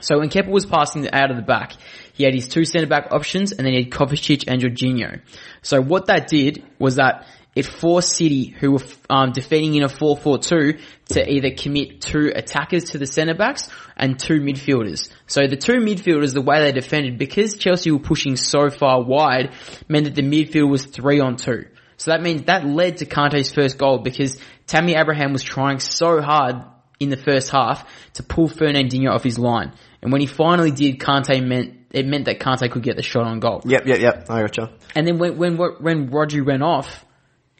So 0.00 0.18
when 0.18 0.28
Kepa 0.28 0.48
was 0.48 0.66
passing 0.66 1.10
out 1.10 1.30
of 1.30 1.36
the 1.36 1.42
back, 1.42 1.72
he 2.14 2.24
had 2.24 2.34
his 2.34 2.48
two 2.48 2.64
centre 2.64 2.86
back 2.86 3.12
options 3.12 3.52
and 3.52 3.66
then 3.66 3.72
he 3.72 3.82
had 3.82 3.90
Kovacic 3.90 4.44
and 4.48 4.60
Jorginho. 4.60 5.20
So 5.62 5.80
what 5.80 6.06
that 6.06 6.28
did 6.28 6.64
was 6.78 6.96
that 6.96 7.26
it 7.54 7.66
forced 7.66 8.10
City, 8.10 8.46
who 8.46 8.72
were 8.72 8.82
um, 9.08 9.32
defending 9.32 9.74
in 9.74 9.82
a 9.82 9.88
4-4-2, 9.88 10.80
to 11.10 11.28
either 11.28 11.50
commit 11.50 12.00
two 12.00 12.30
attackers 12.34 12.84
to 12.90 12.98
the 12.98 13.06
centre 13.06 13.34
backs 13.34 13.68
and 13.96 14.18
two 14.18 14.40
midfielders. 14.40 15.10
So 15.26 15.46
the 15.48 15.56
two 15.56 15.78
midfielders, 15.78 16.32
the 16.32 16.42
way 16.42 16.60
they 16.60 16.72
defended, 16.72 17.18
because 17.18 17.56
Chelsea 17.56 17.90
were 17.90 17.98
pushing 17.98 18.36
so 18.36 18.70
far 18.70 19.02
wide, 19.02 19.52
meant 19.88 20.04
that 20.04 20.14
the 20.14 20.22
midfield 20.22 20.70
was 20.70 20.84
three 20.84 21.18
on 21.18 21.36
two. 21.36 21.66
So 21.96 22.12
that 22.12 22.22
means 22.22 22.44
that 22.44 22.64
led 22.64 22.98
to 22.98 23.06
Kante's 23.06 23.52
first 23.52 23.76
goal 23.76 23.98
because 23.98 24.40
Tammy 24.66 24.94
Abraham 24.94 25.32
was 25.32 25.42
trying 25.42 25.80
so 25.80 26.22
hard 26.22 26.62
in 26.98 27.10
the 27.10 27.16
first 27.16 27.50
half 27.50 27.86
to 28.14 28.22
pull 28.22 28.48
Fernandinho 28.48 29.10
off 29.10 29.24
his 29.24 29.38
line. 29.38 29.72
And 30.00 30.12
when 30.12 30.20
he 30.20 30.26
finally 30.26 30.70
did, 30.70 30.98
Kante 30.98 31.44
meant, 31.44 31.74
it 31.90 32.06
meant 32.06 32.26
that 32.26 32.38
Kante 32.38 32.70
could 32.70 32.82
get 32.82 32.96
the 32.96 33.02
shot 33.02 33.26
on 33.26 33.40
goal. 33.40 33.62
Yep, 33.64 33.86
yep, 33.86 33.98
yep. 33.98 34.30
I 34.30 34.42
gotcha. 34.42 34.72
And 34.94 35.06
then 35.06 35.18
when, 35.18 35.36
when, 35.36 35.56
when 35.56 36.08
Rodri 36.10 36.44
went 36.44 36.62
off, 36.62 37.04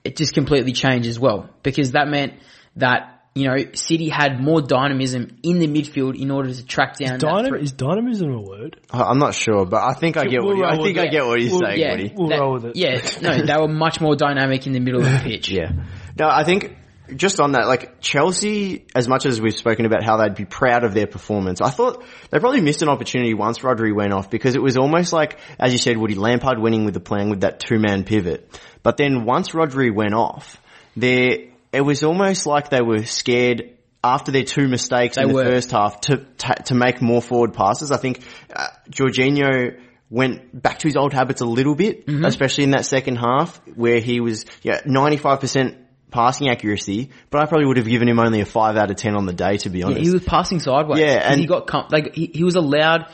it 0.04 0.16
just 0.16 0.34
completely 0.34 0.72
changed 0.72 1.08
as 1.08 1.18
well. 1.18 1.50
Because 1.62 1.92
that 1.92 2.08
meant 2.08 2.34
that, 2.76 3.22
you 3.34 3.46
know, 3.48 3.56
City 3.74 4.08
had 4.08 4.40
more 4.42 4.60
dynamism 4.60 5.36
in 5.42 5.58
the 5.58 5.66
midfield 5.68 6.20
in 6.20 6.30
order 6.30 6.52
to 6.52 6.66
track 6.66 6.96
down 6.98 7.18
that 7.18 7.26
Dynam- 7.26 7.48
threat. 7.48 7.62
is 7.62 7.72
dynamism 7.72 8.32
a 8.32 8.40
word? 8.40 8.76
I- 8.90 9.02
I'm 9.04 9.18
not 9.18 9.34
sure, 9.34 9.64
but 9.66 9.82
I 9.84 9.92
think 9.94 10.16
I 10.16 10.24
get 10.24 10.42
what 10.42 10.48
We'll 10.56 10.56
you, 10.58 10.64
I 10.64 10.76
think 10.76 10.98
I 10.98 11.06
get 11.06 11.24
what 11.26 11.40
he's 11.40 11.50
We'll- 11.52 11.60
saying, 11.60 11.78
yeah, 11.80 11.90
Woody. 11.92 12.12
We'll 12.16 12.28
that- 12.28 12.40
roll 12.40 12.52
with 12.54 12.64
it. 12.66 12.76
Yeah, 12.76 13.00
no, 13.22 13.44
they 13.44 13.56
were 13.60 13.68
much 13.68 14.00
more 14.00 14.16
dynamic 14.16 14.66
in 14.66 14.72
the 14.72 14.80
middle 14.80 15.00
of 15.00 15.10
the 15.10 15.18
pitch. 15.22 15.48
Yeah. 15.50 15.70
No, 16.18 16.28
I 16.28 16.44
think 16.44 16.76
just 17.16 17.40
on 17.40 17.52
that, 17.52 17.66
like 17.66 18.00
Chelsea, 18.00 18.86
as 18.94 19.08
much 19.08 19.26
as 19.26 19.40
we've 19.40 19.54
spoken 19.54 19.86
about 19.86 20.02
how 20.02 20.16
they'd 20.16 20.34
be 20.34 20.44
proud 20.44 20.84
of 20.84 20.94
their 20.94 21.06
performance, 21.06 21.60
I 21.60 21.70
thought 21.70 22.04
they 22.30 22.38
probably 22.38 22.60
missed 22.60 22.82
an 22.82 22.88
opportunity 22.88 23.34
once 23.34 23.58
Rodri 23.60 23.94
went 23.94 24.12
off 24.12 24.30
because 24.30 24.54
it 24.54 24.62
was 24.62 24.76
almost 24.76 25.12
like, 25.12 25.38
as 25.58 25.72
you 25.72 25.78
said, 25.78 25.96
Woody 25.96 26.14
Lampard 26.14 26.58
winning 26.58 26.84
with 26.84 26.94
the 26.94 27.00
plan 27.00 27.30
with 27.30 27.40
that 27.42 27.60
two 27.60 27.78
man 27.78 28.04
pivot. 28.04 28.58
But 28.82 28.96
then 28.96 29.24
once 29.24 29.50
Rodri 29.50 29.94
went 29.94 30.14
off, 30.14 30.60
there, 30.96 31.38
it 31.72 31.80
was 31.80 32.02
almost 32.02 32.46
like 32.46 32.70
they 32.70 32.82
were 32.82 33.04
scared 33.04 33.76
after 34.02 34.32
their 34.32 34.44
two 34.44 34.66
mistakes 34.68 35.16
They 35.16 35.22
in 35.22 35.28
the 35.28 35.34
were. 35.34 35.44
first 35.44 35.70
half 35.72 36.00
to, 36.02 36.18
to, 36.38 36.54
to 36.66 36.74
make 36.74 37.02
more 37.02 37.20
forward 37.20 37.52
passes. 37.54 37.90
I 37.90 37.96
think, 37.98 38.22
uh, 38.54 38.68
Jorginho, 38.90 39.78
went 40.08 40.60
back 40.60 40.80
to 40.80 40.88
his 40.88 40.96
old 40.96 41.12
habits 41.12 41.40
a 41.40 41.44
little 41.46 41.76
bit, 41.76 42.04
Mm-hmm. 42.06 42.24
especially 42.24 42.64
in 42.64 42.70
that 42.72 42.84
second 42.84 43.14
half 43.16 43.60
where 43.76 44.00
he 44.00 44.18
was 44.20 44.44
yeah 44.62 44.80
ninety 44.84 45.16
five 45.16 45.38
percent 45.38 45.76
passing 46.10 46.48
accuracy, 46.48 47.10
but 47.30 47.40
I 47.42 47.46
probably 47.46 47.66
would 47.66 47.76
have 47.76 47.86
given 47.86 48.08
him 48.08 48.18
only 48.18 48.40
a 48.40 48.46
five 48.46 48.76
out 48.76 48.90
of 48.90 48.96
ten 48.96 49.14
on 49.16 49.26
the 49.26 49.32
day 49.32 49.56
to 49.58 49.70
be 49.70 49.80
Yeah, 49.80 49.86
honest. 49.86 50.02
he 50.02 50.10
was 50.10 50.22
passing 50.24 50.60
sideways. 50.60 51.00
Yeah, 51.00 51.30
and- 51.30 51.40
he 51.40 51.46
got 51.46 51.66
com- 51.66 51.86
like 51.90 52.14
he, 52.14 52.30
he 52.34 52.44
was 52.44 52.54
allowed. 52.56 53.06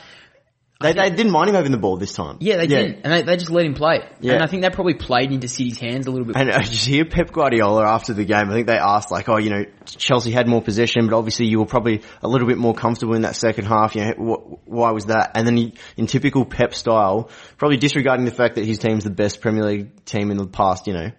they, 0.79 0.93
they 0.93 1.09
didn't 1.09 1.31
mind 1.31 1.49
him 1.49 1.55
having 1.55 1.71
the 1.71 1.77
ball 1.79 1.97
this 1.97 2.13
time. 2.13 2.37
Yeah, 2.39 2.57
they 2.57 2.67
didn't, 2.67 3.01
and 3.03 3.11
they, 3.11 3.21
they 3.23 3.35
just 3.37 3.49
let 3.49 3.65
him 3.65 3.73
play. 3.73 4.07
Yeah. 4.21 4.33
And 4.33 4.43
I 4.43 4.45
think 4.47 4.61
that 4.61 4.73
probably 4.73 4.93
played 4.93 5.31
into 5.31 5.47
City's 5.47 5.79
hands 5.79 6.05
a 6.05 6.11
little 6.11 6.27
bit. 6.27 6.35
And 6.35 6.51
uh, 6.51 6.59
did 6.61 6.85
you 6.85 6.95
hear 6.97 7.05
Pep 7.05 7.31
Guardiola 7.31 7.83
after 7.87 8.13
the 8.13 8.25
game? 8.25 8.47
I 8.51 8.53
think 8.53 8.67
they 8.67 8.77
asked 8.77 9.09
like, 9.09 9.27
oh, 9.27 9.37
you 9.37 9.49
know, 9.49 9.63
Chelsea 9.85 10.29
had 10.29 10.47
more 10.47 10.61
possession, 10.61 11.07
but 11.07 11.17
obviously 11.17 11.47
you 11.47 11.57
were 11.57 11.65
probably 11.65 12.03
a 12.21 12.27
little 12.27 12.47
bit 12.47 12.59
more 12.59 12.75
comfortable 12.75 13.15
in 13.15 13.23
that 13.23 13.35
second 13.35 13.65
half. 13.65 13.95
You 13.95 14.05
know, 14.05 14.11
wh- 14.35 14.67
why 14.69 14.91
was 14.91 15.05
that? 15.05 15.31
And 15.33 15.47
then 15.47 15.57
he, 15.57 15.73
in 15.97 16.05
typical 16.05 16.45
Pep 16.45 16.75
style, 16.75 17.31
probably 17.57 17.77
disregarding 17.77 18.25
the 18.25 18.31
fact 18.31 18.53
that 18.55 18.65
his 18.65 18.77
team's 18.77 19.03
the 19.03 19.09
best 19.09 19.41
Premier 19.41 19.63
League 19.65 20.05
team 20.05 20.29
in 20.29 20.37
the 20.37 20.45
past, 20.45 20.85
you 20.85 20.93
know, 20.93 21.09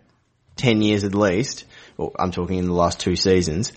10 0.55 0.83
years 0.83 1.03
at 1.03 1.15
least, 1.17 1.65
or 1.99 2.13
I'm 2.19 2.31
talking 2.31 2.57
in 2.57 2.65
the 2.65 2.73
last 2.73 3.01
two 3.01 3.17
seasons, 3.17 3.73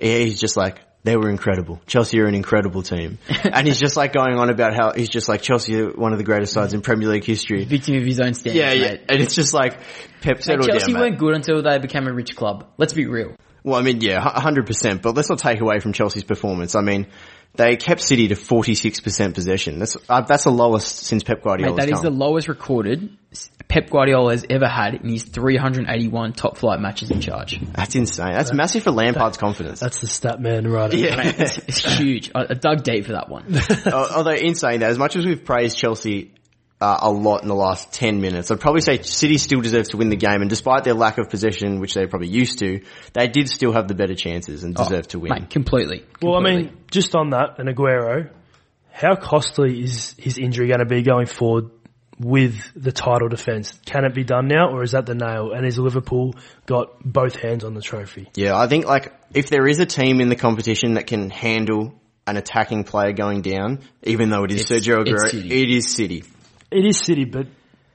he's 0.00 0.38
just 0.38 0.56
like, 0.56 0.80
they 1.04 1.16
were 1.16 1.30
incredible. 1.30 1.80
Chelsea 1.86 2.20
are 2.20 2.26
an 2.26 2.36
incredible 2.36 2.82
team. 2.82 3.18
and 3.44 3.66
he's 3.66 3.80
just 3.80 3.96
like 3.96 4.12
going 4.12 4.38
on 4.38 4.50
about 4.50 4.72
how 4.74 4.92
he's 4.92 5.08
just 5.08 5.28
like 5.28 5.42
Chelsea 5.42 5.80
are 5.80 5.90
one 5.90 6.12
of 6.12 6.18
the 6.18 6.24
greatest 6.24 6.52
sides 6.52 6.74
in 6.74 6.80
Premier 6.80 7.08
League 7.08 7.24
history. 7.24 7.64
Victim 7.64 7.96
of 7.96 8.04
his 8.04 8.20
own 8.20 8.34
standards. 8.34 8.56
Yeah, 8.56 8.72
yeah. 8.72 8.90
mate. 8.92 9.00
And 9.08 9.20
it's 9.20 9.34
just 9.34 9.52
like, 9.52 9.80
Pep 10.20 10.40
settled 10.42 10.68
Chelsea 10.68 10.92
down, 10.92 11.00
weren't 11.00 11.18
good 11.18 11.34
until 11.34 11.60
they 11.62 11.78
became 11.78 12.06
a 12.06 12.12
rich 12.12 12.36
club. 12.36 12.68
Let's 12.78 12.92
be 12.92 13.06
real. 13.06 13.34
Well, 13.64 13.78
I 13.78 13.82
mean, 13.82 14.00
yeah, 14.00 14.20
hu- 14.20 14.40
hundred 14.40 14.66
percent. 14.66 15.02
But 15.02 15.14
let's 15.14 15.28
not 15.28 15.38
take 15.38 15.60
away 15.60 15.80
from 15.80 15.92
Chelsea's 15.92 16.24
performance. 16.24 16.74
I 16.74 16.80
mean, 16.82 17.06
they 17.54 17.76
kept 17.76 18.00
City 18.00 18.28
to 18.28 18.34
forty 18.36 18.74
six 18.74 19.00
percent 19.00 19.34
possession. 19.34 19.78
That's 19.78 19.96
uh, 20.08 20.22
that's 20.22 20.44
the 20.44 20.50
lowest 20.50 20.98
since 21.00 21.22
Pep 21.22 21.38
Mate, 21.38 21.44
Guardiola. 21.44 21.76
that 21.76 21.90
is 21.90 22.00
the 22.00 22.10
lowest 22.10 22.48
recorded 22.48 23.16
Pep 23.68 23.88
Guardiola 23.90 24.32
has 24.32 24.44
ever 24.50 24.68
had 24.68 24.94
in 24.96 25.08
his 25.08 25.22
381 25.24 26.34
top 26.34 26.58
flight 26.58 26.80
matches 26.80 27.10
in 27.10 27.20
charge. 27.22 27.58
That's 27.72 27.94
insane. 27.94 28.34
That's 28.34 28.52
massive 28.52 28.82
for 28.82 28.90
Lampard's 28.90 29.38
confidence. 29.38 29.80
That's 29.80 30.00
the 30.02 30.06
stat 30.06 30.40
man 30.40 30.66
right 30.68 30.92
Yeah. 30.92 31.16
there. 31.16 31.34
It's, 31.38 31.58
it's 31.58 31.98
huge. 31.98 32.30
I, 32.34 32.42
I 32.50 32.54
dug 32.54 32.82
deep 32.84 33.06
for 33.06 33.12
that 33.12 33.30
one. 33.30 33.54
Al- 33.86 34.16
Although 34.16 34.32
in 34.34 34.54
saying 34.54 34.80
that, 34.80 34.90
as 34.90 34.98
much 34.98 35.16
as 35.16 35.24
we've 35.24 35.42
praised 35.42 35.78
Chelsea 35.78 36.34
uh, 36.82 36.98
a 37.02 37.10
lot 37.10 37.42
in 37.42 37.48
the 37.48 37.54
last 37.54 37.92
10 37.92 38.20
minutes, 38.20 38.50
I'd 38.50 38.60
probably 38.60 38.80
say 38.80 39.02
City 39.02 39.38
still 39.38 39.60
deserves 39.60 39.90
to 39.90 39.96
win 39.96 40.08
the 40.08 40.16
game 40.16 40.40
and 40.40 40.50
despite 40.50 40.82
their 40.82 40.94
lack 40.94 41.18
of 41.18 41.30
possession, 41.30 41.78
which 41.78 41.94
they're 41.94 42.08
probably 42.08 42.28
used 42.28 42.58
to, 42.58 42.82
they 43.12 43.28
did 43.28 43.48
still 43.48 43.72
have 43.72 43.86
the 43.86 43.94
better 43.94 44.16
chances 44.16 44.64
and 44.64 44.74
deserve 44.74 45.06
to 45.08 45.20
win. 45.20 45.30
Mate, 45.30 45.50
completely. 45.50 46.04
Well, 46.20 46.34
I 46.34 46.42
mean, 46.42 46.76
just 46.90 47.14
on 47.14 47.30
that, 47.30 47.58
and 47.58 47.68
Aguero, 47.68 48.30
how 48.90 49.14
costly 49.14 49.82
is 49.82 50.14
his 50.18 50.38
injury 50.38 50.66
going 50.66 50.80
to 50.80 50.84
be 50.86 51.02
going 51.02 51.26
forward 51.26 51.70
with 52.18 52.60
the 52.74 52.92
title 52.92 53.28
defence? 53.28 53.78
Can 53.86 54.04
it 54.04 54.14
be 54.14 54.24
done 54.24 54.48
now, 54.48 54.70
or 54.70 54.82
is 54.82 54.92
that 54.92 55.06
the 55.06 55.14
nail? 55.14 55.52
And 55.52 55.64
has 55.64 55.78
Liverpool 55.78 56.34
got 56.66 57.02
both 57.04 57.36
hands 57.36 57.64
on 57.64 57.74
the 57.74 57.80
trophy? 57.80 58.28
Yeah, 58.34 58.58
I 58.58 58.66
think 58.66 58.86
like 58.86 59.12
if 59.34 59.48
there 59.48 59.66
is 59.66 59.78
a 59.78 59.86
team 59.86 60.20
in 60.20 60.28
the 60.28 60.36
competition 60.36 60.94
that 60.94 61.06
can 61.06 61.30
handle 61.30 61.94
an 62.26 62.36
attacking 62.36 62.84
player 62.84 63.12
going 63.12 63.42
down, 63.42 63.80
even 64.02 64.30
though 64.30 64.44
it 64.44 64.52
is 64.52 64.70
It's- 64.70 64.86
Sergio 64.86 65.04
Aguero, 65.04 65.32
it 65.32 65.70
is 65.70 65.90
City. 65.90 66.24
It 66.72 66.84
is 66.86 66.98
City, 66.98 67.24
but 67.24 67.46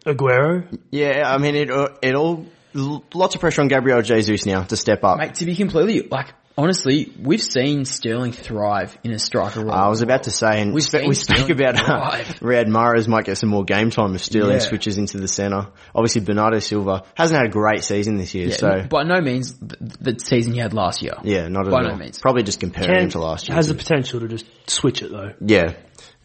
Aguero, 0.05 0.65
Yeah, 0.91 1.23
I 1.25 1.37
mean 1.37 1.55
it. 1.55 1.69
uh, 1.71 1.89
It 2.01 2.15
all 2.15 2.45
lots 2.73 3.35
of 3.35 3.41
pressure 3.41 3.61
on 3.61 3.67
Gabriel 3.67 4.01
Jesus 4.01 4.45
now 4.45 4.63
to 4.63 4.75
step 4.75 5.03
up. 5.03 5.17
Mate, 5.17 5.35
to 5.35 5.45
be 5.45 5.55
completely, 5.55 6.07
like, 6.09 6.27
honestly, 6.57 7.11
we've 7.21 7.41
seen 7.41 7.85
Sterling 7.85 8.31
thrive 8.31 8.97
in 9.03 9.11
a 9.11 9.19
striker 9.19 9.61
role. 9.61 9.71
I 9.73 9.87
was 9.89 10.01
about 10.01 10.23
to 10.23 10.31
say, 10.31 10.61
and 10.61 10.73
We've 10.73 10.83
spe- 10.83 11.05
we 11.07 11.15
speak 11.15 11.37
Sterling 11.37 11.51
about 11.51 11.75
uh, 11.81 11.85
thrive. 11.85 12.27
Riyad 12.39 12.67
Mahrez 12.67 13.07
might 13.07 13.25
get 13.25 13.37
some 13.37 13.49
more 13.49 13.63
game 13.65 13.89
time 13.89 14.13
if 14.15 14.23
Sterling 14.23 14.53
Yeah. 14.53 14.59
switches 14.59 14.97
into 14.97 15.17
the 15.17 15.27
centre. 15.27 15.67
Obviously, 15.95 16.21
Bernardo 16.21 16.59
Silva 16.59 17.03
hasn't 17.15 17.37
had 17.37 17.47
a 17.47 17.51
great 17.51 17.83
season 17.83 18.17
this 18.17 18.33
year, 18.35 18.47
Yeah, 18.49 18.55
so 18.55 18.87
by 18.89 19.03
no 19.03 19.19
means 19.21 19.57
the, 19.57 20.11
the 20.13 20.19
season 20.23 20.53
he 20.53 20.59
had 20.59 20.73
last 20.73 21.01
year. 21.01 21.13
yeah, 21.23 21.47
not 21.47 21.65
at 21.67 21.71
by 21.71 21.77
all. 21.83 21.89
no 21.89 21.95
means. 21.95 22.19
Probably 22.19 22.43
just 22.43 22.59
comparing 22.59 22.93
can, 22.93 23.03
him 23.05 23.09
to 23.09 23.19
last 23.19 23.49
year. 23.49 23.55
has 23.55 23.67
the 23.67 23.75
potential 23.75 24.19
to 24.21 24.27
just 24.27 24.45
switch 24.69 25.01
it 25.01 25.11
though, 25.11 25.33
yeah, 25.41 25.73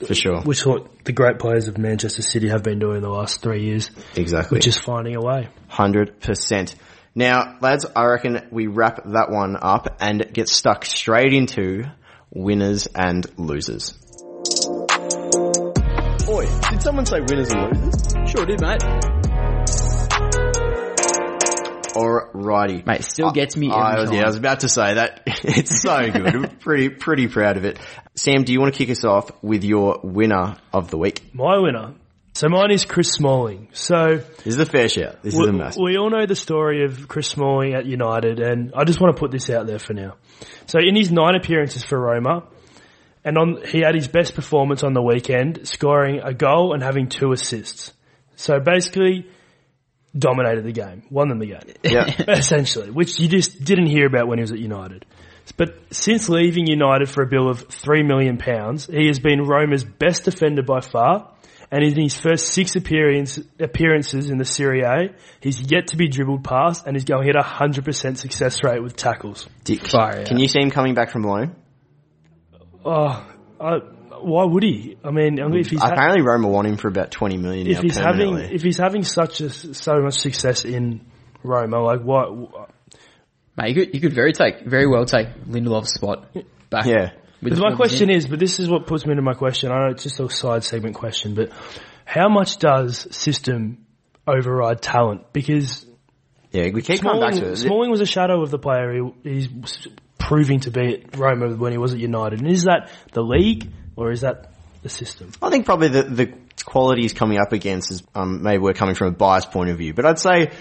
for 0.07 0.15
sure, 0.15 0.41
which 0.43 0.59
is 0.61 0.67
what 0.67 1.05
the 1.05 1.13
great 1.13 1.39
players 1.39 1.69
of 1.69 1.79
Manchester 1.79 2.23
City 2.23 2.49
have 2.49 2.63
been 2.63 2.79
doing 2.79 3.03
the 3.03 3.09
last 3.09 3.41
three 3.43 3.65
years, 3.65 3.91
exactly. 4.17 4.57
which 4.57 4.67
is 4.67 4.79
finding 4.79 5.17
a 5.17 5.21
way. 5.21 5.49
Hundred 5.69 6.21
percent. 6.21 6.75
Now, 7.15 7.59
lads, 7.61 7.85
I 7.95 8.05
reckon 8.05 8.41
we 8.51 8.69
wrap 8.69 9.03
that 9.05 9.31
one 9.31 9.57
up 9.61 9.99
and 10.01 10.33
get 10.33 10.49
stuck 10.49 10.85
straight 10.85 11.35
into 11.35 11.85
winners 12.31 12.87
and 12.95 13.27
losers. 13.39 13.99
Oi, 16.29 16.47
did 16.71 16.83
someone 16.83 17.05
say 17.05 17.21
winners 17.21 17.53
and 17.53 17.77
losers? 17.77 18.31
Sure 18.31 18.47
did, 18.47 18.61
mate. 18.61 19.22
Alrighty. 21.95 22.87
Mate, 22.87 23.01
it 23.01 23.05
still 23.05 23.31
gets 23.33 23.57
me 23.57 23.69
every 23.71 23.81
I 23.81 24.05
time. 24.05 24.15
yeah, 24.15 24.23
I 24.23 24.27
was 24.27 24.37
about 24.37 24.61
to 24.61 24.69
say 24.69 24.95
that. 24.95 25.23
It's 25.45 25.81
so 25.83 26.11
good. 26.11 26.27
I'm 26.27 26.57
pretty, 26.59 26.89
pretty 26.89 27.29
proud 27.29 27.57
of 27.57 27.65
it. 27.65 27.79
Sam, 28.15 28.45
do 28.45 28.53
you 28.53 28.61
want 28.61 28.75
to 28.75 28.79
kick 28.79 28.91
us 28.91 29.05
off 29.05 29.31
with 29.43 29.65
your 29.65 30.01
winner 30.03 30.57
of 30.73 30.91
the 30.91 30.99
week? 30.99 31.23
My 31.35 31.59
winner. 31.59 31.95
So 32.35 32.49
mine 32.49 32.71
is 32.71 32.87
Chris 32.87 33.11
Smalling. 33.11 33.69
So 33.73 34.17
This 34.17 34.47
is 34.55 34.59
a 34.59 34.65
fair 34.65 34.89
shout. 34.89 35.23
This 35.23 35.35
is 35.35 35.41
we, 35.41 35.49
a 35.49 35.53
mess. 35.53 35.77
we 35.77 35.99
all 35.99 36.09
know 36.09 36.25
the 36.25 36.35
story 36.35 36.85
of 36.85 37.07
Chris 37.07 37.29
Smalling 37.29 37.75
at 37.75 37.85
United, 37.85 38.41
and 38.41 38.73
I 38.75 38.85
just 38.85 39.01
want 39.01 39.15
to 39.15 39.21
put 39.21 39.31
this 39.31 39.51
out 39.51 39.67
there 39.67 39.79
for 39.79 39.93
now. 39.93 40.15
So 40.67 40.79
in 40.79 40.97
his 40.97 41.13
nine 41.13 41.35
appearances 41.35 41.85
for 41.85 42.01
Roma, 42.01 42.45
and 43.25 43.37
on 43.37 43.63
he 43.67 43.81
had 43.81 43.95
his 43.95 44.09
best 44.09 44.35
performance 44.35 44.83
on 44.83 44.95
the 44.95 45.03
weekend, 45.03 45.69
scoring 45.69 46.21
a 46.25 46.33
goal 46.33 46.73
and 46.73 46.83
having 46.83 47.09
two 47.09 47.33
assists. 47.33 47.93
So 48.37 48.59
basically, 48.61 49.29
dominated 50.17 50.65
the 50.65 50.73
game, 50.73 51.03
won 51.11 51.29
them 51.29 51.39
the 51.39 51.47
game, 51.47 51.75
Yeah. 51.83 52.05
essentially, 52.29 52.91
which 52.91 53.19
you 53.19 53.29
just 53.29 53.65
didn't 53.65 53.87
hear 53.87 54.07
about 54.07 54.29
when 54.29 54.39
he 54.39 54.43
was 54.43 54.53
at 54.53 54.59
United. 54.59 55.05
But 55.57 55.75
since 55.91 56.29
leaving 56.29 56.67
United 56.67 57.09
for 57.09 57.23
a 57.23 57.27
bill 57.27 57.49
of 57.49 57.67
three 57.69 58.03
million 58.03 58.39
pounds, 58.39 58.87
he 58.87 59.07
has 59.09 59.19
been 59.19 59.43
Roma's 59.43 59.85
best 59.85 60.25
defender 60.25 60.63
by 60.63 60.81
far. 60.81 61.29
And 61.71 61.83
in 61.83 61.99
his 61.99 62.15
first 62.15 62.53
six 62.53 62.77
appearance, 62.77 63.39
appearances 63.59 64.29
in 64.29 64.37
the 64.37 64.45
Serie 64.45 64.83
A, 64.83 65.15
he's 65.41 65.71
yet 65.73 65.87
to 65.89 65.97
be 65.97 66.07
dribbled 66.07 66.45
past 66.45 66.87
and 66.87 66.97
is 66.97 67.05
going 67.05 67.29
at 67.31 67.35
a 67.37 67.41
100% 67.43 68.19
success 68.19 68.59
rate 68.63 68.83
with 68.83 68.95
tackles. 68.95 69.49
Do- 69.65 69.79
Fire 69.79 70.21
out. 70.21 70.27
Can 70.27 70.39
you 70.39 70.49
see 70.49 70.61
him 70.61 70.71
coming 70.71 70.95
back 70.95 71.11
from 71.11 71.23
loan? 71.23 71.57
Oh, 72.85 73.27
I, 73.61 73.79
why 74.25 74.45
would 74.45 74.63
he? 74.63 74.97
I 75.05 75.11
mean, 75.11 75.41
I 75.41 75.49
mean, 75.49 75.61
if 75.61 75.69
he's 75.71 75.81
ha- 75.81 75.89
Apparently 75.91 76.23
Roma 76.23 76.49
want 76.49 76.67
him 76.69 76.77
for 76.77 76.89
about 76.89 77.11
20 77.11 77.37
million 77.37 77.67
if 77.67 77.77
now 77.77 77.83
he's 77.83 77.97
having 77.97 78.37
if 78.39 78.63
he's 78.63 78.79
having 78.79 79.05
such 79.05 79.41
a, 79.41 79.51
so 79.51 80.01
much 80.01 80.15
success 80.19 80.65
in 80.65 81.05
Roma, 81.43 81.81
like 81.81 82.01
what? 82.01 82.69
Mate, 83.57 83.69
you 83.69 83.75
could, 83.75 83.95
you 83.95 84.01
could 84.01 84.15
very 84.15 84.33
take, 84.33 84.65
very 84.65 84.87
well 84.87 85.05
take 85.05 85.29
Lindelof's 85.45 85.93
spot 85.95 86.33
back. 86.71 86.87
Yeah. 86.87 87.11
with 87.13 87.43
Because 87.43 87.59
the 87.59 87.71
my 87.71 87.75
question 87.77 88.09
in. 88.09 88.17
is, 88.17 88.27
but 88.27 88.39
this 88.39 88.59
is 88.59 88.69
what 88.71 88.87
puts 88.87 89.05
me 89.05 89.11
into 89.13 89.23
my 89.23 89.35
question. 89.35 89.71
I 89.71 89.85
know 89.85 89.91
it's 89.93 90.05
just 90.05 90.19
a 90.21 90.31
side 90.31 90.65
segment 90.65 90.95
question, 90.95 91.35
but 91.35 91.51
how 92.07 92.29
much 92.31 92.57
does 92.59 93.07
system 93.15 93.85
override 94.27 94.81
talent? 94.81 95.33
Because 95.35 95.85
Yeah, 96.51 96.71
we 96.73 96.81
keep 96.81 97.03
coming 97.03 97.21
back 97.21 97.33
to 97.33 97.37
Smalling, 97.39 97.53
it. 97.53 97.57
Smalling 97.57 97.91
was 97.91 98.01
a 98.01 98.07
shadow 98.07 98.43
of 98.43 98.51
the 98.51 98.59
player 98.59 99.11
he, 99.23 99.31
he's 99.31 99.49
proving 100.19 100.61
to 100.61 100.71
be 100.71 101.03
at 101.03 101.17
Roma 101.19 101.55
when 101.57 101.73
he 101.73 101.79
was 101.79 101.93
at 101.93 102.01
United. 102.01 102.41
And 102.41 102.49
is 102.51 102.65
that 102.65 102.91
the 103.13 103.23
league 103.23 103.71
or 103.97 104.11
is 104.11 104.23
that 104.23 104.53
the 104.83 104.89
system? 104.89 105.33
I 105.41 105.51
think 105.51 105.67
probably 105.67 105.89
the, 105.89 106.03
the 106.03 106.35
quality 106.65 107.03
he's 107.03 107.13
coming 107.13 107.39
up 107.39 107.53
against 107.53 107.91
is, 107.91 108.03
um, 108.15 108.43
maybe 108.43 108.59
we're 108.59 108.73
coming 108.73 108.95
from 108.95 109.09
a 109.09 109.13
biased 109.13 109.51
point 109.51 109.71
of 109.71 109.79
view, 109.79 109.95
but 109.95 110.07
I'd 110.07 110.19
say 110.19 110.53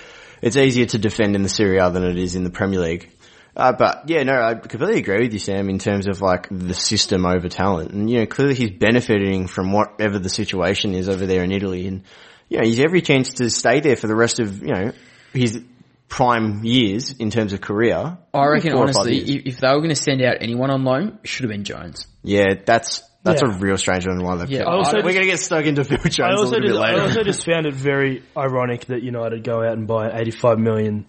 it's 0.42 0.58
easier 0.58 0.86
to 0.88 0.98
defend 0.98 1.36
in 1.36 1.44
the 1.44 1.50
Serie 1.50 1.78
A 1.78 1.90
than 1.90 2.04
it 2.04 2.18
is 2.18 2.36
in 2.36 2.44
the 2.44 2.50
Premier 2.50 2.80
League. 2.80 3.12
Uh, 3.56 3.74
but 3.74 4.08
yeah, 4.08 4.24
no, 4.24 4.34
I 4.34 4.54
completely 4.56 5.00
agree 5.00 5.24
with 5.24 5.34
you, 5.34 5.40
Sam, 5.40 5.70
in 5.70 5.78
terms 5.78 6.08
of 6.08 6.22
like 6.22 6.48
the 6.50 6.74
system 6.74 7.26
over 7.26 7.50
talent. 7.50 7.92
And, 7.92 8.10
you 8.10 8.20
know, 8.20 8.26
clearly 8.26 8.56
he's 8.56 8.72
benefiting 8.72 9.48
from 9.48 9.74
whatever 9.74 10.20
the 10.20 10.30
situation 10.30 10.94
is 10.94 11.10
over 11.10 11.26
there 11.26 11.44
in 11.44 11.52
Italy. 11.52 11.86
And, 11.86 12.04
you 12.48 12.60
know, 12.60 12.66
he's 12.66 12.80
every 12.80 13.02
chance 13.02 13.34
to 13.34 13.50
stay 13.50 13.82
there 13.82 13.98
for 13.98 14.08
the 14.08 14.16
rest 14.16 14.40
of, 14.40 14.62
you 14.62 14.74
know, 14.74 14.92
his 15.34 15.62
prime 16.08 16.64
years 16.64 17.12
in 17.12 17.30
terms 17.30 17.52
of 17.52 17.60
career. 17.60 18.18
I 18.34 18.48
reckon, 18.48 18.72
Four 18.72 18.84
or 18.84 18.88
five 18.88 18.96
honestly, 18.96 19.18
if, 19.18 19.56
if 19.56 19.60
they 19.60 19.68
were 19.68 19.80
going 19.80 19.90
to 19.90 19.96
send 19.96 20.22
out 20.22 20.38
anyone 20.40 20.70
on 20.70 20.86
loan, 20.86 21.20
it 21.22 21.28
should 21.28 21.44
have 21.44 21.52
been 21.52 21.66
Jones. 21.66 22.08
Yeah, 22.24 22.54
that's, 22.66 23.04
that's 23.24 23.42
Yeah. 23.42 23.50
a 23.54 23.58
real 23.58 23.78
strange 23.78 24.08
one 24.08 24.24
why 24.24 24.36
they've 24.38 24.50
Yeah, 24.50 24.64
also 24.64 24.98
We're 24.98 25.02
going 25.14 25.22
to 25.22 25.26
get 25.26 25.40
stuck 25.40 25.66
into 25.66 25.84
Phil 25.84 25.98
Jones 25.98 26.20
I 26.20 26.30
a 26.30 26.38
also, 26.38 26.52
little 26.58 26.68
just, 26.70 26.74
bit 26.74 26.80
later. 26.82 27.00
I 27.00 27.04
also 27.04 27.24
just 27.24 27.46
found 27.46 27.66
it 27.66 27.74
very 27.74 28.24
ironic 28.36 28.86
that 28.86 29.04
United 29.04 29.44
go 29.44 29.64
out 29.64 29.74
and 29.74 29.88
buy 29.88 30.08
an 30.10 30.20
85 30.20 30.58
million 30.60 31.06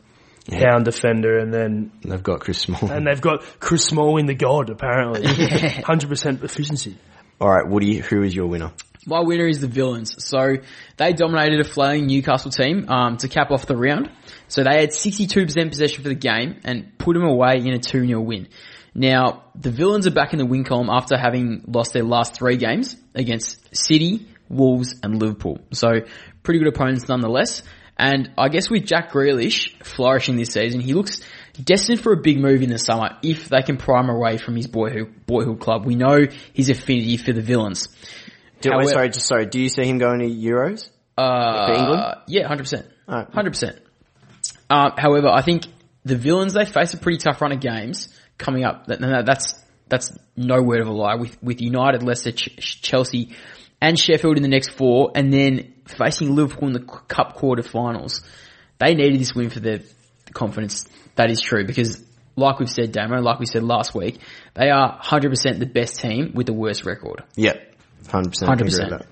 pound 0.51 0.85
defender, 0.85 1.39
and 1.39 1.55
then 1.55 1.93
they've 2.05 2.23
got 2.23 2.41
Chris 2.41 2.59
Small. 2.59 2.91
and 2.91 3.07
they've 3.07 3.21
got 3.21 3.43
Chris 3.61 3.85
Small 3.85 4.19
in 4.19 4.27
the 4.27 4.35
god, 4.35 4.71
apparently, 4.71 5.25
hundred 5.85 6.09
percent 6.09 6.43
efficiency. 6.43 6.97
All 7.41 7.49
right, 7.49 7.67
Woody, 7.69 7.99
who 7.99 8.23
is 8.23 8.35
your 8.35 8.47
winner? 8.49 8.73
My 9.07 9.21
winner 9.21 9.49
is 9.49 9.61
the 9.61 9.67
Villains. 9.67 10.15
So 10.25 10.57
they 10.97 11.13
dominated 11.13 11.59
a 11.61 11.65
flying 11.65 12.07
Newcastle 12.07 12.53
team 12.53 12.89
um, 12.89 13.17
to 13.17 13.29
cap 13.29 13.51
off 13.51 13.67
the 13.67 13.77
round. 13.77 14.09
So 14.47 14.63
they 14.63 14.81
had 14.81 14.91
62% 14.91 15.69
possession 15.71 16.03
for 16.05 16.09
the 16.09 16.15
game 16.15 16.61
and 16.65 16.97
put 16.99 17.15
them 17.15 17.25
away 17.25 17.57
in 17.59 17.73
a 17.75 17.79
2-0 17.79 18.25
win. 18.25 18.47
Now, 18.95 19.45
the 19.55 19.71
Villains 19.71 20.07
are 20.07 20.11
back 20.11 20.33
in 20.33 20.39
the 20.39 20.47
win 20.47 20.65
column 20.65 20.91
after 20.91 21.17
having 21.17 21.65
lost 21.67 21.93
their 21.93 22.03
last 22.03 22.35
three 22.35 22.57
games 22.57 22.97
against 23.15 23.75
City, 23.75 24.27
Wolves 24.49 24.95
and 25.03 25.19
Liverpool. 25.19 25.61
So 25.73 26.03
pretty 26.43 26.61
good 26.61 26.69
opponents 26.69 27.09
nonetheless. 27.09 27.63
And 27.99 28.31
I 28.37 28.49
guess 28.49 28.69
with 28.69 28.85
Jack 28.85 29.13
Grealish 29.13 29.83
flourishing 29.85 30.37
this 30.37 30.51
season, 30.51 30.81
he 30.81 30.95
looks 30.95 31.21
destined 31.63 32.01
for 32.01 32.13
a 32.13 32.17
big 32.17 32.41
move 32.41 32.63
in 32.63 32.71
the 32.71 32.79
summer 32.79 33.17
if 33.23 33.49
they 33.49 33.63
can 33.63 33.77
prime 33.77 34.09
away 34.09 34.39
from 34.39 34.57
his 34.57 34.67
boyhood, 34.67 35.27
boyhood 35.27 35.61
club. 35.61 35.87
We 35.87 35.95
know 35.95 36.27
his 36.53 36.69
affinity 36.69 37.17
for 37.17 37.33
the 37.33 37.43
Villains. 37.43 37.89
Do, 38.61 38.71
However, 38.71 38.91
sorry, 38.91 39.09
just 39.11 39.27
sorry. 39.27 39.47
Do 39.47 39.61
you 39.61 39.69
see 39.69 39.85
him 39.85 39.99
going 39.99 40.21
to 40.21 40.27
Euros 40.27 40.89
uh, 41.19 41.67
for 41.67 41.73
England? 41.75 42.17
Yeah, 42.29 42.47
hundred 42.47 42.63
percent, 42.63 42.87
hundred 43.09 43.51
percent. 43.51 43.79
Uh, 44.71 44.91
however, 44.97 45.29
I 45.29 45.43
think 45.43 45.67
the 46.05 46.17
villains 46.17 46.55
they 46.55 46.65
face 46.65 46.95
a 46.95 46.97
pretty 46.97 47.19
tough 47.19 47.41
run 47.41 47.53
of 47.53 47.61
games 47.61 48.09
coming 48.43 48.65
up. 48.65 48.87
That, 48.87 49.25
that's 49.25 49.55
that's 49.89 50.13
no 50.37 50.63
word 50.63 50.81
of 50.81 50.89
a 50.89 50.93
lie. 50.93 51.15
With 51.15 51.43
with 51.43 51.61
United, 51.61 52.03
Leicester, 52.03 52.33
Ch- 52.33 52.83
Chelsea, 52.83 53.35
and 53.81 53.99
Sheffield 53.99 54.37
in 54.37 54.43
the 54.43 54.49
next 54.49 54.71
four, 54.71 55.13
and 55.15 55.33
then 55.33 55.75
facing 55.87 56.35
Liverpool 56.35 56.69
in 56.69 56.75
the 56.75 56.81
Cup 56.81 57.35
quarter-finals. 57.35 58.23
They 58.79 58.95
needed 58.95 59.21
this 59.21 59.35
win 59.35 59.51
for 59.51 59.61
their 59.61 59.81
confidence. 60.33 60.87
That 61.17 61.31
is 61.31 61.41
true 61.41 61.67
because, 61.67 62.03
like 62.37 62.59
we've 62.59 62.71
said, 62.71 62.93
Damo, 62.93 63.21
like 63.21 63.39
we 63.39 63.47
said 63.47 63.63
last 63.63 63.95
week, 63.95 64.19
they 64.55 64.71
are 64.71 64.99
100% 65.01 65.59
the 65.59 65.67
best 65.67 66.01
team 66.01 66.33
with 66.35 66.47
the 66.47 66.53
worst 66.53 66.85
record. 66.85 67.23
Yep. 67.37 67.75
Hundred 68.09 68.31
percent. 68.31 68.49
Hundred 68.49 68.65
percent. 68.65 69.07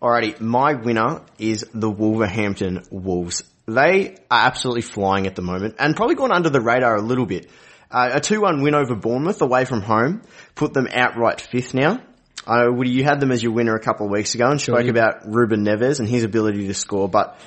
Alrighty, 0.00 0.38
my 0.40 0.74
winner 0.74 1.22
is 1.38 1.64
the 1.72 1.90
Wolverhampton 1.90 2.82
Wolves. 2.90 3.42
They 3.66 4.16
are 4.30 4.46
absolutely 4.46 4.82
flying 4.82 5.26
at 5.26 5.34
the 5.34 5.42
moment 5.42 5.76
and 5.78 5.96
probably 5.96 6.14
gone 6.14 6.30
under 6.30 6.50
the 6.50 6.60
radar 6.60 6.96
a 6.96 7.00
little 7.00 7.24
bit. 7.24 7.50
Uh, 7.94 8.10
a 8.14 8.20
2-1 8.20 8.60
win 8.60 8.74
over 8.74 8.96
Bournemouth 8.96 9.40
away 9.40 9.64
from 9.64 9.80
home 9.80 10.22
put 10.56 10.74
them 10.74 10.88
outright 10.90 11.40
fifth 11.40 11.74
now. 11.74 12.02
Uh, 12.44 12.66
Woody, 12.70 12.90
you 12.90 13.04
had 13.04 13.20
them 13.20 13.30
as 13.30 13.40
your 13.40 13.52
winner 13.52 13.74
a 13.76 13.80
couple 13.80 14.06
of 14.06 14.12
weeks 14.12 14.34
ago 14.34 14.50
and 14.50 14.60
sure 14.60 14.74
spoke 14.74 14.88
about 14.88 15.32
Ruben 15.32 15.64
Neves 15.64 16.00
and 16.00 16.08
his 16.08 16.24
ability 16.24 16.66
to 16.66 16.74
score, 16.74 17.08
but 17.08 17.38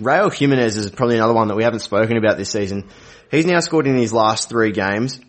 Raul 0.00 0.34
Jimenez 0.34 0.76
is 0.76 0.90
probably 0.90 1.16
another 1.16 1.34
one 1.34 1.48
that 1.48 1.56
we 1.56 1.62
haven't 1.62 1.80
spoken 1.80 2.16
about 2.16 2.36
this 2.36 2.50
season. 2.50 2.88
He's 3.30 3.46
now 3.46 3.60
scored 3.60 3.86
in 3.86 3.96
his 3.96 4.12
last 4.12 4.48
three 4.48 4.72
games 4.72 5.20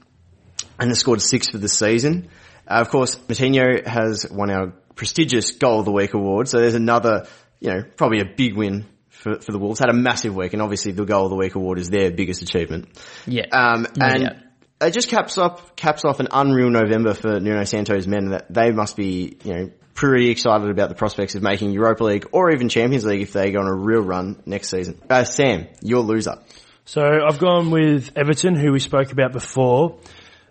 and 0.80 0.90
has 0.90 1.00
scored 1.00 1.22
six 1.22 1.50
for 1.50 1.60
the 1.60 1.70
season. 1.70 2.30
Uh, 2.68 2.82
of 2.82 2.90
course, 2.90 3.16
Moutinho 3.16 3.86
has 3.86 4.28
won 4.30 4.50
our 4.50 4.74
prestigious 4.96 5.52
Goal 5.52 5.80
of 5.80 5.86
the 5.86 5.92
Week 5.92 6.16
award. 6.16 6.48
So 6.48 6.60
there's 6.60 6.76
another, 6.76 7.28
you 7.60 7.70
know, 7.70 7.84
probably 7.96 8.22
a 8.22 8.26
big 8.26 8.56
win 8.56 8.86
for, 9.10 9.40
for 9.40 9.52
the 9.52 9.60
Wolves. 9.60 9.80
Had 9.80 9.90
a 9.90 9.94
massive 9.94 10.36
week, 10.36 10.54
and 10.54 10.62
obviously 10.62 10.92
the 10.92 11.06
Goal 11.06 11.26
of 11.26 11.30
the 11.30 11.36
Week 11.36 11.56
award 11.56 11.80
is 11.80 11.90
their 11.90 12.12
biggest 12.12 12.42
achievement. 12.42 12.90
Yeah. 13.26 13.46
Um, 13.52 13.88
and 14.00 14.43
it 14.84 14.94
just 14.94 15.10
caps 15.10 15.38
up 15.38 15.76
caps 15.76 16.06
off 16.06 16.20
an 16.20 16.28
unreal 16.32 16.70
November 16.70 17.14
for 17.14 17.40
Nuno 17.40 17.64
Santo's 17.64 18.08
men. 18.08 18.30
That 18.30 18.54
they 18.54 18.72
must 18.72 18.96
be, 18.96 19.38
you 19.44 19.54
know, 19.54 19.72
pretty 19.94 20.30
excited 20.30 20.70
about 20.70 20.90
the 20.90 20.96
prospects 20.96 21.36
of 21.36 21.44
making 21.44 21.72
Europa 21.72 22.04
League 22.04 22.28
or 22.32 22.52
even 22.52 22.70
Champions 22.70 23.06
League 23.06 23.22
if 23.22 23.34
they 23.34 23.52
go 23.52 23.60
on 23.60 23.68
a 23.68 23.76
real 23.76 24.02
run 24.02 24.42
next 24.46 24.70
season. 24.70 25.00
Uh, 25.10 25.24
Sam, 25.24 25.68
your 25.82 26.02
loser. 26.02 26.40
So 26.86 27.02
I've 27.02 27.40
gone 27.40 27.72
with 27.72 28.12
Everton, 28.16 28.56
who 28.56 28.72
we 28.72 28.80
spoke 28.80 29.12
about 29.12 29.32
before. 29.32 30.00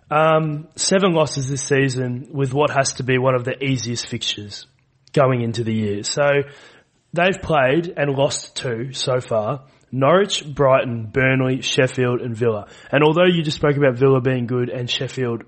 Um, 0.09 0.67
seven 0.75 1.13
losses 1.13 1.49
this 1.49 1.63
season 1.63 2.29
with 2.31 2.53
what 2.53 2.69
has 2.71 2.93
to 2.93 3.03
be 3.03 3.17
one 3.17 3.35
of 3.35 3.45
the 3.45 3.63
easiest 3.63 4.07
fixtures 4.07 4.67
going 5.11 5.41
into 5.41 5.63
the 5.63 5.73
year. 5.73 6.03
So 6.03 6.23
they've 7.13 7.41
played 7.41 7.93
and 7.95 8.15
lost 8.15 8.55
two 8.55 8.93
so 8.93 9.19
far. 9.19 9.65
Norwich, 9.93 10.43
Brighton, 10.43 11.05
Burnley, 11.05 11.61
Sheffield 11.61 12.19
and 12.19 12.35
Villa. 12.35 12.67
And 12.91 13.03
although 13.03 13.27
you 13.31 13.43
just 13.43 13.57
spoke 13.57 13.77
about 13.77 13.95
Villa 13.95 14.21
being 14.21 14.47
good 14.47 14.69
and 14.69 14.89
Sheffield, 14.89 15.43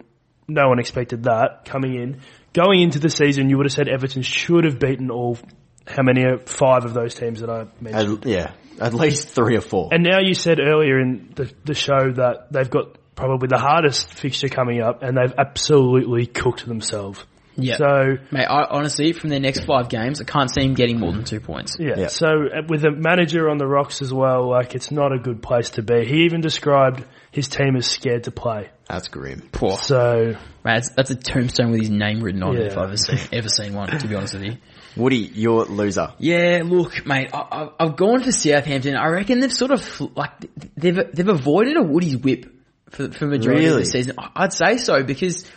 no 0.47 0.69
one 0.69 0.77
expected 0.77 1.23
that 1.23 1.65
coming 1.65 1.95
in. 1.95 2.21
Going 2.53 2.81
into 2.81 2.99
the 2.99 3.09
season, 3.09 3.49
you 3.49 3.57
would 3.57 3.65
have 3.65 3.73
said 3.73 3.89
Everton 3.89 4.21
should 4.21 4.63
have 4.65 4.77
beaten 4.79 5.09
all, 5.09 5.39
how 5.87 6.03
many, 6.03 6.23
five 6.45 6.85
of 6.85 6.93
those 6.93 7.15
teams 7.15 7.39
that 7.39 7.49
I 7.49 7.65
mentioned. 7.81 8.23
At, 8.23 8.29
yeah, 8.29 8.51
at 8.79 8.93
least 8.93 9.29
three 9.29 9.57
or 9.57 9.61
four. 9.61 9.89
And 9.91 10.03
now 10.03 10.19
you 10.21 10.35
said 10.35 10.59
earlier 10.59 10.99
in 10.99 11.33
the, 11.35 11.51
the 11.63 11.73
show 11.73 12.11
that 12.13 12.51
they've 12.51 12.69
got 12.69 12.99
probably 13.15 13.47
the 13.47 13.57
hardest 13.57 14.13
fixture 14.13 14.49
coming 14.49 14.79
up, 14.79 15.01
and 15.01 15.17
they've 15.17 15.33
absolutely 15.39 16.27
cooked 16.27 16.67
themselves. 16.67 17.25
Yeah. 17.57 17.77
So, 17.77 18.17
mate, 18.31 18.45
I, 18.45 18.65
honestly, 18.69 19.13
from 19.13 19.29
their 19.29 19.39
next 19.39 19.65
five 19.65 19.89
games, 19.89 20.21
I 20.21 20.25
can't 20.25 20.51
see 20.51 20.61
him 20.61 20.73
getting 20.73 20.99
more 20.99 21.11
than 21.11 21.23
two 21.23 21.39
points. 21.39 21.77
Yeah. 21.79 21.93
yeah. 21.97 22.07
So 22.07 22.27
uh, 22.27 22.61
with 22.67 22.83
a 22.83 22.91
manager 22.91 23.49
on 23.49 23.57
the 23.57 23.67
rocks 23.67 24.01
as 24.01 24.13
well, 24.13 24.49
like 24.49 24.75
it's 24.75 24.91
not 24.91 25.13
a 25.13 25.19
good 25.19 25.41
place 25.41 25.71
to 25.71 25.81
be. 25.81 26.05
He 26.05 26.25
even 26.25 26.41
described 26.41 27.03
his 27.31 27.47
team 27.47 27.75
as 27.75 27.85
scared 27.85 28.25
to 28.25 28.31
play. 28.31 28.69
That's 28.87 29.07
grim. 29.07 29.49
Poor. 29.51 29.77
So, 29.77 30.35
mate, 30.35 30.37
that's, 30.63 30.89
that's 30.91 31.11
a 31.11 31.15
tombstone 31.15 31.71
with 31.71 31.81
his 31.81 31.89
name 31.89 32.21
written 32.21 32.43
on 32.43 32.55
yeah. 32.55 32.61
it 32.61 32.67
if 32.67 32.77
I've 32.77 32.89
ever 32.89 32.97
seen, 32.97 33.19
ever 33.31 33.49
seen 33.49 33.73
one. 33.73 33.89
To 33.97 34.07
be 34.07 34.15
honest 34.15 34.33
with 34.35 34.43
you. 34.43 34.57
Woody, 34.95 35.17
you're 35.17 35.63
a 35.63 35.65
loser. 35.65 36.13
Yeah, 36.19 36.61
look, 36.63 37.05
mate, 37.05 37.29
I, 37.33 37.69
have 37.79 37.97
gone 37.97 38.23
for 38.23 38.31
Southampton. 38.31 38.95
I 38.95 39.07
reckon 39.07 39.39
they've 39.39 39.51
sort 39.51 39.71
of 39.71 40.01
like 40.15 40.31
they've 40.77 41.11
they've 41.13 41.27
avoided 41.27 41.77
a 41.77 41.83
Woody's 41.83 42.15
whip 42.15 42.45
for, 42.91 43.11
for 43.11 43.25
majority 43.25 43.65
really? 43.65 43.73
of 43.73 43.79
the 43.79 43.85
season. 43.85 44.15
I'd 44.17 44.53
say 44.53 44.77
so 44.77 45.03
because 45.03 45.49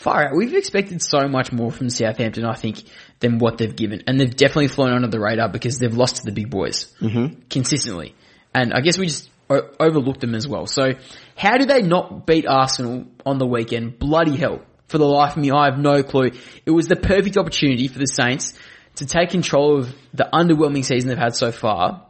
far 0.00 0.24
out. 0.24 0.36
We've 0.36 0.54
expected 0.54 1.02
so 1.02 1.28
much 1.28 1.52
more 1.52 1.70
from 1.70 1.90
Southampton, 1.90 2.44
I 2.44 2.54
think, 2.54 2.82
than 3.20 3.38
what 3.38 3.58
they've 3.58 3.74
given. 3.74 4.02
And 4.06 4.18
they've 4.18 4.34
definitely 4.34 4.68
flown 4.68 4.92
under 4.92 5.08
the 5.08 5.20
radar 5.20 5.48
because 5.48 5.78
they've 5.78 5.94
lost 5.94 6.16
to 6.16 6.22
the 6.24 6.32
big 6.32 6.50
boys 6.50 6.92
mm-hmm. 7.00 7.40
consistently. 7.50 8.14
And 8.54 8.72
I 8.72 8.80
guess 8.80 8.98
we 8.98 9.06
just 9.06 9.30
o- 9.50 9.68
overlooked 9.78 10.20
them 10.20 10.34
as 10.34 10.48
well. 10.48 10.66
So 10.66 10.94
how 11.36 11.58
did 11.58 11.68
they 11.68 11.82
not 11.82 12.26
beat 12.26 12.46
Arsenal 12.46 13.06
on 13.26 13.38
the 13.38 13.46
weekend? 13.46 13.98
Bloody 13.98 14.36
hell. 14.36 14.62
For 14.88 14.98
the 14.98 15.06
life 15.06 15.36
of 15.36 15.42
me, 15.42 15.50
I 15.50 15.66
have 15.66 15.78
no 15.78 16.02
clue. 16.02 16.30
It 16.66 16.70
was 16.70 16.88
the 16.88 16.96
perfect 16.96 17.36
opportunity 17.36 17.86
for 17.86 17.98
the 17.98 18.06
Saints 18.06 18.54
to 18.96 19.06
take 19.06 19.30
control 19.30 19.78
of 19.78 19.94
the 20.14 20.28
underwhelming 20.32 20.84
season 20.84 21.10
they've 21.10 21.18
had 21.18 21.36
so 21.36 21.52
far. 21.52 22.06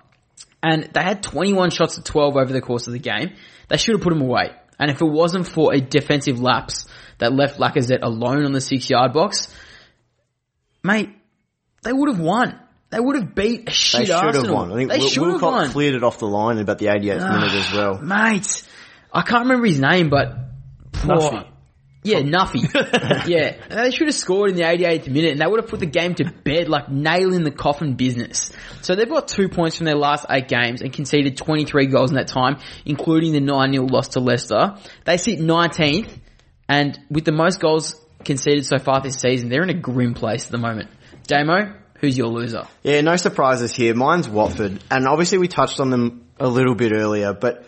And 0.62 0.88
they 0.94 1.02
had 1.02 1.22
21 1.22 1.70
shots 1.70 1.98
at 1.98 2.04
12 2.04 2.36
over 2.36 2.52
the 2.52 2.60
course 2.60 2.86
of 2.86 2.92
the 2.92 2.98
game. 2.98 3.34
They 3.68 3.76
should 3.76 3.96
have 3.96 4.02
put 4.02 4.14
them 4.14 4.22
away. 4.22 4.52
And 4.78 4.90
if 4.90 5.02
it 5.02 5.06
wasn't 5.06 5.46
for 5.46 5.74
a 5.74 5.80
defensive 5.80 6.40
lapse 6.40 6.86
that 7.20 7.32
left 7.32 7.58
Lacazette 7.58 8.02
alone 8.02 8.44
on 8.44 8.52
the 8.52 8.60
six 8.60 8.90
yard 8.90 9.12
box, 9.12 9.54
mate, 10.82 11.10
they 11.82 11.92
would 11.92 12.08
have 12.10 12.20
won. 12.20 12.58
They 12.90 12.98
would 12.98 13.16
have 13.16 13.34
beat 13.34 13.68
a 13.68 13.70
shit 13.70 14.00
They 14.00 14.06
should 14.06 14.14
Arsenal. 14.16 14.46
have 14.46 14.54
won. 14.54 14.72
I 14.72 14.74
think 14.74 14.90
they 14.90 15.00
should 15.00 15.28
have 15.28 15.42
won. 15.42 15.70
cleared 15.70 15.94
it 15.94 16.02
off 16.02 16.18
the 16.18 16.26
line 16.26 16.56
in 16.56 16.62
about 16.64 16.78
the 16.78 16.86
88th 16.86 17.32
minute 17.32 17.54
as 17.54 17.72
well. 17.72 17.98
Mate, 18.02 18.64
I 19.12 19.22
can't 19.22 19.42
remember 19.42 19.66
his 19.66 19.78
name, 19.78 20.10
but 20.10 20.34
Nuffy. 20.92 21.46
Yeah, 22.02 22.20
Nuffy. 22.20 22.62
yeah. 23.28 23.56
They 23.68 23.90
should 23.90 24.06
have 24.08 24.14
scored 24.16 24.50
in 24.50 24.56
the 24.56 24.62
88th 24.62 25.08
minute 25.08 25.32
and 25.32 25.40
they 25.40 25.46
would 25.46 25.60
have 25.60 25.68
put 25.68 25.80
the 25.80 25.86
game 25.86 26.14
to 26.14 26.24
bed 26.30 26.68
like 26.68 26.90
nail 26.90 27.34
in 27.34 27.44
the 27.44 27.50
coffin 27.50 27.94
business. 27.94 28.50
So 28.80 28.94
they've 28.96 29.08
got 29.08 29.28
two 29.28 29.48
points 29.50 29.76
from 29.76 29.84
their 29.84 29.96
last 29.96 30.24
eight 30.30 30.48
games 30.48 30.80
and 30.80 30.92
conceded 30.92 31.36
23 31.36 31.86
goals 31.86 32.10
in 32.10 32.16
that 32.16 32.28
time, 32.28 32.56
including 32.86 33.32
the 33.32 33.40
9-0 33.40 33.90
loss 33.90 34.08
to 34.08 34.20
Leicester. 34.20 34.76
They 35.04 35.18
sit 35.18 35.38
19th 35.40 36.10
and 36.70 36.98
with 37.10 37.24
the 37.24 37.32
most 37.32 37.58
goals 37.58 37.96
conceded 38.24 38.64
so 38.64 38.78
far 38.78 39.00
this 39.02 39.16
season, 39.16 39.48
they're 39.48 39.64
in 39.64 39.70
a 39.70 39.80
grim 39.80 40.14
place 40.14 40.46
at 40.46 40.52
the 40.52 40.58
moment. 40.58 40.88
Damo, 41.26 41.74
who's 42.00 42.16
your 42.16 42.28
loser? 42.28 42.62
Yeah, 42.84 43.00
no 43.00 43.16
surprises 43.16 43.74
here. 43.74 43.94
Mine's 43.94 44.28
Watford 44.28 44.82
and 44.88 45.08
obviously 45.08 45.38
we 45.38 45.48
touched 45.48 45.80
on 45.80 45.90
them 45.90 46.26
a 46.38 46.46
little 46.48 46.76
bit 46.76 46.92
earlier, 46.94 47.34
but 47.34 47.66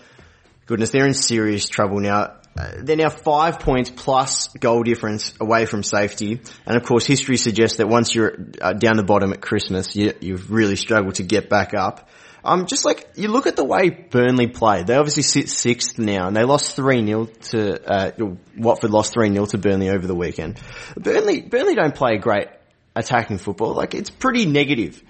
goodness, 0.67 0.91
they're 0.91 1.07
in 1.07 1.15
serious 1.15 1.69
trouble 1.69 1.99
now 1.99 2.37
uh, 2.57 2.71
they're 2.83 2.97
now 2.97 3.09
five 3.09 3.61
points 3.61 3.91
plus 3.91 4.49
goal 4.49 4.83
difference 4.83 5.33
away 5.41 5.65
from 5.65 5.83
safety. 5.83 6.41
And 6.67 6.77
of 6.77 6.83
course, 6.83 7.07
history 7.07 7.39
suggests 7.39 7.79
that 7.79 7.89
once 7.89 8.15
you're 8.15 8.37
uh, 8.61 8.75
down 8.75 8.99
the 8.99 9.03
bottom 9.03 9.33
at 9.33 9.41
Christmas, 9.41 9.97
you, 9.97 10.13
you've 10.21 10.51
really 10.51 10.77
struggled 10.77 11.15
to 11.15 11.23
get 11.23 11.49
back 11.49 11.73
up. 11.73 12.11
Um, 12.45 12.67
just 12.67 12.85
like 12.85 13.09
you 13.15 13.29
look 13.29 13.47
at 13.47 13.57
the 13.57 13.65
way 13.65 13.91
Burnley 13.91 14.49
played, 14.49 14.87
they 14.87 14.97
obviously 14.97 15.23
sit 15.23 15.49
sixth 15.49 15.99
now, 15.99 16.27
and 16.27 16.37
they 16.37 16.45
lost 16.45 16.75
three 16.75 17.05
0 17.05 17.27
to 17.27 17.91
uh, 17.91 18.11
Watford 18.57 18.91
lost 18.91 19.13
three 19.13 19.33
0 19.33 19.47
to 19.47 19.59
Burnley 19.59 19.91
over 19.91 20.07
the 20.07 20.15
weekend. 20.15 20.61
Burnley 20.97 21.43
Burnley 21.43 21.75
don't 21.75 21.95
play 21.95 22.17
great 22.19 22.49
attacking 22.97 23.39
football. 23.39 23.75
Like 23.75 23.95
it's 23.95 24.11
pretty 24.11 24.47
negative. 24.47 25.03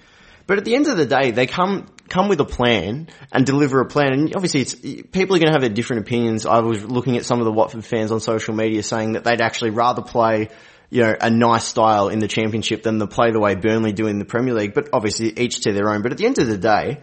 But 0.45 0.57
at 0.57 0.65
the 0.65 0.75
end 0.75 0.87
of 0.87 0.97
the 0.97 1.05
day, 1.05 1.31
they 1.31 1.47
come 1.47 1.87
come 2.09 2.27
with 2.27 2.39
a 2.41 2.45
plan 2.45 3.07
and 3.31 3.45
deliver 3.45 3.79
a 3.79 3.85
plan. 3.85 4.13
And 4.13 4.35
obviously, 4.35 4.61
it's 4.61 4.75
people 4.75 5.35
are 5.35 5.39
going 5.39 5.47
to 5.47 5.53
have 5.53 5.61
their 5.61 5.69
different 5.69 6.05
opinions. 6.05 6.45
I 6.45 6.59
was 6.59 6.83
looking 6.83 7.17
at 7.17 7.25
some 7.25 7.39
of 7.39 7.45
the 7.45 7.51
Watford 7.51 7.85
fans 7.85 8.11
on 8.11 8.19
social 8.19 8.53
media 8.53 8.83
saying 8.83 9.13
that 9.13 9.23
they'd 9.23 9.41
actually 9.41 9.71
rather 9.71 10.01
play, 10.01 10.49
you 10.93 11.01
know, 11.01 11.15
a 11.19 11.31
nice 11.31 11.65
style 11.65 12.09
in 12.09 12.19
the 12.19 12.27
championship 12.27 12.83
than 12.83 12.99
the 12.99 13.07
play 13.07 13.31
the 13.31 13.39
way 13.39 13.55
Burnley 13.55 13.93
do 13.93 14.05
in 14.05 14.19
the 14.19 14.25
Premier 14.25 14.53
League. 14.53 14.75
But 14.75 14.89
obviously, 14.93 15.27
each 15.39 15.61
to 15.61 15.73
their 15.73 15.89
own. 15.89 16.03
But 16.03 16.11
at 16.11 16.19
the 16.19 16.27
end 16.27 16.37
of 16.37 16.47
the 16.47 16.57
day, 16.57 17.01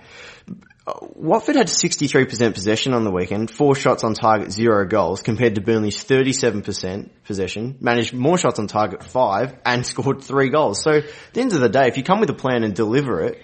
Watford 1.17 1.57
had 1.57 1.67
63% 1.67 2.55
possession 2.55 2.95
on 2.95 3.03
the 3.03 3.11
weekend, 3.11 3.51
four 3.51 3.75
shots 3.75 4.05
on 4.05 4.15
target, 4.15 4.53
zero 4.53 4.87
goals, 4.87 5.23
compared 5.23 5.57
to 5.57 5.61
Burnley's 5.61 6.03
37% 6.05 7.11
possession, 7.25 7.79
managed 7.81 8.15
more 8.15 8.39
shots 8.39 8.61
on 8.61 8.69
target, 8.69 9.03
five, 9.03 9.57
and 9.67 9.85
scored 9.87 10.23
three 10.23 10.51
goals. 10.51 10.83
So 10.83 10.99
at 10.99 11.05
the 11.33 11.41
end 11.41 11.53
of 11.53 11.61
the 11.61 11.69
day, 11.69 11.89
if 11.89 11.97
you 11.97 12.05
come 12.05 12.21
with 12.21 12.31
a 12.31 12.35
plan 12.35 12.63
and 12.63 12.73
deliver 12.73 13.25
it, 13.25 13.43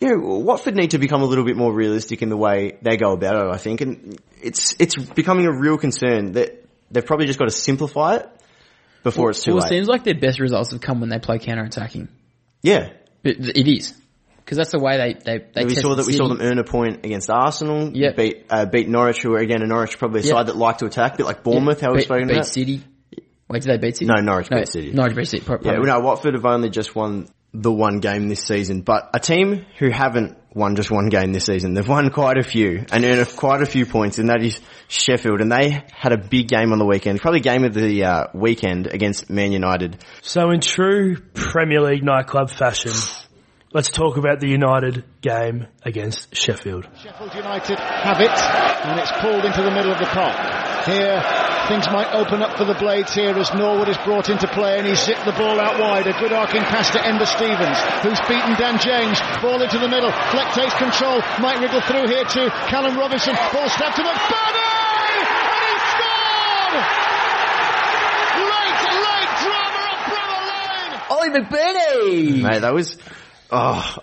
you 0.00 0.08
know, 0.08 0.38
Watford 0.40 0.76
need 0.76 0.90
to 0.90 0.98
become 0.98 1.22
a 1.22 1.26
little 1.26 1.46
bit 1.46 1.56
more 1.56 1.72
realistic 1.72 2.20
in 2.20 2.28
the 2.28 2.36
way 2.36 2.78
they 2.82 2.98
go 2.98 3.12
about 3.12 3.36
it, 3.36 3.54
I 3.54 3.56
think, 3.56 3.80
and 3.80 4.20
it's, 4.42 4.74
it's 4.78 4.96
becoming 4.96 5.46
a 5.46 5.52
real 5.52 5.78
concern 5.78 6.32
that 6.32 6.62
they've 6.90 7.04
probably 7.04 7.26
just 7.26 7.38
got 7.38 7.46
to 7.46 7.50
simplify 7.54 8.16
it 8.16 8.39
before 9.02 9.24
well, 9.24 9.30
it's 9.30 9.42
too 9.42 9.52
well, 9.52 9.60
late. 9.62 9.66
it 9.66 9.76
seems 9.76 9.88
like 9.88 10.04
their 10.04 10.18
best 10.18 10.40
results 10.40 10.72
have 10.72 10.80
come 10.80 11.00
when 11.00 11.08
they 11.10 11.18
play 11.18 11.38
counter-attacking. 11.38 12.08
Yeah. 12.62 12.90
It, 13.24 13.56
it 13.56 13.68
is. 13.68 13.94
Because 14.36 14.56
that's 14.56 14.70
the 14.72 14.80
way 14.80 14.96
they, 14.96 15.14
they, 15.38 15.44
they 15.54 15.64
we 15.64 15.74
saw 15.74 15.94
that 15.94 16.06
we 16.06 16.12
saw 16.12 16.26
them 16.26 16.38
earn 16.40 16.58
a 16.58 16.64
point 16.64 17.04
against 17.06 17.30
Arsenal. 17.30 17.92
Yep. 17.96 18.16
Beat 18.16 18.46
uh, 18.50 18.66
beat 18.66 18.88
Norwich, 18.88 19.22
who 19.22 19.36
again 19.36 19.62
a 19.62 19.66
Norwich 19.66 19.96
probably 19.96 20.20
a 20.20 20.24
Yep. 20.24 20.30
side 20.32 20.46
that 20.46 20.56
like 20.56 20.78
to 20.78 20.86
attack, 20.86 21.14
a 21.14 21.16
bit 21.18 21.26
like 21.26 21.44
Bournemouth. 21.44 21.80
How 21.80 21.92
we've 21.92 22.02
spoken 22.02 22.26
beat 22.26 22.34
about. 22.34 22.46
City. 22.46 22.82
Wait, 23.48 23.62
did 23.62 23.70
they 23.72 23.78
beat 23.78 23.96
City? 23.96 24.10
No, 24.12 24.20
Norwich 24.20 24.50
no, 24.50 24.58
beat 24.58 24.68
City. 24.68 24.92
Norwich 24.92 25.14
beat 25.14 25.28
City. 25.28 25.44
Pro- 25.44 25.58
Yeah, 25.62 25.72
probably. 25.74 25.86
no, 25.90 26.00
Watford 26.00 26.34
have 26.34 26.44
only 26.46 26.68
just 26.68 26.96
won 26.96 27.28
the 27.52 27.70
one 27.70 28.00
game 28.00 28.28
this 28.28 28.42
season, 28.42 28.80
but 28.82 29.10
a 29.14 29.20
team 29.20 29.66
who 29.78 29.90
haven't 29.90 30.36
won 30.54 30.76
just 30.76 30.90
one 30.90 31.08
game 31.08 31.32
this 31.32 31.46
season, 31.46 31.74
they've 31.74 31.86
won 31.86 32.10
quite 32.10 32.38
a 32.38 32.42
few 32.42 32.84
and 32.92 33.04
earned 33.04 33.36
quite 33.36 33.62
a 33.62 33.66
few 33.66 33.86
points, 33.86 34.18
and 34.18 34.28
that 34.28 34.42
is 34.42 34.60
Sheffield. 34.88 35.40
And 35.40 35.50
they 35.50 35.84
had 35.92 36.12
a 36.12 36.18
big 36.18 36.48
game 36.48 36.72
on 36.72 36.78
the 36.78 36.86
weekend, 36.86 37.20
probably 37.20 37.40
game 37.40 37.64
of 37.64 37.74
the 37.74 38.04
uh, 38.04 38.26
weekend 38.34 38.86
against 38.86 39.30
Man 39.30 39.52
United. 39.52 40.02
So 40.22 40.50
in 40.50 40.60
true 40.60 41.16
Premier 41.34 41.80
League 41.80 42.02
nightclub 42.02 42.50
fashion, 42.50 42.92
let's 43.72 43.88
talk 43.88 44.16
about 44.16 44.40
the 44.40 44.48
United 44.48 45.04
game 45.20 45.66
against 45.82 46.34
Sheffield. 46.34 46.88
Sheffield 47.02 47.34
United 47.34 47.78
have 47.78 48.20
it, 48.20 48.30
and 48.30 49.00
it's 49.00 49.12
pulled 49.20 49.44
into 49.44 49.62
the 49.62 49.70
middle 49.70 49.92
of 49.92 49.98
the 49.98 50.06
park. 50.06 50.86
Here, 50.86 51.49
things 51.70 51.86
might 51.86 52.12
open 52.12 52.42
up 52.42 52.58
for 52.58 52.64
the 52.64 52.74
Blades 52.74 53.14
here 53.14 53.30
as 53.38 53.54
Norwood 53.54 53.88
is 53.88 53.96
brought 53.98 54.28
into 54.28 54.48
play 54.48 54.76
and 54.78 54.84
he's 54.84 54.98
zipped 54.98 55.24
the 55.24 55.30
ball 55.30 55.60
out 55.60 55.78
wide. 55.78 56.04
A 56.08 56.12
good 56.18 56.32
arcing 56.32 56.62
pass 56.62 56.90
to 56.90 56.98
Enda 56.98 57.24
Stevens, 57.30 57.78
who's 58.02 58.18
beaten 58.26 58.58
Dan 58.58 58.74
James. 58.82 59.20
Ball 59.40 59.62
into 59.62 59.78
the 59.78 59.86
middle. 59.86 60.10
Fleck 60.34 60.52
takes 60.52 60.74
control. 60.74 61.22
Might 61.38 61.60
wriggle 61.60 61.80
through 61.82 62.08
here 62.10 62.24
to 62.24 62.50
Callum 62.66 62.98
Robinson. 62.98 63.36
Ball 63.54 63.68
stabbed 63.70 63.94
to 63.94 64.02
McBurnie! 64.02 65.22
And 65.46 65.62
he 65.62 65.78
scored! 65.94 66.74
Late, 68.50 68.82
late 69.06 69.32
drama 69.46 69.82
up 69.94 70.00
Bramall 70.10 70.42
Lane! 70.50 70.92
Ollie 71.06 71.32
McBurnie! 71.38 72.42
Mate, 72.42 72.62
that 72.62 72.74
was, 72.74 72.98
oh, 73.52 73.96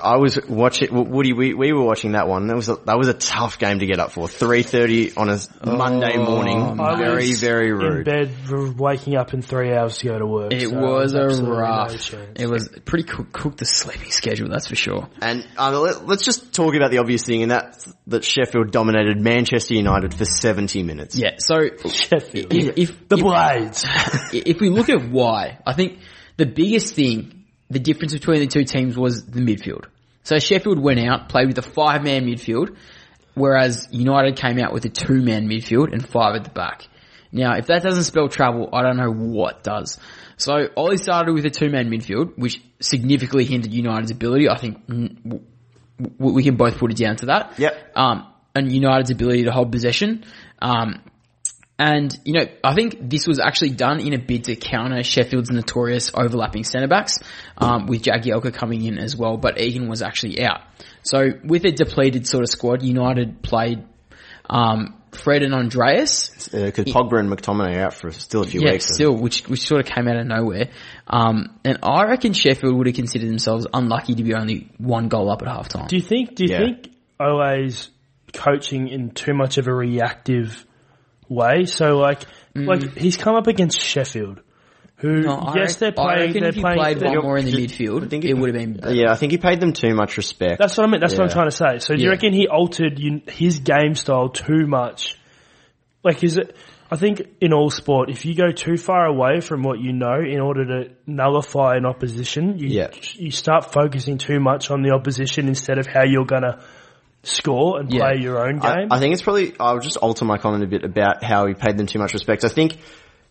I 0.00 0.16
was 0.16 0.38
watching, 0.48 1.10
Woody, 1.10 1.32
we, 1.32 1.54
we 1.54 1.72
were 1.72 1.82
watching 1.84 2.12
that 2.12 2.28
one. 2.28 2.46
That 2.46 2.56
was 2.56 2.68
a, 2.68 2.76
that 2.76 2.96
was 2.96 3.08
a 3.08 3.14
tough 3.14 3.58
game 3.58 3.78
to 3.80 3.86
get 3.86 3.98
up 3.98 4.12
for. 4.12 4.26
3.30 4.26 5.16
on 5.18 5.28
a 5.28 5.76
Monday 5.76 6.16
morning. 6.16 6.80
I 6.80 6.96
very, 6.96 7.28
was 7.28 7.40
very 7.40 7.70
in 7.70 8.04
bed, 8.04 8.30
waking 8.78 9.16
up 9.16 9.34
in 9.34 9.42
three 9.42 9.72
hours 9.72 9.98
to 9.98 10.06
go 10.08 10.18
to 10.18 10.26
work. 10.26 10.52
It 10.52 10.70
so 10.70 10.78
was 10.78 11.14
a 11.14 11.22
absolutely 11.22 11.50
no 11.50 11.60
rough. 11.60 12.04
chance. 12.04 12.40
it 12.40 12.48
was 12.48 12.68
pretty 12.84 13.04
cook, 13.04 13.32
cooked 13.32 13.58
the 13.58 13.64
sleeping 13.64 14.10
schedule, 14.10 14.48
that's 14.48 14.68
for 14.68 14.76
sure. 14.76 15.08
And 15.20 15.46
um, 15.56 15.74
let, 15.74 16.06
let's 16.06 16.24
just 16.24 16.52
talk 16.54 16.74
about 16.74 16.90
the 16.90 16.98
obvious 16.98 17.24
thing, 17.24 17.42
and 17.42 17.50
that's 17.50 17.92
that 18.08 18.24
Sheffield 18.24 18.72
dominated 18.72 19.20
Manchester 19.20 19.74
United 19.74 20.14
for 20.14 20.24
70 20.24 20.82
minutes. 20.82 21.16
Yeah, 21.16 21.36
so 21.38 21.68
Sheffield. 21.88 22.52
if, 22.52 22.78
if 22.78 23.08
the 23.08 23.16
if- 23.16 23.22
Blades. 23.22 23.84
if 24.32 24.60
we 24.60 24.70
look 24.70 24.88
at 24.88 25.08
why, 25.10 25.58
I 25.66 25.74
think 25.74 25.98
the 26.36 26.46
biggest 26.46 26.94
thing, 26.94 27.41
the 27.72 27.78
difference 27.78 28.12
between 28.12 28.40
the 28.40 28.46
two 28.46 28.64
teams 28.64 28.96
was 28.96 29.24
the 29.24 29.40
midfield. 29.40 29.84
So 30.24 30.38
Sheffield 30.38 30.78
went 30.78 31.00
out, 31.00 31.28
played 31.28 31.48
with 31.48 31.58
a 31.58 31.62
five-man 31.62 32.26
midfield, 32.26 32.76
whereas 33.34 33.88
United 33.90 34.36
came 34.36 34.58
out 34.58 34.72
with 34.72 34.84
a 34.84 34.88
two-man 34.88 35.48
midfield 35.48 35.92
and 35.92 36.06
five 36.06 36.36
at 36.36 36.44
the 36.44 36.50
back. 36.50 36.86
Now, 37.32 37.56
if 37.56 37.66
that 37.66 37.82
doesn't 37.82 38.04
spell 38.04 38.28
trouble, 38.28 38.68
I 38.72 38.82
don't 38.82 38.98
know 38.98 39.10
what 39.10 39.62
does. 39.62 39.98
So 40.36 40.68
Ole 40.76 40.96
started 40.98 41.32
with 41.32 41.46
a 41.46 41.50
two-man 41.50 41.88
midfield, 41.88 42.36
which 42.36 42.60
significantly 42.80 43.44
hindered 43.44 43.72
United's 43.72 44.10
ability. 44.10 44.48
I 44.48 44.58
think 44.58 44.82
we 46.18 46.42
can 46.42 46.56
both 46.56 46.78
put 46.78 46.90
it 46.90 46.98
down 46.98 47.16
to 47.16 47.26
that. 47.26 47.58
Yep. 47.58 47.92
Um, 47.96 48.26
and 48.54 48.70
United's 48.70 49.10
ability 49.10 49.44
to 49.44 49.50
hold 49.50 49.72
possession. 49.72 50.24
Um, 50.60 51.00
and, 51.82 52.16
you 52.24 52.34
know, 52.34 52.46
I 52.62 52.74
think 52.74 53.10
this 53.10 53.26
was 53.26 53.38
actually 53.40 53.70
done 53.70 53.98
in 54.00 54.12
a 54.12 54.18
bid 54.18 54.44
to 54.44 54.54
counter 54.56 55.02
Sheffield's 55.02 55.50
notorious 55.50 56.12
overlapping 56.14 56.64
centre 56.64 56.86
backs, 56.86 57.18
um, 57.58 57.86
with 57.86 58.02
Jagielka 58.02 58.52
coming 58.54 58.84
in 58.84 58.98
as 58.98 59.16
well, 59.16 59.36
but 59.36 59.58
Egan 59.60 59.88
was 59.88 60.00
actually 60.02 60.42
out. 60.44 60.60
So 61.02 61.30
with 61.44 61.64
a 61.64 61.72
depleted 61.72 62.26
sort 62.26 62.44
of 62.44 62.50
squad, 62.50 62.82
United 62.82 63.42
played, 63.42 63.82
um, 64.48 64.94
Fred 65.12 65.42
and 65.42 65.54
Andreas. 65.54 66.30
Because 66.52 66.84
Pogba 66.86 67.18
and 67.20 67.28
McTominay 67.30 67.76
are 67.76 67.86
out 67.86 67.94
for 67.94 68.10
still 68.12 68.42
a 68.42 68.46
few 68.46 68.60
Yeah, 68.62 68.72
weeks. 68.72 68.86
so- 68.88 68.94
still, 68.94 69.16
which, 69.16 69.48
which 69.48 69.66
sort 69.66 69.80
of 69.80 69.86
came 69.92 70.06
out 70.08 70.16
of 70.16 70.26
nowhere. 70.26 70.68
Um, 71.06 71.58
and 71.64 71.78
I 71.82 72.04
reckon 72.04 72.32
Sheffield 72.32 72.74
would 72.76 72.86
have 72.86 72.96
considered 72.96 73.28
themselves 73.28 73.66
unlucky 73.74 74.14
to 74.14 74.22
be 74.22 74.34
only 74.34 74.70
one 74.78 75.08
goal 75.08 75.30
up 75.30 75.42
at 75.42 75.48
half 75.48 75.68
time. 75.68 75.86
Do 75.88 75.96
you 75.96 76.02
think? 76.02 76.34
Do 76.36 76.44
you 76.44 76.50
Yeah. 76.52 76.58
think 76.60 76.90
Ole's 77.20 77.90
coaching 78.32 78.88
in 78.88 79.10
too 79.10 79.34
much 79.34 79.58
of 79.58 79.66
a 79.66 79.74
reactive 79.74 80.64
way? 81.32 81.64
So 81.64 81.96
like, 81.98 82.22
like 82.54 82.96
he's 82.96 83.16
come 83.16 83.34
up 83.34 83.46
against 83.46 83.80
Sheffield, 83.80 84.40
who 84.96 85.08
Mm. 85.08 85.24
No, 85.24 85.32
I 85.34 85.54
yes 85.58 85.76
they're 85.76 85.90
playing. 85.92 86.18
reckon 86.28 86.40
they're 86.42 86.48
if 86.50 86.54
he 86.54 86.60
playing. 86.60 86.78
played 86.78 86.98
they're- 87.00 87.10
one 87.16 87.22
more 87.24 87.38
in 87.38 87.44
the 87.46 87.52
midfield, 87.52 88.04
I 88.04 88.08
think 88.08 88.24
it 88.24 88.34
would 88.34 88.54
have 88.54 88.62
been 88.62 88.74
better. 88.74 88.94
Yeah, 88.94 89.10
I 89.10 89.16
think 89.16 89.32
he 89.32 89.38
paid 89.38 89.60
them 89.60 89.72
too 89.72 89.94
much 89.94 90.16
respect. 90.16 90.58
That's 90.60 90.76
what 90.78 90.86
I 90.86 90.90
mean. 90.90 91.00
That's 91.00 91.14
what 91.18 91.24
I'm 91.24 91.30
trying 91.30 91.50
to 91.50 91.56
say. 91.56 91.78
So 91.78 91.96
do 91.96 92.02
you 92.02 92.10
reckon 92.10 92.32
he 92.32 92.46
altered 92.46 92.98
his 93.28 93.58
game 93.60 93.94
style 93.94 94.28
too 94.28 94.66
much? 94.66 95.16
Like, 96.04 96.22
is 96.22 96.36
it? 96.38 96.56
I 96.90 96.96
think 96.96 97.22
in 97.40 97.54
all 97.54 97.70
sport, 97.70 98.10
if 98.10 98.26
you 98.26 98.34
go 98.34 98.50
too 98.52 98.76
far 98.76 99.06
away 99.06 99.40
from 99.40 99.62
what 99.62 99.80
you 99.80 99.94
know 99.94 100.20
in 100.20 100.40
order 100.40 100.64
to 100.66 100.90
nullify 101.06 101.76
an 101.76 101.86
opposition, 101.86 102.58
you 102.58 102.68
Yeah. 102.68 102.88
you 103.14 103.30
start 103.30 103.72
focusing 103.72 104.18
too 104.18 104.40
much 104.40 104.70
on 104.70 104.82
the 104.82 104.90
opposition 104.90 105.48
instead 105.48 105.78
of 105.78 105.86
how 105.86 106.04
you're 106.04 106.26
gonna 106.26 106.58
score 107.22 107.78
and 107.80 107.88
play 107.88 108.16
your 108.18 108.44
own 108.46 108.58
game. 108.58 108.88
I 108.90 108.98
think 108.98 109.12
it's 109.12 109.22
probably, 109.22 109.54
I'll 109.60 109.78
just 109.78 109.96
alter 109.96 110.24
my 110.24 110.38
comment 110.38 110.64
a 110.64 110.66
bit 110.66 110.84
about 110.84 111.22
how 111.22 111.46
he 111.46 111.54
paid 111.54 111.76
them 111.76 111.86
too 111.86 111.98
much 111.98 112.12
respect. 112.14 112.44
I 112.44 112.48
think 112.48 112.76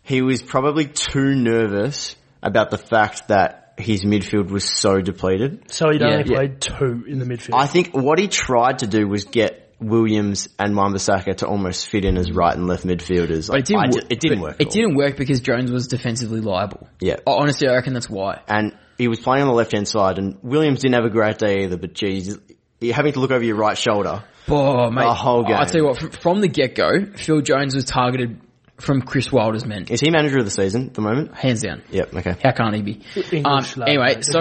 he 0.02 0.22
was 0.22 0.42
probably 0.42 0.86
too 0.86 1.34
nervous 1.34 2.16
about 2.42 2.70
the 2.70 2.78
fact 2.78 3.28
that 3.28 3.74
his 3.78 4.04
midfield 4.04 4.50
was 4.50 4.64
so 4.64 5.00
depleted. 5.00 5.70
so 5.70 5.90
he'd 5.90 6.02
only 6.02 6.18
Yeah. 6.30 6.36
played 6.36 6.60
two 6.60 7.04
in 7.06 7.18
the 7.18 7.24
midfield. 7.24 7.54
I 7.54 7.66
think 7.66 7.94
what 7.94 8.18
he 8.18 8.28
tried 8.28 8.80
to 8.80 8.86
do 8.86 9.06
was 9.08 9.24
get 9.24 9.74
Williams 9.80 10.48
and 10.58 10.76
Wan-Bissaka 10.76 11.36
to 11.38 11.46
almost 11.46 11.88
fit 11.88 12.04
in 12.04 12.16
as 12.16 12.30
right 12.30 12.54
and 12.56 12.66
left 12.68 12.86
midfielders. 12.86 13.48
But 13.48 13.60
it 13.60 13.64
didn't, 13.66 13.96
I 13.96 14.06
it 14.10 14.20
didn't 14.20 14.40
work. 14.40 14.56
It 14.60 14.70
didn't 14.70 14.94
work 14.94 15.16
because 15.16 15.40
Jones 15.40 15.70
was 15.72 15.88
defensively 15.88 16.40
liable. 16.40 16.86
Yeah. 17.00 17.16
Honestly, 17.26 17.68
I 17.68 17.74
reckon 17.74 17.92
that's 17.94 18.08
why. 18.08 18.40
and 18.46 18.76
he 18.98 19.08
was 19.08 19.18
playing 19.18 19.42
on 19.42 19.48
the 19.48 19.54
left 19.54 19.72
hand 19.72 19.88
side, 19.88 20.18
and 20.18 20.38
Williams 20.42 20.80
didn't 20.80 20.94
have 20.94 21.04
a 21.04 21.10
great 21.10 21.38
day 21.38 21.64
either. 21.64 21.76
But 21.76 21.94
geez, 21.94 22.38
you're 22.82 22.94
having 22.94 23.12
to 23.14 23.20
look 23.20 23.30
over 23.30 23.44
your 23.44 23.56
right 23.56 23.76
shoulder. 23.78 24.24
Oh, 24.48 24.90
mate. 24.90 25.04
The 25.04 25.14
whole 25.14 25.44
game. 25.44 25.56
I'll 25.56 25.66
tell 25.66 25.80
you 25.80 25.86
what, 25.86 25.98
from, 25.98 26.10
from 26.10 26.40
the 26.40 26.48
get-go, 26.48 27.12
Phil 27.16 27.40
Jones 27.42 27.74
was 27.74 27.84
targeted 27.84 28.40
from 28.78 29.02
Chris 29.02 29.30
Wilder's 29.30 29.64
men. 29.64 29.86
Is 29.88 30.00
he 30.00 30.10
manager 30.10 30.38
of 30.38 30.44
the 30.44 30.50
season 30.50 30.86
at 30.88 30.94
the 30.94 31.00
moment? 31.02 31.34
Hands 31.34 31.60
down. 31.62 31.82
Yep. 31.90 32.14
Okay. 32.16 32.36
How 32.42 32.50
can't 32.50 32.74
he 32.74 32.82
be? 32.82 33.00
English 33.30 33.76
Um, 33.76 33.80
lad, 33.80 33.88
anyway, 33.88 34.14
mate. 34.16 34.24
so, 34.24 34.40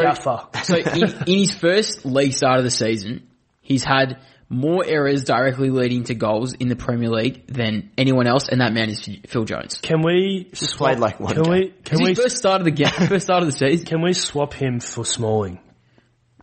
so 0.64 0.76
in, 0.78 1.04
in 1.28 1.38
his 1.40 1.54
first 1.54 2.06
league 2.06 2.34
start 2.34 2.58
of 2.58 2.64
the 2.64 2.72
season, 2.72 3.28
he's 3.62 3.84
had 3.84 4.20
more 4.50 4.84
errors 4.86 5.24
directly 5.24 5.70
leading 5.70 6.04
to 6.06 6.16
goals 6.16 6.54
in 6.54 6.68
the 6.68 6.76
Premier 6.76 7.10
League 7.10 7.46
than 7.48 7.92
anyone 7.98 8.26
else, 8.28 8.50
and 8.50 8.60
that 8.62 8.74
man 8.74 8.90
is 8.90 9.08
Phil 9.28 9.46
Jones. 9.46 9.78
can 9.82 10.02
we 10.02 10.50
Just 10.52 10.72
swap- 10.74 10.90
played 10.90 11.00
like 11.00 11.20
one 11.20 11.36
Can 11.36 11.44
game. 11.44 11.54
we? 11.54 11.74
Can 11.86 12.04
we? 12.04 12.10
his 12.10 12.20
first 12.20 12.38
start 12.38 12.60
of 12.60 12.66
the 12.66 12.72
game, 12.72 12.90
first 13.08 13.26
start 13.28 13.44
of 13.44 13.46
the 13.52 13.58
season. 13.58 13.86
Can 13.86 14.02
we 14.02 14.12
swap 14.14 14.54
him 14.54 14.80
for 14.80 15.06
Smalling, 15.06 15.60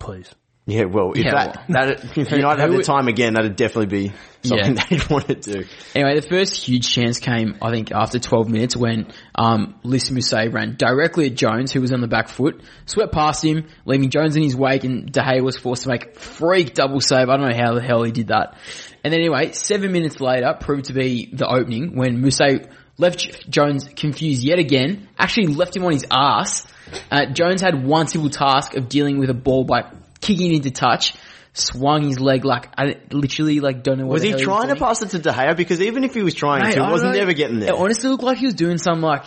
please? 0.00 0.32
Yeah, 0.70 0.84
well, 0.84 1.12
if 1.12 1.24
Yeah, 1.24 1.32
that, 1.32 1.64
that, 1.68 2.04
if 2.18 2.30
United 2.30 2.60
had 2.60 2.68
Who- 2.70 2.76
the 2.76 2.82
time 2.82 3.08
again, 3.08 3.32
that'd 3.32 3.56
definitely 3.56 3.86
be 3.86 4.12
something 4.44 4.76
Yeah. 4.76 4.84
they'd 4.90 5.08
want 5.08 5.26
to 5.28 5.34
do. 5.34 5.64
Anyway, 5.94 6.20
the 6.20 6.28
first 6.28 6.62
huge 6.68 6.86
chance 6.92 7.18
came, 7.18 7.56
I 7.62 7.70
think, 7.70 7.90
after 7.90 8.18
12 8.18 8.50
minutes 8.50 8.76
when 8.76 9.10
um, 9.34 9.76
Lys 9.82 10.10
Mousset 10.10 10.52
ran 10.52 10.76
directly 10.76 11.24
at 11.24 11.36
Jones, 11.36 11.72
who 11.72 11.80
was 11.80 11.90
on 11.90 12.02
the 12.02 12.06
back 12.06 12.28
foot, 12.28 12.60
swept 12.84 13.14
past 13.14 13.42
him, 13.42 13.66
leaving 13.86 14.10
Jones 14.10 14.36
in 14.36 14.42
his 14.42 14.54
wake, 14.54 14.84
and 14.84 15.10
De 15.10 15.20
Gea 15.20 15.42
was 15.42 15.56
forced 15.56 15.84
to 15.84 15.88
make 15.88 16.04
a 16.04 16.18
freak 16.18 16.74
double 16.74 17.00
save. 17.00 17.30
I 17.30 17.38
don't 17.38 17.48
know 17.48 17.56
how 17.56 17.72
the 17.72 17.80
hell 17.82 18.02
he 18.02 18.12
did 18.12 18.26
that. 18.28 18.58
And 19.02 19.10
then 19.10 19.20
anyway, 19.20 19.52
seven 19.52 19.90
minutes 19.90 20.20
later, 20.20 20.54
proved 20.60 20.84
to 20.86 20.92
be 20.92 21.30
the 21.32 21.48
opening 21.48 21.96
when 21.96 22.20
Mousset 22.22 22.70
left 22.98 23.48
Jones 23.48 23.88
confused 23.96 24.42
yet 24.44 24.58
again, 24.58 25.08
actually 25.18 25.46
left 25.46 25.74
him 25.74 25.84
on 25.86 25.92
his 25.92 26.04
ass. 26.10 26.66
Uh, 27.10 27.24
Jones 27.26 27.62
had 27.62 27.84
one 27.86 28.06
simple 28.06 28.28
task 28.28 28.74
of 28.76 28.88
dealing 28.90 29.18
with 29.18 29.30
a 29.30 29.34
ball 29.34 29.64
by 29.64 29.82
kicking 30.20 30.52
into 30.52 30.70
touch, 30.70 31.14
swung 31.54 32.02
his 32.06 32.20
leg 32.20 32.44
like, 32.44 32.68
I 32.78 32.96
literally 33.10 33.60
like 33.60 33.82
don't 33.82 33.98
know 33.98 34.06
what 34.06 34.14
Was 34.14 34.22
he 34.22 34.32
trying 34.34 34.66
doing. 34.66 34.74
to 34.76 34.80
pass 34.84 35.02
it 35.02 35.10
to 35.10 35.18
De 35.18 35.30
Gea? 35.32 35.56
Because 35.56 35.80
even 35.80 36.04
if 36.04 36.14
he 36.14 36.22
was 36.22 36.34
trying 36.34 36.62
Mate, 36.64 36.74
to, 36.74 36.84
it 36.84 36.90
was 36.90 37.02
don't 37.02 37.12
know. 37.12 37.18
never 37.18 37.32
getting 37.32 37.58
there. 37.60 37.70
It 37.70 37.74
honestly 37.78 38.10
looked 38.10 38.22
like 38.24 38.38
he 38.38 38.46
was 38.46 38.54
doing 38.54 38.78
some 38.78 39.00
like 39.00 39.24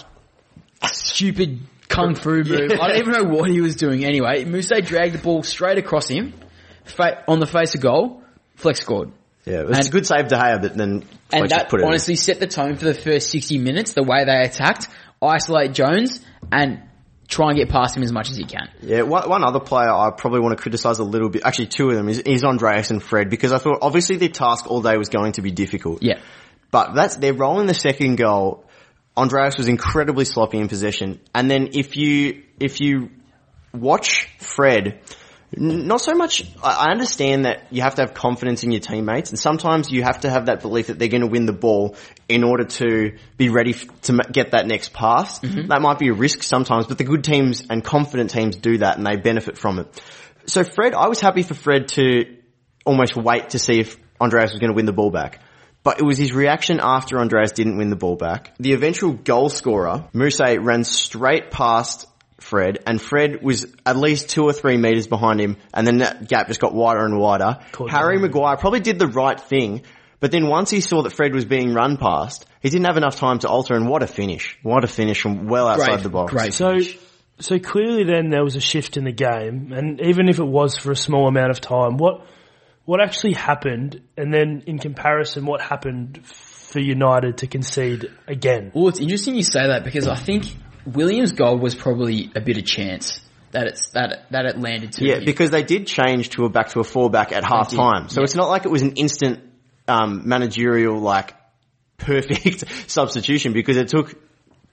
stupid 0.92 1.60
kung 1.88 2.16
fu 2.16 2.30
move. 2.44 2.72
I 2.72 2.88
don't 2.88 2.98
even 2.98 3.12
know 3.14 3.24
what 3.36 3.50
he 3.50 3.62
was 3.62 3.76
doing. 3.76 4.06
Anyway, 4.06 4.46
Mousset 4.46 4.86
dragged 4.86 5.14
the 5.16 5.20
ball 5.20 5.44
straight 5.44 5.78
across 5.78 6.08
him, 6.08 6.34
Fa- 6.86 7.24
on 7.28 7.40
the 7.40 7.48
face 7.48 7.76
of 7.76 7.82
goal, 7.82 8.24
Fleck 8.56 8.78
scored. 8.78 9.12
Yeah, 9.46 9.62
it 9.62 9.68
was 9.68 9.78
And- 9.80 9.88
a 9.88 9.92
good 9.92 10.06
save 10.06 10.28
De 10.28 10.36
Gea, 10.36 10.62
but 10.62 10.76
then 10.78 11.04
And 11.32 11.50
that 11.50 11.70
put 11.70 11.80
it 11.80 11.84
in. 11.84 11.90
honestly 11.90 12.16
set 12.16 12.40
the 12.40 12.48
tone 12.48 12.76
for 12.76 12.86
the 12.86 12.94
first 12.94 13.30
60 13.32 13.58
minutes, 13.58 13.94
the 13.94 14.04
way 14.04 14.24
they 14.26 14.42
attacked, 14.44 14.88
isolate 15.22 15.74
Jones, 15.74 16.22
and 16.52 16.82
try 17.32 17.50
and 17.50 17.58
get 17.58 17.70
past 17.70 17.96
him 17.96 18.04
as 18.04 18.12
much 18.12 18.30
as 18.30 18.38
you 18.38 18.46
can. 18.46 18.70
Yeah, 18.82 19.04
one, 19.04 19.28
one 19.30 19.44
other 19.44 19.62
player 19.62 19.90
I 19.90 20.12
probably 20.12 20.42
want 20.42 20.58
to 20.58 20.62
criticise 20.62 21.00
a 21.00 21.04
little 21.04 21.30
bit, 21.30 21.44
actually 21.46 21.68
two 21.68 21.90
of 21.90 21.96
them, 21.96 22.10
is, 22.10 22.20
is 22.20 22.44
Andreas 22.44 22.92
and 22.92 23.02
Fred, 23.02 23.30
because 23.30 23.54
I 23.54 23.58
thought 23.58 23.80
obviously 23.82 24.18
the 24.18 24.28
task 24.28 24.70
all 24.70 24.82
day 24.82 24.98
was 24.98 25.08
going 25.10 25.32
to 25.34 25.42
be 25.42 25.50
difficult. 25.50 26.04
Yeah. 26.04 26.20
But 26.72 26.94
that's, 26.94 27.16
they're 27.16 27.34
rolling 27.34 27.68
the 27.68 27.74
second 27.74 28.18
goal. 28.18 28.66
Andreas 29.16 29.58
was 29.58 29.70
incredibly 29.70 30.26
sloppy 30.26 30.58
in 30.58 30.68
possession. 30.68 31.22
And 31.34 31.50
then 31.50 31.70
if 31.74 31.96
you, 31.96 32.44
if 32.60 32.82
you 32.82 33.10
watch 33.74 34.30
Fred, 34.40 35.00
not 35.58 36.00
so 36.00 36.14
much, 36.14 36.44
I 36.64 36.92
understand 36.92 37.46
that 37.46 37.68
you 37.72 37.82
have 37.82 37.96
to 37.96 38.04
have 38.04 38.14
confidence 38.14 38.64
in 38.64 38.72
your 38.72 38.80
teammates 38.80 39.32
and 39.32 39.40
sometimes 39.40 39.92
you 39.92 40.02
have 40.04 40.22
to 40.22 40.30
have 40.30 40.46
that 40.46 40.62
belief 40.62 40.88
that 40.88 40.98
they're 40.98 41.10
going 41.10 41.22
to 41.22 41.28
win 41.28 41.46
the 41.46 41.54
ball 41.54 41.98
in 42.30 42.46
order 42.46 42.64
to 42.64 43.18
be 43.36 43.50
ready 43.50 43.74
to 43.74 44.18
get 44.32 44.52
that 44.52 44.66
next 44.66 44.94
pass. 44.94 45.40
Mm-hmm. 45.40 45.68
That 45.68 45.82
might 45.82 46.00
be 46.00 46.08
a 46.08 46.14
risk 46.14 46.44
sometimes, 46.44 46.88
but 46.88 46.98
the 46.98 47.04
good 47.04 47.26
teams 47.26 47.64
and 47.70 47.84
confident 47.84 48.30
teams 48.30 48.56
do 48.56 48.78
that 48.78 48.98
and 48.98 49.06
they 49.06 49.18
benefit 49.18 49.58
from 49.58 49.80
it. 49.80 50.02
So 50.46 50.64
Fred, 50.64 50.94
I 50.94 51.08
was 51.10 51.20
happy 51.20 51.44
for 51.44 51.54
Fred 51.54 51.90
to 51.90 52.38
almost 52.86 53.18
wait 53.18 53.50
to 53.50 53.60
see 53.60 53.80
if 53.80 53.98
Andreas 54.22 54.52
was 54.52 54.60
going 54.60 54.72
to 54.72 54.76
win 54.76 54.86
the 54.86 54.94
ball 54.94 55.12
back. 55.12 55.42
But 55.84 56.00
it 56.00 56.04
was 56.04 56.18
his 56.18 56.32
reaction 56.32 56.80
after 56.82 57.20
Andreas 57.20 57.52
didn't 57.52 57.78
win 57.78 57.90
the 57.90 57.96
ball 57.96 58.16
back. 58.16 58.54
The 58.60 58.74
eventual 58.74 59.14
goal 59.14 59.50
scorer, 59.50 60.08
Mousset, 60.14 60.64
ran 60.64 60.84
straight 60.84 61.50
past 61.50 62.08
Fred, 62.42 62.80
and 62.88 63.02
Fred 63.02 63.42
was 63.44 63.68
at 63.86 63.96
least 63.96 64.30
two 64.30 64.44
or 64.44 64.54
three 64.54 64.78
meters 64.78 65.08
behind 65.08 65.40
him, 65.40 65.58
and 65.74 65.86
then 65.86 66.00
that 66.00 66.28
gap 66.28 66.48
just 66.48 66.60
got 66.60 66.74
wider 66.74 67.06
and 67.06 67.18
wider. 67.18 67.60
Harry 67.90 68.18
Maguire 68.18 68.58
probably 68.58 68.80
did 68.80 69.00
the 69.00 69.08
right 69.08 69.40
thing, 69.40 69.84
but 70.20 70.32
then 70.32 70.48
once 70.48 70.70
he 70.70 70.82
saw 70.82 71.04
that 71.04 71.12
Fred 71.12 71.34
was 71.34 71.46
being 71.46 71.74
run 71.74 71.98
past, 71.98 72.46
he 72.62 72.70
didn't 72.70 72.86
have 72.86 72.98
enough 72.98 73.16
time 73.16 73.40
to 73.40 73.48
alter, 73.48 73.76
and 73.76 73.88
what 73.88 74.04
a 74.04 74.08
finish. 74.08 74.58
What 74.64 74.84
a 74.84 74.88
finish 74.88 75.22
from 75.22 75.48
well 75.48 75.68
outside 75.68 76.02
the 76.02 76.10
box. 76.10 76.34
Great 76.34 76.54
So, 76.54 76.80
so 77.40 77.60
clearly 77.60 78.04
then 78.04 78.30
there 78.30 78.44
was 78.44 78.56
a 78.56 78.62
shift 78.62 78.98
in 78.98 79.04
the 79.04 79.12
game, 79.12 79.72
and 79.72 80.02
even 80.02 80.28
if 80.28 80.40
it 80.40 80.48
was 80.48 80.78
for 80.78 80.92
a 80.92 80.96
small 80.96 81.28
amount 81.28 81.52
of 81.52 81.62
time, 81.62 81.98
what 81.98 82.26
what 82.86 83.02
actually 83.02 83.34
happened, 83.34 84.02
and 84.18 84.34
then 84.34 84.64
in 84.66 84.80
comparison, 84.80 85.46
what 85.46 85.62
happened 85.62 86.26
for 86.26 86.80
United 86.80 87.38
to 87.38 87.48
concede 87.48 88.10
again? 88.28 88.72
Well, 88.74 88.88
it's 88.88 89.00
interesting 89.00 89.36
you 89.36 89.44
say 89.44 89.68
that 89.68 89.84
because 89.84 90.08
I 90.08 90.16
think 90.16 90.46
Williams' 90.86 91.32
goal 91.34 91.58
was 91.58 91.76
probably 91.76 92.32
a 92.36 92.42
bit 92.42 92.58
of 92.58 92.66
chance 92.66 93.22
that 93.52 93.68
it's 93.68 93.90
that 93.90 94.26
that 94.32 94.46
it 94.46 94.60
landed 94.60 94.94
to 94.94 95.06
Yeah, 95.06 95.16
him. 95.18 95.26
because 95.26 95.50
they 95.52 95.64
did 95.64 95.86
change 95.88 96.30
to 96.32 96.46
a 96.46 96.50
back 96.50 96.70
to 96.70 96.80
a 96.80 96.84
four 96.84 97.10
back 97.10 97.32
at 97.32 97.44
half 97.44 97.72
time, 97.72 98.08
So 98.10 98.22
yeah. 98.22 98.24
it's 98.24 98.36
not 98.36 98.50
like 98.50 98.66
it 98.66 98.72
was 98.72 98.82
an 98.82 98.94
instant 98.94 99.42
um, 99.88 100.28
managerial 100.28 101.00
like 101.00 101.36
perfect 101.98 102.64
substitution 102.90 103.54
because 103.54 103.78
it 103.78 103.90
took 103.90 104.16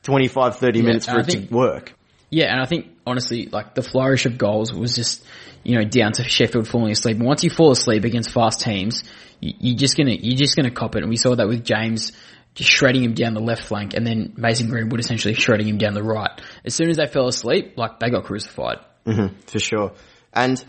25, 0.04 0.56
30 0.56 0.78
Yeah, 0.78 0.84
minutes 0.84 1.06
for 1.06 1.16
I 1.16 1.20
it 1.20 1.26
think- 1.26 1.48
to 1.48 1.54
work. 1.54 1.94
Yeah, 2.30 2.52
and 2.52 2.60
I 2.60 2.66
think 2.66 2.88
honestly, 3.06 3.46
like 3.46 3.74
the 3.74 3.80
flourish 3.82 4.26
of 4.26 4.36
goals 4.36 4.70
was 4.70 4.94
just, 4.94 5.24
you 5.64 5.78
know, 5.78 5.84
down 5.84 6.12
to 6.12 6.24
Sheffield 6.24 6.68
falling 6.68 6.92
asleep. 6.92 7.16
And 7.16 7.24
once 7.26 7.42
you 7.42 7.48
fall 7.48 7.70
asleep 7.70 8.04
against 8.04 8.32
fast 8.32 8.60
teams, 8.60 9.02
you, 9.40 9.54
you're 9.60 9.76
just 9.78 9.96
gonna, 9.96 10.12
you're 10.12 10.36
just 10.36 10.54
gonna 10.54 10.70
cop 10.70 10.94
it. 10.94 11.00
And 11.02 11.08
we 11.08 11.16
saw 11.16 11.34
that 11.36 11.48
with 11.48 11.64
James 11.64 12.12
just 12.58 12.70
shredding 12.70 13.04
him 13.04 13.14
down 13.14 13.34
the 13.34 13.40
left 13.40 13.62
flank 13.62 13.94
and 13.94 14.04
then 14.04 14.34
Mason 14.36 14.68
Greenwood 14.68 14.98
essentially 14.98 15.32
shredding 15.32 15.68
him 15.68 15.78
down 15.78 15.94
the 15.94 16.02
right. 16.02 16.30
As 16.64 16.74
soon 16.74 16.90
as 16.90 16.96
they 16.96 17.06
fell 17.06 17.28
asleep, 17.28 17.74
like 17.76 18.00
they 18.00 18.10
got 18.10 18.24
crucified. 18.24 18.78
hmm 19.06 19.28
for 19.46 19.60
sure. 19.60 19.92
And 20.32 20.62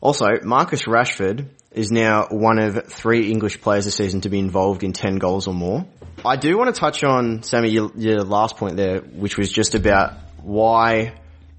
also, 0.00 0.26
Marcus 0.44 0.84
Rashford 0.84 1.48
is 1.72 1.90
now 1.90 2.28
one 2.30 2.58
of 2.58 2.86
three 2.86 3.30
English 3.30 3.60
players 3.60 3.86
this 3.86 3.96
season 3.96 4.20
to 4.20 4.28
be 4.28 4.38
involved 4.38 4.84
in 4.84 4.92
10 4.92 5.16
goals 5.16 5.48
or 5.48 5.54
more. 5.54 5.84
I 6.24 6.36
do 6.36 6.56
want 6.56 6.72
to 6.72 6.80
touch 6.80 7.02
on, 7.02 7.42
Sammy, 7.42 7.70
your, 7.70 7.90
your 7.96 8.20
last 8.20 8.56
point 8.56 8.76
there, 8.76 9.00
which 9.00 9.36
was 9.36 9.50
just 9.50 9.74
about 9.74 10.14
why 10.42 11.14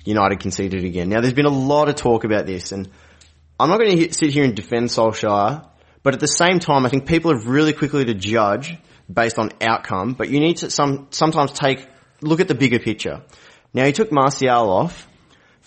United 0.05 0.39
conceded 0.39 0.85
again. 0.85 1.09
Now, 1.09 1.19
there's 1.19 1.33
been 1.33 1.45
a 1.45 1.49
lot 1.49 1.89
of 1.89 1.95
talk 1.95 2.23
about 2.23 2.45
this, 2.45 2.71
and 2.71 2.89
I'm 3.59 3.69
not 3.69 3.79
going 3.79 3.97
to 3.97 4.13
sit 4.13 4.29
here 4.29 4.45
and 4.45 4.55
defend 4.55 4.87
Solskjaer, 4.87 5.65
but 6.03 6.13
at 6.13 6.21
the 6.21 6.27
same 6.27 6.59
time, 6.59 6.85
I 6.85 6.89
think 6.89 7.05
people 7.05 7.31
are 7.31 7.39
really 7.39 7.73
quickly 7.73 8.05
to 8.05 8.13
judge 8.13 8.77
based 9.11 9.39
on 9.39 9.51
outcome, 9.61 10.13
but 10.13 10.29
you 10.29 10.39
need 10.39 10.57
to 10.57 10.69
some, 10.69 11.07
sometimes 11.11 11.51
take, 11.51 11.87
look 12.21 12.39
at 12.39 12.47
the 12.47 12.55
bigger 12.55 12.79
picture. 12.79 13.21
Now, 13.73 13.85
he 13.85 13.91
took 13.91 14.11
Martial 14.11 14.69
off, 14.69 15.07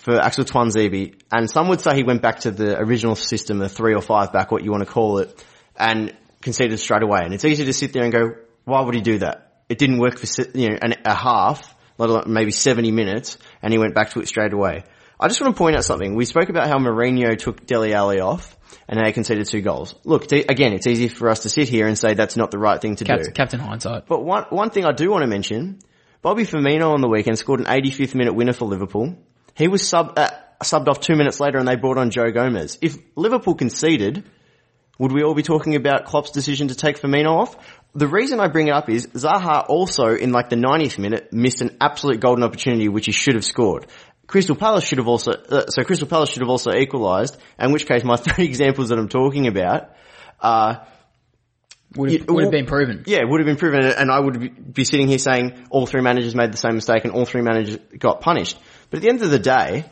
for 0.07 0.21
Axel 0.21 0.45
Tuanzebe, 0.45 1.19
and 1.31 1.49
some 1.49 1.67
would 1.67 1.81
say 1.81 1.95
he 1.95 2.03
went 2.03 2.21
back 2.21 2.39
to 2.41 2.51
the 2.51 2.79
original 2.79 3.15
system, 3.15 3.57
the 3.57 3.67
three 3.67 3.93
or 3.93 4.01
five 4.01 4.31
back, 4.31 4.51
what 4.51 4.63
you 4.63 4.71
want 4.71 4.85
to 4.85 4.89
call 4.89 5.17
it, 5.17 5.43
and 5.75 6.15
conceded 6.41 6.79
straight 6.79 7.03
away. 7.03 7.19
And 7.23 7.33
it's 7.33 7.43
easy 7.43 7.65
to 7.65 7.73
sit 7.73 7.91
there 7.91 8.03
and 8.03 8.13
go, 8.13 8.29
why 8.63 8.81
would 8.81 8.95
he 8.95 9.01
do 9.01 9.17
that? 9.19 9.51
It 9.67 9.77
didn't 9.77 9.99
work 9.99 10.17
for 10.17 10.27
you 10.57 10.69
know 10.69 10.77
an, 10.81 10.95
a 11.03 11.13
half, 11.13 11.75
maybe 12.25 12.51
70 12.51 12.91
minutes, 12.91 13.37
and 13.61 13.73
he 13.73 13.79
went 13.79 13.95
back 13.95 14.11
to 14.11 14.21
it 14.21 14.27
straight 14.27 14.53
away. 14.53 14.83
I 15.19 15.27
just 15.27 15.41
want 15.41 15.55
to 15.55 15.57
point 15.57 15.75
out 15.75 15.83
something. 15.83 16.15
We 16.15 16.25
spoke 16.25 16.47
about 16.49 16.67
how 16.67 16.77
Mourinho 16.77 17.37
took 17.37 17.65
Dele 17.65 17.93
Alli 17.93 18.21
off, 18.21 18.56
and 18.87 18.99
they 18.99 19.11
conceded 19.11 19.47
two 19.47 19.61
goals. 19.61 19.95
Look, 20.03 20.31
e- 20.31 20.45
again, 20.47 20.73
it's 20.73 20.87
easy 20.87 21.07
for 21.07 21.29
us 21.29 21.41
to 21.41 21.49
sit 21.49 21.69
here 21.69 21.87
and 21.87 21.97
say 21.97 22.13
that's 22.13 22.37
not 22.37 22.51
the 22.51 22.57
right 22.57 22.81
thing 22.81 22.95
to 22.97 23.03
do. 23.03 23.13
Captain, 23.13 23.33
Captain 23.33 23.59
hindsight. 23.59 24.07
But 24.07 24.23
one 24.23 24.45
one 24.49 24.69
thing 24.69 24.85
I 24.85 24.91
do 24.91 25.09
want 25.09 25.23
to 25.23 25.27
mention, 25.27 25.79
Bobby 26.21 26.43
Firmino 26.43 26.93
on 26.93 27.01
the 27.01 27.07
weekend 27.07 27.37
scored 27.37 27.59
an 27.59 27.65
85th 27.65 28.15
minute 28.15 28.33
winner 28.33 28.53
for 28.53 28.65
Liverpool. 28.65 29.17
He 29.55 29.67
was 29.67 29.87
sub 29.87 30.17
uh, 30.17 30.29
subbed 30.63 30.87
off 30.87 30.99
two 30.99 31.15
minutes 31.15 31.39
later, 31.39 31.57
and 31.57 31.67
they 31.67 31.75
brought 31.75 31.97
on 31.97 32.11
Joe 32.11 32.31
Gomez. 32.31 32.77
If 32.81 32.97
Liverpool 33.15 33.55
conceded, 33.55 34.23
would 34.99 35.11
we 35.11 35.23
all 35.23 35.35
be 35.35 35.43
talking 35.43 35.75
about 35.75 36.05
Klopp's 36.05 36.31
decision 36.31 36.69
to 36.69 36.75
take 36.75 36.99
Firmino 36.99 37.29
off? 37.29 37.55
The 37.93 38.07
reason 38.07 38.39
I 38.39 38.47
bring 38.47 38.67
it 38.67 38.71
up 38.71 38.89
is 38.89 39.07
Zaha 39.07 39.65
also 39.67 40.15
in 40.15 40.31
like 40.31 40.49
the 40.49 40.55
90th 40.55 40.99
minute 40.99 41.33
missed 41.33 41.61
an 41.61 41.77
absolute 41.81 42.19
golden 42.19 42.43
opportunity 42.43 42.89
which 42.89 43.05
he 43.05 43.11
should 43.11 43.35
have 43.35 43.45
scored. 43.45 43.87
Crystal 44.27 44.55
Palace 44.55 44.83
should 44.83 44.97
have 44.97 45.07
also, 45.07 45.31
uh, 45.31 45.67
so 45.67 45.83
Crystal 45.83 46.07
Palace 46.07 46.29
should 46.29 46.41
have 46.41 46.49
also 46.49 46.71
equalised, 46.73 47.37
in 47.57 47.71
which 47.71 47.87
case 47.87 48.03
my 48.03 48.15
three 48.17 48.45
examples 48.45 48.89
that 48.89 48.99
I'm 48.99 49.07
talking 49.07 49.47
about, 49.47 49.91
uh, 50.41 50.85
Would 51.95 52.11
have, 52.11 52.29
would 52.29 52.43
have 52.43 52.51
been 52.51 52.65
proven. 52.65 53.03
yeah, 53.07 53.19
it 53.19 53.29
would 53.29 53.39
have 53.39 53.47
been 53.47 53.55
proven, 53.55 53.85
and 53.85 54.11
I 54.11 54.19
would 54.19 54.73
be- 54.73 54.83
sitting 54.83 55.07
here 55.07 55.17
saying 55.17 55.67
all 55.69 55.85
three 55.85 56.01
managers 56.01 56.35
made 56.35 56.51
the 56.51 56.57
same 56.57 56.75
mistake 56.75 57.05
and 57.05 57.13
all 57.13 57.25
three 57.25 57.41
managers 57.41 57.77
got 57.97 58.19
punished. 58.21 58.57
But 58.89 58.97
at 58.97 59.03
the 59.03 59.09
end 59.09 59.21
of 59.21 59.31
the 59.31 59.39
day, 59.39 59.85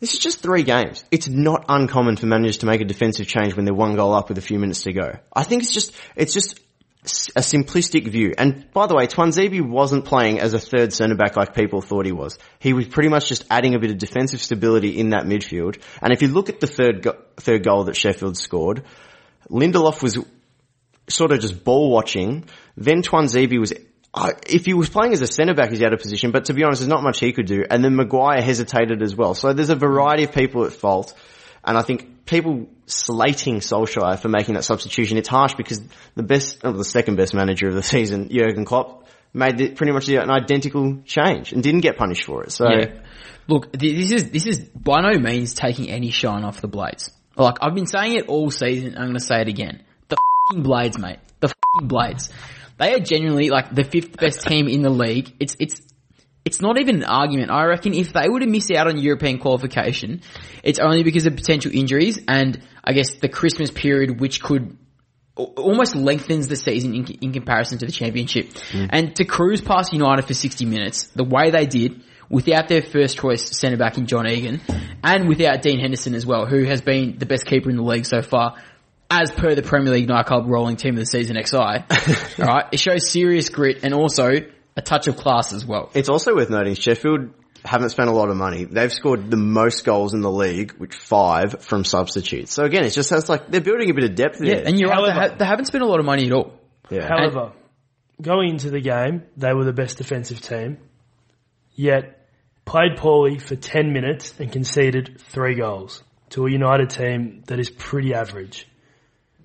this 0.00 0.12
is 0.14 0.18
just 0.18 0.40
three 0.40 0.64
games. 0.64 1.04
It's 1.12 1.28
not 1.28 1.66
uncommon 1.68 2.16
for 2.16 2.26
managers 2.26 2.58
to 2.58 2.66
make 2.66 2.80
a 2.80 2.84
defensive 2.84 3.26
change 3.28 3.54
when 3.54 3.64
they're 3.64 3.72
one 3.74 3.94
goal 3.94 4.12
up 4.12 4.28
with 4.28 4.38
a 4.38 4.42
few 4.42 4.58
minutes 4.58 4.82
to 4.82 4.92
go. 4.92 5.12
I 5.32 5.44
think 5.44 5.62
it's 5.62 5.72
just, 5.72 5.94
it's 6.16 6.34
just 6.34 6.60
a 7.04 7.40
simplistic 7.40 8.08
view. 8.08 8.32
And 8.36 8.70
by 8.72 8.86
the 8.86 8.94
way, 8.94 9.06
Tuanzebe 9.06 9.60
wasn't 9.60 10.06
playing 10.06 10.40
as 10.40 10.54
a 10.54 10.58
third 10.58 10.92
centre 10.92 11.14
back 11.14 11.36
like 11.36 11.54
people 11.54 11.82
thought 11.82 12.06
he 12.06 12.12
was. 12.12 12.38
He 12.58 12.72
was 12.72 12.88
pretty 12.88 13.10
much 13.10 13.28
just 13.28 13.44
adding 13.50 13.74
a 13.74 13.78
bit 13.78 13.90
of 13.90 13.98
defensive 13.98 14.40
stability 14.40 14.98
in 14.98 15.10
that 15.10 15.24
midfield. 15.24 15.82
And 16.00 16.12
if 16.14 16.22
you 16.22 16.28
look 16.28 16.48
at 16.48 16.60
the 16.60 16.66
third 16.66 17.02
go- 17.02 17.18
third 17.36 17.62
goal 17.62 17.84
that 17.84 17.96
Sheffield 17.96 18.38
scored, 18.38 18.84
Lindelof 19.50 20.02
was 20.02 20.18
sort 21.08 21.32
of 21.32 21.40
just 21.40 21.62
ball 21.62 21.90
watching. 21.90 22.44
Then 22.76 23.02
Tuanzebe 23.02 23.60
was, 23.60 23.74
if 24.48 24.64
he 24.64 24.72
was 24.72 24.88
playing 24.88 25.12
as 25.12 25.20
a 25.20 25.26
centre 25.26 25.54
back, 25.54 25.70
he's 25.70 25.82
out 25.82 25.92
of 25.92 26.00
position. 26.00 26.30
But 26.30 26.46
to 26.46 26.54
be 26.54 26.64
honest, 26.64 26.80
there's 26.80 26.88
not 26.88 27.02
much 27.02 27.20
he 27.20 27.34
could 27.34 27.46
do. 27.46 27.64
And 27.68 27.84
then 27.84 27.96
Maguire 27.96 28.40
hesitated 28.40 29.02
as 29.02 29.14
well. 29.14 29.34
So 29.34 29.52
there's 29.52 29.68
a 29.68 29.76
variety 29.76 30.24
of 30.24 30.32
people 30.32 30.64
at 30.64 30.72
fault. 30.72 31.12
And 31.66 31.78
I 31.78 31.82
think 31.82 32.26
people 32.26 32.66
slating 32.86 33.56
Solskjaer 33.56 34.18
for 34.18 34.28
making 34.28 34.54
that 34.54 34.64
substitution, 34.64 35.16
it's 35.16 35.28
harsh 35.28 35.54
because 35.54 35.80
the 36.14 36.22
best, 36.22 36.64
or 36.64 36.72
the 36.72 36.84
second 36.84 37.16
best 37.16 37.34
manager 37.34 37.68
of 37.68 37.74
the 37.74 37.82
season, 37.94 38.28
Jurgen 38.30 38.64
Klopp, 38.64 39.06
made 39.32 39.76
pretty 39.76 39.92
much 39.92 40.08
an 40.08 40.30
identical 40.30 40.98
change 41.04 41.52
and 41.52 41.62
didn't 41.62 41.80
get 41.80 41.96
punished 41.96 42.24
for 42.24 42.44
it. 42.44 42.52
So 42.52 42.66
Yeah. 42.70 43.00
Look, 43.46 43.72
th- 43.78 43.96
this 43.96 44.10
is 44.10 44.30
this 44.30 44.46
is 44.46 44.58
by 44.60 45.02
no 45.02 45.18
means 45.18 45.54
taking 45.54 45.90
any 45.90 46.10
shine 46.10 46.44
off 46.44 46.60
the 46.62 46.68
blades. 46.68 47.10
Like 47.36 47.56
I've 47.60 47.74
been 47.74 47.86
saying 47.86 48.14
it 48.14 48.28
all 48.28 48.50
season. 48.50 48.94
I'm 48.96 49.04
going 49.04 49.14
to 49.14 49.20
say 49.20 49.40
it 49.42 49.48
again. 49.48 49.82
The 50.08 50.16
fucking 50.48 50.62
blades, 50.62 50.98
mate. 50.98 51.18
The 51.40 51.48
fucking 51.48 51.88
blades. 51.88 52.30
They 52.78 52.94
are 52.94 53.00
genuinely 53.00 53.50
like 53.50 53.74
the 53.74 53.84
fifth 53.84 54.16
best 54.16 54.46
team 54.46 54.66
in 54.66 54.82
the 54.82 54.90
league. 54.90 55.34
It's 55.40 55.56
it's 55.58 55.82
it's 56.44 56.60
not 56.60 56.78
even 56.78 56.96
an 56.96 57.04
argument. 57.04 57.50
I 57.50 57.64
reckon 57.64 57.94
if 57.94 58.12
they 58.12 58.28
were 58.28 58.40
to 58.40 58.46
miss 58.46 58.70
out 58.70 58.86
on 58.86 58.98
European 58.98 59.38
qualification, 59.38 60.20
it's 60.62 60.78
only 60.78 61.02
because 61.02 61.26
of 61.26 61.36
potential 61.36 61.70
injuries 61.74 62.18
and 62.28 62.60
I 62.82 62.92
guess 62.92 63.14
the 63.14 63.28
Christmas 63.28 63.70
period, 63.70 64.20
which 64.20 64.42
could 64.42 64.76
almost 65.36 65.96
lengthens 65.96 66.48
the 66.48 66.56
season 66.56 66.94
in, 66.94 67.06
in 67.06 67.32
comparison 67.32 67.78
to 67.78 67.86
the 67.86 67.92
championship. 67.92 68.50
Mm. 68.70 68.88
And 68.92 69.16
to 69.16 69.24
cruise 69.24 69.60
past 69.60 69.92
United 69.92 70.26
for 70.26 70.34
60 70.34 70.64
minutes, 70.66 71.08
the 71.08 71.24
way 71.24 71.50
they 71.50 71.66
did, 71.66 72.02
without 72.28 72.68
their 72.68 72.82
first 72.82 73.18
choice 73.18 73.56
centre 73.56 73.76
back 73.76 73.98
in 73.98 74.06
John 74.06 74.26
Egan, 74.26 74.60
and 75.02 75.28
without 75.28 75.62
Dean 75.62 75.80
Henderson 75.80 76.14
as 76.14 76.24
well, 76.24 76.46
who 76.46 76.64
has 76.64 76.80
been 76.80 77.18
the 77.18 77.26
best 77.26 77.46
keeper 77.46 77.70
in 77.70 77.76
the 77.76 77.82
league 77.82 78.06
so 78.06 78.22
far, 78.22 78.56
as 79.10 79.30
per 79.30 79.54
the 79.54 79.62
Premier 79.62 79.92
League 79.92 80.08
nightclub 80.08 80.46
rolling 80.46 80.76
team 80.76 80.94
of 80.94 81.00
the 81.00 81.06
season 81.06 81.36
XI. 81.36 81.56
Alright, 82.42 82.66
it 82.72 82.80
shows 82.80 83.10
serious 83.10 83.48
grit 83.48 83.80
and 83.82 83.92
also 83.92 84.32
a 84.76 84.82
touch 84.82 85.06
of 85.06 85.16
class 85.16 85.52
as 85.52 85.64
well. 85.64 85.90
It's 85.94 86.08
also 86.08 86.34
worth 86.34 86.50
noting 86.50 86.74
Sheffield 86.74 87.30
haven't 87.64 87.88
spent 87.90 88.10
a 88.10 88.12
lot 88.12 88.28
of 88.28 88.36
money. 88.36 88.64
They've 88.64 88.92
scored 88.92 89.30
the 89.30 89.38
most 89.38 89.84
goals 89.86 90.12
in 90.12 90.20
the 90.20 90.30
league, 90.30 90.72
which 90.72 90.94
five 90.94 91.62
from 91.62 91.84
substitutes. 91.84 92.52
So 92.52 92.64
again, 92.64 92.84
it's 92.84 92.94
just 92.94 93.10
it's 93.10 93.28
like 93.28 93.48
they're 93.48 93.60
building 93.62 93.88
a 93.90 93.94
bit 93.94 94.04
of 94.04 94.14
depth 94.14 94.40
in 94.40 94.46
Yeah, 94.46 94.54
there. 94.56 94.66
and 94.66 94.78
you're 94.78 94.90
right. 94.90 95.06
They, 95.06 95.12
ha- 95.12 95.34
they 95.38 95.44
haven't 95.46 95.64
spent 95.66 95.82
a 95.82 95.86
lot 95.86 95.98
of 95.98 96.04
money 96.04 96.26
at 96.26 96.32
all. 96.32 96.52
yeah. 96.90 97.06
However, 97.08 97.52
going 98.20 98.50
into 98.50 98.68
the 98.70 98.80
game, 98.80 99.22
they 99.36 99.54
were 99.54 99.64
the 99.64 99.72
best 99.72 99.96
defensive 99.96 100.40
team, 100.42 100.76
yet 101.74 102.28
played 102.66 102.96
poorly 102.96 103.38
for 103.38 103.56
10 103.56 103.92
minutes 103.92 104.34
and 104.38 104.50
conceded 104.52 105.20
three 105.20 105.54
goals 105.54 106.02
to 106.30 106.46
a 106.46 106.50
United 106.50 106.90
team 106.90 107.42
that 107.46 107.58
is 107.58 107.70
pretty 107.70 108.14
average. 108.14 108.66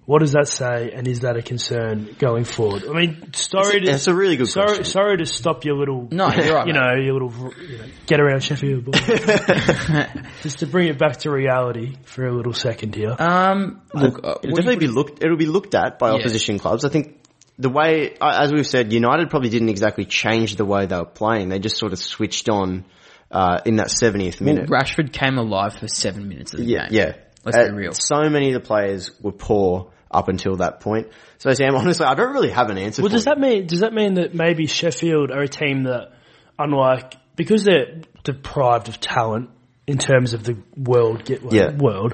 What 0.10 0.22
does 0.22 0.32
that 0.32 0.48
say, 0.48 0.90
and 0.92 1.08
is 1.08 1.20
that 1.20 1.38
a 1.38 1.44
concern 1.44 2.16
going 2.18 2.44
forward? 2.44 2.84
I 2.90 2.94
mean, 2.94 3.32
sorry 3.34 3.76
It's 3.76 3.76
a- 3.76 3.80
to 3.82 3.92
it's 3.92 4.08
a 4.08 4.16
really 4.16 4.38
good 4.38 4.48
sorry, 4.48 4.66
question. 4.78 4.86
sorry 4.86 5.18
to 5.18 5.26
stop 5.28 5.66
your 5.66 5.76
little 5.78 6.08
No, 6.10 6.32
you're 6.34 6.56
right, 6.56 6.66
you 6.66 6.74
mate. 6.74 6.80
know 6.80 6.96
your 7.00 7.14
little 7.14 7.32
you 7.62 7.78
know, 7.78 7.84
get 8.08 8.20
around 8.20 8.42
Sheffield, 8.44 8.86
boy. 8.86 8.92
just 10.42 10.60
to 10.60 10.66
bring 10.66 10.88
it 10.88 10.98
back 10.98 11.18
to 11.18 11.30
reality 11.32 11.96
for 12.06 12.26
a 12.26 12.34
little 12.36 12.54
second 12.54 12.96
here. 12.96 13.16
Um, 13.20 13.82
look, 13.94 14.22
uh, 14.26 14.36
It'll 14.42 14.56
definitely 14.56 14.78
be 14.78 14.88
looked. 14.88 15.24
It'll 15.24 15.38
be 15.38 15.46
looked 15.46 15.76
at 15.76 16.00
by 16.00 16.10
Yeah. 16.10 16.16
opposition 16.16 16.58
clubs. 16.58 16.86
I 16.86 16.90
think 16.90 17.20
the 17.60 17.70
way, 17.70 18.16
uh, 18.20 18.40
as 18.42 18.52
we've 18.52 18.66
said, 18.66 18.92
United 18.92 19.30
probably 19.30 19.50
didn't 19.50 19.70
exactly 19.70 20.06
change 20.06 20.56
the 20.56 20.66
way 20.66 20.88
they 20.88 20.96
were 20.98 21.06
playing. 21.06 21.50
They 21.50 21.60
just 21.60 21.78
sort 21.78 21.94
of 21.94 22.00
switched 22.00 22.50
on 22.50 22.86
uh, 23.32 23.60
in 23.64 23.76
that 23.76 23.90
70th 23.90 24.42
Well, 24.42 24.56
minute. 24.56 24.70
Rashford 24.72 25.14
came 25.14 25.38
alive 25.38 25.76
for 25.76 25.88
seven 25.88 26.28
minutes 26.28 26.54
of 26.56 26.62
the 26.62 26.66
yeah, 26.66 26.88
game. 26.90 26.98
yeah. 27.00 27.14
Let's 27.46 27.58
Uh, 27.58 27.68
be 27.68 27.74
real. 27.76 27.92
So 27.94 28.28
many 28.28 28.52
of 28.54 28.60
the 28.60 28.68
players 28.68 29.12
were 29.22 29.32
poor 29.32 29.92
up 30.12 30.28
until 30.28 30.58
that 30.58 30.80
point. 30.80 31.08
So 31.38 31.54
Sam, 31.54 31.76
honestly, 31.76 32.06
I 32.06 32.16
don't 32.16 32.34
really 32.34 32.50
have 32.52 32.70
an 32.70 32.78
answer. 32.78 33.02
Well, 33.02 33.10
for 33.10 33.16
does 33.16 33.26
you. 33.26 33.32
that 33.34 33.40
mean 33.40 33.68
does 33.68 33.80
that 33.82 33.94
mean 33.94 34.16
that 34.16 34.34
maybe 34.34 34.66
Sheffield 34.68 35.32
are 35.32 35.42
a 35.42 35.48
team 35.48 35.84
that, 35.84 36.14
unlike 36.58 37.16
because 37.36 37.64
they're 37.64 38.02
deprived 38.24 38.90
of 38.90 39.00
talent 39.00 39.50
in 39.88 39.98
terms 39.98 40.34
of 40.34 40.44
the 40.44 40.58
world 40.78 41.26
get 41.26 41.42
well, 41.44 41.54
Yeah. 41.54 41.72
world, 41.76 42.14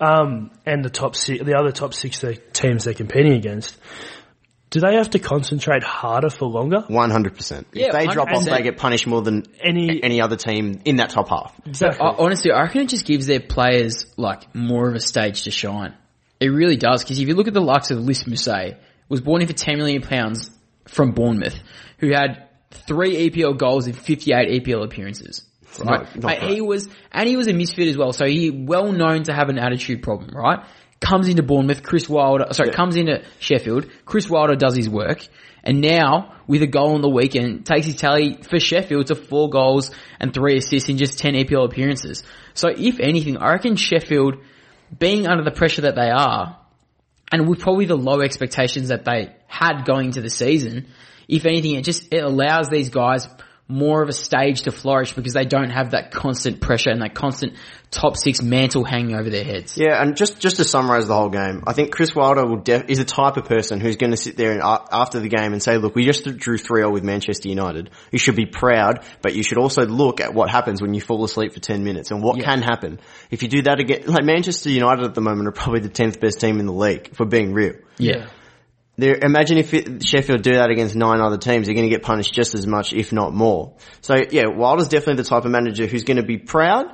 um, 0.00 0.50
and 0.66 0.84
the 0.84 0.90
top 0.90 1.16
six, 1.16 1.42
the 1.44 1.56
other 1.58 1.72
top 1.72 1.94
six 1.94 2.24
teams 2.52 2.84
they're 2.84 2.94
competing 2.94 3.32
against, 3.32 3.76
do 4.70 4.80
they 4.80 4.94
have 4.96 5.10
to 5.10 5.18
concentrate 5.18 5.82
harder 5.82 6.28
for 6.30 6.44
longer? 6.46 6.84
One 6.88 7.10
hundred 7.10 7.34
percent. 7.34 7.66
Yeah, 7.72 7.86
If 7.86 7.92
they 7.94 8.06
drop 8.06 8.28
off, 8.30 8.44
they 8.44 8.62
get 8.62 8.76
punished 8.76 9.06
more 9.06 9.22
than 9.22 9.44
Any 9.62 10.02
any 10.02 10.20
other 10.20 10.36
team 10.36 10.82
in 10.84 10.96
that 10.96 11.10
top 11.10 11.28
half. 11.30 11.58
exactly. 11.66 12.04
I, 12.06 12.14
honestly, 12.18 12.52
I 12.52 12.62
reckon 12.62 12.82
it 12.82 12.88
just 12.88 13.06
gives 13.06 13.26
their 13.26 13.40
players 13.40 14.06
like 14.16 14.54
more 14.54 14.88
of 14.88 14.94
a 14.94 15.00
stage 15.00 15.44
to 15.44 15.50
shine. 15.50 15.94
It 16.40 16.48
really 16.48 16.76
does 16.76 17.02
because 17.02 17.18
if 17.18 17.28
you 17.28 17.34
look 17.34 17.48
at 17.48 17.54
the 17.54 17.60
likes 17.60 17.90
of 17.90 17.98
Lys 17.98 18.24
Mousset, 18.24 18.78
was 19.08 19.20
born 19.20 19.40
in 19.42 19.48
for 19.48 19.54
ten 19.54 19.78
million 19.78 20.02
pounds 20.02 20.50
from 20.86 21.12
Bournemouth, 21.12 21.58
who 21.98 22.10
had 22.12 22.48
three 22.70 23.30
EPL 23.30 23.56
goals 23.58 23.86
in 23.86 23.92
fifty-eight 23.94 24.62
EPL 24.64 24.84
appearances. 24.84 25.44
Right, 25.78 26.00
Not- 26.00 26.16
not 26.22 26.38
great. 26.40 26.50
he 26.50 26.60
was, 26.60 26.88
and 27.12 27.28
he 27.28 27.36
was 27.36 27.46
a 27.46 27.52
misfit 27.52 27.88
as 27.88 27.96
well. 27.96 28.12
So 28.12 28.26
he 28.26 28.50
well 28.50 28.92
known 28.92 29.24
to 29.24 29.32
have 29.32 29.48
an 29.48 29.58
attitude 29.58 30.02
problem. 30.02 30.30
Right, 30.34 30.60
comes 31.00 31.28
into 31.28 31.42
Bournemouth, 31.42 31.82
Chris 31.82 32.08
Wilder. 32.08 32.46
Sorry, 32.52 32.70
comes 32.70 32.96
into 32.96 33.22
Sheffield. 33.38 33.86
Chris 34.04 34.28
Wilder 34.30 34.56
does 34.56 34.76
his 34.76 34.88
work, 34.88 35.26
and 35.64 35.80
now 35.80 36.34
with 36.46 36.62
a 36.62 36.66
goal 36.66 36.94
on 36.94 37.02
the 37.02 37.08
weekend, 37.10 37.66
takes 37.66 37.86
his 37.86 37.96
tally 37.96 38.38
for 38.42 38.58
Sheffield 38.58 39.06
to 39.08 39.14
four 39.14 39.50
goals 39.50 39.90
and 40.18 40.32
three 40.32 40.56
assists 40.56 40.88
in 40.88 40.96
just 40.98 41.18
ten 41.18 41.34
EPL 41.34 41.64
appearances. 41.66 42.22
So 42.54 42.68
if 42.68 42.98
anything, 43.00 43.36
I 43.36 43.52
reckon 43.52 43.76
Sheffield, 43.76 44.36
being 44.96 45.26
under 45.26 45.44
the 45.44 45.50
pressure 45.50 45.82
that 45.82 45.94
they 45.94 46.10
are, 46.10 46.58
and 47.30 47.48
with 47.48 47.60
probably 47.60 47.86
the 47.86 47.96
low 47.96 48.20
expectations 48.20 48.88
that 48.88 49.04
they 49.04 49.34
had 49.46 49.84
going 49.84 50.06
into 50.06 50.20
the 50.20 50.30
season, 50.30 50.86
if 51.28 51.44
anything, 51.44 51.74
it 51.74 51.84
just 51.84 52.12
it 52.12 52.22
allows 52.22 52.68
these 52.68 52.88
guys 52.88 53.28
more 53.70 54.02
of 54.02 54.08
a 54.08 54.12
stage 54.14 54.62
to 54.62 54.72
flourish 54.72 55.12
because 55.12 55.34
they 55.34 55.44
don't 55.44 55.68
have 55.68 55.90
that 55.90 56.10
constant 56.10 56.58
pressure 56.60 56.88
and 56.88 57.02
that 57.02 57.14
constant 57.14 57.52
top 57.90 58.16
six 58.16 58.42
mantle 58.42 58.82
hanging 58.82 59.14
over 59.14 59.28
their 59.28 59.44
heads. 59.44 59.76
Yeah, 59.76 60.00
and 60.02 60.16
just 60.16 60.40
just 60.40 60.56
to 60.56 60.64
summarise 60.64 61.06
the 61.06 61.14
whole 61.14 61.28
game, 61.28 61.64
I 61.66 61.74
think 61.74 61.92
Chris 61.92 62.14
Wilder 62.14 62.46
will 62.46 62.60
def- 62.60 62.88
is 62.88 62.96
the 62.98 63.04
type 63.04 63.36
of 63.36 63.44
person 63.44 63.78
who's 63.80 63.96
going 63.96 64.10
to 64.10 64.16
sit 64.16 64.36
there 64.38 64.52
and, 64.52 64.62
uh, 64.62 64.78
after 64.90 65.20
the 65.20 65.28
game 65.28 65.52
and 65.52 65.62
say, 65.62 65.76
"Look, 65.76 65.94
we 65.94 66.04
just 66.06 66.24
drew 66.38 66.56
3-0 66.56 66.90
with 66.92 67.04
Manchester 67.04 67.48
United. 67.50 67.90
You 68.10 68.18
should 68.18 68.36
be 68.36 68.46
proud, 68.46 69.04
but 69.20 69.34
you 69.34 69.42
should 69.42 69.58
also 69.58 69.84
look 69.86 70.20
at 70.20 70.32
what 70.32 70.48
happens 70.50 70.80
when 70.80 70.94
you 70.94 71.00
fall 71.02 71.22
asleep 71.24 71.52
for 71.52 71.60
10 71.60 71.84
minutes 71.84 72.10
and 72.10 72.22
what 72.22 72.38
Yeah. 72.38 72.44
can 72.44 72.62
happen. 72.62 73.00
If 73.30 73.42
you 73.42 73.48
do 73.50 73.62
that 73.62 73.80
again, 73.80 74.02
like 74.06 74.24
Manchester 74.24 74.70
United 74.70 75.04
at 75.04 75.14
the 75.14 75.20
moment 75.20 75.46
are 75.48 75.52
probably 75.52 75.80
the 75.80 75.88
10th 75.90 76.20
best 76.20 76.40
team 76.40 76.58
in 76.58 76.64
the 76.66 76.72
league, 76.72 77.08
if 77.12 77.20
we're 77.20 77.26
being 77.26 77.52
real. 77.52 77.74
Yeah. 77.98 78.26
Imagine 78.98 79.58
if 79.58 79.70
Sheffield 80.04 80.42
do 80.42 80.54
that 80.54 80.70
against 80.70 80.96
nine 80.96 81.20
other 81.20 81.38
teams, 81.38 81.66
they're 81.66 81.74
going 81.74 81.88
to 81.88 81.94
get 81.94 82.02
punished 82.02 82.34
just 82.34 82.54
as 82.54 82.66
much, 82.66 82.92
if 82.92 83.12
not 83.12 83.32
more. 83.32 83.74
So 84.00 84.16
yeah, 84.30 84.46
Wilder's 84.48 84.88
definitely 84.88 85.22
the 85.22 85.28
type 85.28 85.44
of 85.44 85.52
manager 85.52 85.86
who's 85.86 86.02
going 86.02 86.16
to 86.16 86.24
be 86.24 86.36
proud 86.36 86.86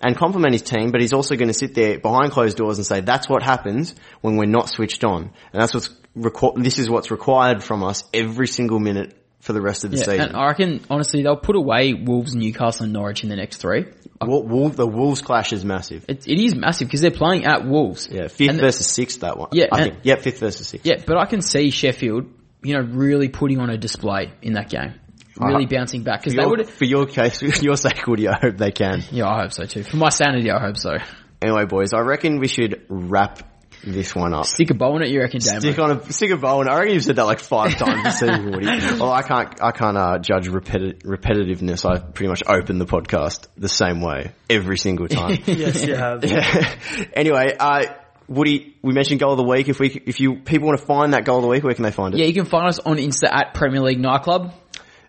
and 0.00 0.16
compliment 0.16 0.52
his 0.52 0.62
team, 0.62 0.90
but 0.90 1.00
he's 1.00 1.12
also 1.12 1.36
going 1.36 1.48
to 1.48 1.54
sit 1.54 1.74
there 1.74 2.00
behind 2.00 2.32
closed 2.32 2.56
doors 2.56 2.78
and 2.78 2.86
say, 2.86 3.00
that's 3.00 3.28
what 3.28 3.42
happens 3.42 3.94
when 4.20 4.36
we're 4.36 4.46
not 4.46 4.68
switched 4.68 5.04
on. 5.04 5.30
And 5.52 5.62
that's 5.62 5.72
what's, 5.72 5.90
requ- 6.16 6.62
this 6.62 6.78
is 6.78 6.90
what's 6.90 7.12
required 7.12 7.62
from 7.62 7.84
us 7.84 8.02
every 8.12 8.48
single 8.48 8.80
minute 8.80 9.16
for 9.44 9.52
the 9.52 9.60
rest 9.60 9.84
of 9.84 9.90
the 9.90 9.98
Yeah, 9.98 10.04
season. 10.04 10.20
and 10.28 10.36
I 10.36 10.46
reckon 10.48 10.80
honestly 10.88 11.22
they'll 11.22 11.36
put 11.36 11.54
away 11.54 11.92
Wolves, 11.94 12.34
Newcastle, 12.34 12.84
and 12.84 12.92
Norwich 12.92 13.22
in 13.22 13.28
the 13.28 13.36
next 13.36 13.58
three. 13.58 13.84
Wol- 14.22 14.46
Wol- 14.46 14.68
the 14.70 14.86
Wolves 14.86 15.20
clash 15.20 15.52
is 15.52 15.64
massive. 15.66 16.06
It, 16.08 16.26
it 16.26 16.40
is 16.42 16.54
massive 16.54 16.88
because 16.88 17.02
they're 17.02 17.10
playing 17.10 17.44
at 17.44 17.66
Wolves. 17.66 18.08
Yeah, 18.10 18.28
fifth 18.28 18.48
And- 18.50 18.58
versus 18.60 18.86
sixth, 18.86 19.20
that 19.20 19.36
one. 19.38 19.50
Yeah, 19.52 19.66
I 19.70 19.82
and- 19.82 19.90
think. 19.92 20.04
Yeah, 20.04 20.16
fifth 20.16 20.40
versus 20.40 20.66
sixth. 20.66 20.86
Yeah, 20.86 21.02
but 21.06 21.18
I 21.18 21.26
can 21.26 21.42
see 21.42 21.70
Sheffield, 21.70 22.24
you 22.62 22.74
know, 22.74 22.80
really 22.80 23.28
putting 23.28 23.60
on 23.60 23.68
a 23.68 23.76
display 23.76 24.32
in 24.40 24.54
that 24.54 24.70
game, 24.70 24.94
really 25.38 25.66
Uh, 25.66 25.68
bouncing 25.68 26.04
back 26.04 26.20
For 26.22 26.30
because 26.30 26.36
they 26.36 26.42
your, 26.42 26.50
would. 26.50 26.68
for 26.68 26.84
your 26.86 27.06
case, 27.06 27.40
for 27.58 27.62
your 27.64 27.76
sake, 27.76 28.06
Woody, 28.06 28.28
I 28.28 28.38
hope 28.40 28.56
they 28.56 28.70
can. 28.72 29.02
Yeah, 29.12 29.28
I 29.28 29.42
hope 29.42 29.52
so 29.52 29.64
too. 29.64 29.82
For 29.82 29.98
my 29.98 30.08
sanity, 30.08 30.50
I 30.50 30.58
hope 30.60 30.78
so. 30.78 30.96
Anyway, 31.42 31.66
boys, 31.66 31.92
I 31.92 32.00
reckon 32.00 32.38
we 32.38 32.48
should 32.48 32.86
wrap 32.88 33.42
this 33.82 34.14
one 34.14 34.34
up. 34.34 34.46
Stick 34.46 34.70
a 34.70 34.74
bow 34.74 34.96
in 34.96 35.02
it, 35.02 35.08
you 35.08 35.20
reckon, 35.20 35.40
Damo? 35.40 35.60
Stick 35.60 35.78
on 35.78 35.90
a 35.90 36.12
stick 36.12 36.30
a 36.30 36.36
bow, 36.36 36.60
and 36.60 36.68
I 36.68 36.78
reckon 36.78 36.94
you've 36.94 37.04
said 37.04 37.16
that 37.16 37.24
like 37.24 37.40
five 37.40 37.74
times 37.78 38.04
this 38.04 38.18
season, 38.20 38.50
Woody. 38.50 38.66
Well, 38.66 39.12
I 39.12 39.22
can't 39.22 39.62
I 39.62 39.72
can't 39.72 39.96
uh, 39.96 40.18
judge 40.18 40.48
repeti- 40.48 41.02
repetitiveness. 41.02 41.88
I 41.88 41.98
pretty 41.98 42.28
much 42.28 42.42
open 42.46 42.78
the 42.78 42.86
podcast 42.86 43.46
the 43.56 43.68
same 43.68 44.00
way 44.00 44.32
every 44.48 44.78
single 44.78 45.08
time. 45.08 45.38
yes, 45.46 45.84
you 45.84 45.94
have. 45.94 46.24
anyway, 47.14 47.56
uh, 47.58 47.84
Woody, 48.28 48.76
we 48.82 48.92
mentioned 48.92 49.20
goal 49.20 49.32
of 49.32 49.38
the 49.38 49.44
week. 49.44 49.68
If 49.68 49.78
we 49.78 49.88
if 49.88 50.20
you 50.20 50.36
people 50.36 50.68
want 50.68 50.80
to 50.80 50.86
find 50.86 51.14
that 51.14 51.24
goal 51.24 51.38
of 51.38 51.42
the 51.42 51.48
week, 51.48 51.64
where 51.64 51.74
can 51.74 51.84
they 51.84 51.92
find 51.92 52.14
it? 52.14 52.20
Yeah, 52.20 52.26
you 52.26 52.34
can 52.34 52.46
find 52.46 52.68
us 52.68 52.78
on 52.78 52.96
Insta 52.96 53.28
at 53.30 53.54
Premier 53.54 53.80
League 53.80 54.00
Nightclub. 54.00 54.52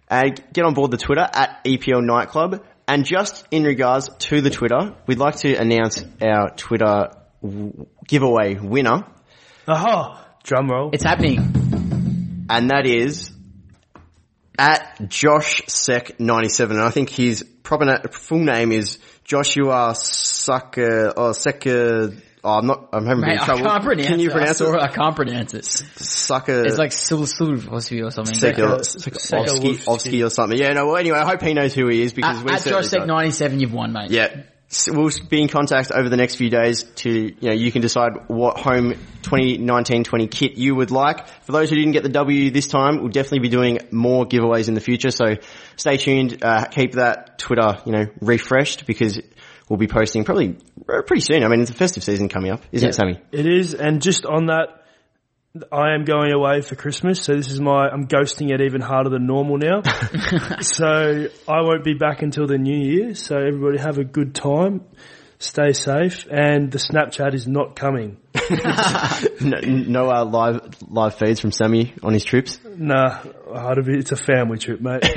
Uh, 0.09 0.30
get 0.53 0.66
on 0.66 0.74
board 0.74 0.91
the 0.91 0.97
Twitter 0.97 1.28
at 1.32 1.63
EPL 1.66 2.03
Nightclub. 2.03 2.63
And 2.88 3.05
just 3.05 3.47
in 3.49 3.63
regards 3.63 4.09
to 4.09 4.41
the 4.41 4.51
Twitter, 4.51 4.93
we'd 5.07 5.18
like 5.18 5.38
to 5.38 5.55
announce 5.55 6.03
our 6.22 6.51
Twitter 6.51 7.09
giveaway 8.07 8.55
winner. 8.55 9.05
Aha! 9.67 10.25
Drum 10.43 10.69
roll. 10.69 10.89
It's 10.93 11.03
happening. 11.03 11.37
and 12.49 12.69
that 12.69 12.85
is 12.85 13.31
at 14.57 15.09
Josh 15.09 15.63
Sec 15.67 16.19
ninety 16.19 16.49
seven. 16.49 16.77
And 16.77 16.85
I 16.85 16.89
think 16.91 17.09
his 17.09 17.43
proper 17.63 17.85
na- 17.85 18.01
full 18.11 18.39
name 18.43 18.71
is 18.71 18.99
Joshua 19.23 19.93
Sucker 19.95 21.13
oh, 21.17 21.27
or 21.29 21.33
Secker. 21.33 22.11
Oh, 22.43 22.59
I'm 22.59 22.67
not. 22.67 22.89
I'm 22.93 23.05
having 23.07 23.21
Mate, 23.21 23.37
of 23.37 23.41
I 23.41 23.45
trouble. 23.45 23.63
can't 23.65 23.83
pronounce 23.83 24.07
Can 24.07 24.19
you 24.19 24.29
it. 24.29 24.33
pronounce 24.33 24.61
I, 24.61 24.65
it? 24.65 24.75
it. 24.75 24.81
I 24.81 24.87
can't 24.89 25.15
pronounce 25.15 25.53
it. 25.55 25.65
Sucker. 25.65 26.63
It's 26.63 26.77
like 26.77 26.91
Silvosky 26.91 28.05
or 28.05 28.11
something. 28.11 28.35
Secker, 28.35 28.83
Secker- 28.83 29.17
Sekovsky, 29.17 30.23
or 30.23 30.29
something. 30.29 30.57
Yeah, 30.59 30.73
no. 30.73 30.85
Well, 30.85 30.97
anyway, 30.97 31.17
I 31.17 31.25
hope 31.25 31.41
he 31.41 31.55
knows 31.55 31.73
who 31.73 31.87
he 31.87 32.03
is 32.03 32.13
because 32.13 32.37
At, 32.37 32.45
we 32.45 32.51
at 32.53 32.63
Josh 32.63 32.85
Sec 32.85 33.07
97, 33.07 33.59
you've 33.59 33.73
won, 33.73 33.93
mate. 33.93 34.11
Yeah. 34.11 34.43
We'll 34.89 35.11
be 35.30 35.41
in 35.41 35.47
contact 35.47 35.91
over 35.91 36.09
the 36.09 36.18
next 36.18 36.36
few 36.36 36.49
days 36.49 36.84
to, 36.84 37.09
you 37.11 37.36
know, 37.49 37.53
you 37.53 37.72
can 37.72 37.82
decide 37.82 38.13
what 38.28 38.57
home 38.57 38.95
2019-20 39.22 40.30
kit 40.30 40.57
you 40.57 40.76
would 40.76 40.91
like. 40.91 41.28
For 41.43 41.51
those 41.51 41.70
who 41.70 41.76
didn't 41.76 41.91
get 41.93 42.03
the 42.03 42.09
W 42.09 42.49
this 42.51 42.68
time, 42.68 42.97
we'll 42.99 43.09
definitely 43.09 43.39
be 43.39 43.49
doing 43.49 43.80
more 43.91 44.26
giveaways 44.26 44.68
in 44.68 44.74
the 44.74 44.82
future. 44.82 45.11
So 45.11 45.36
stay 45.76 45.97
tuned, 45.97 46.43
uh, 46.43 46.66
keep 46.66 46.93
that 46.93 47.38
Twitter, 47.38 47.78
you 47.86 47.91
know, 47.91 48.05
refreshed 48.22 48.86
because 48.86 49.20
we'll 49.70 49.78
be 49.78 49.88
posting 49.88 50.24
probably 50.24 50.57
uh, 50.89 51.01
pretty 51.03 51.22
soon. 51.22 51.43
I 51.43 51.47
mean, 51.47 51.61
it's 51.61 51.72
a 51.72 51.76
festive 51.76 52.03
season 52.03 52.28
coming 52.28 52.51
up, 52.51 52.61
isn't 52.72 52.86
Yeah. 52.86 52.89
it, 52.89 52.93
Sammy? 52.95 53.20
It 53.32 53.45
is, 53.45 53.74
and 53.76 54.01
just 54.01 54.26
on 54.26 54.47
that, 54.47 54.84
I 55.72 55.93
am 55.93 56.03
going 56.03 56.34
away 56.34 56.62
for 56.62 56.76
Christmas, 56.76 57.22
so 57.22 57.34
this 57.34 57.49
is 57.49 57.62
my, 57.62 57.88
I'm 57.88 58.08
ghosting 58.08 58.53
it 58.53 58.60
even 58.62 58.82
harder 58.82 59.10
than 59.10 59.26
normal 59.26 59.58
now. 59.58 59.84
so 60.62 61.28
I 61.47 61.62
won't 61.62 61.84
be 61.84 61.93
back 61.93 62.22
until 62.22 62.45
the 62.45 62.58
new 62.58 62.78
year, 62.78 63.16
so 63.16 63.38
everybody 63.38 63.78
have 63.78 63.97
a 63.97 64.03
good 64.03 64.36
time, 64.36 64.82
stay 65.39 65.72
safe, 65.72 66.28
and 66.30 66.70
the 66.72 66.78
Snapchat 66.78 67.34
is 67.34 67.47
not 67.47 67.76
coming. 67.76 68.18
No, 69.41 69.60
no 69.60 70.10
uh, 70.10 70.24
live 70.26 70.62
live 70.89 71.16
feeds 71.16 71.39
from 71.39 71.51
Sammy 71.51 71.93
on 72.01 72.14
his 72.14 72.24
trips. 72.24 72.60
Nah, 72.64 73.22
be- 73.24 73.99
it's 73.99 74.12
a 74.12 74.16
family 74.16 74.58
trip, 74.58 74.82
mate. 74.82 75.01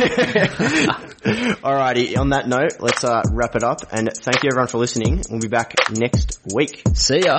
Alrighty, 1.62 2.18
on 2.18 2.30
that 2.30 2.48
note, 2.48 2.80
let's 2.80 3.04
uh, 3.04 3.22
wrap 3.32 3.54
it 3.56 3.62
up 3.62 3.80
and 3.90 4.10
thank 4.12 4.42
you 4.42 4.50
everyone 4.52 4.68
for 4.68 4.78
listening. 4.78 5.22
We'll 5.30 5.40
be 5.40 5.48
back 5.48 5.74
next 5.90 6.40
week. 6.52 6.82
See 6.94 7.22
ya. 7.24 7.38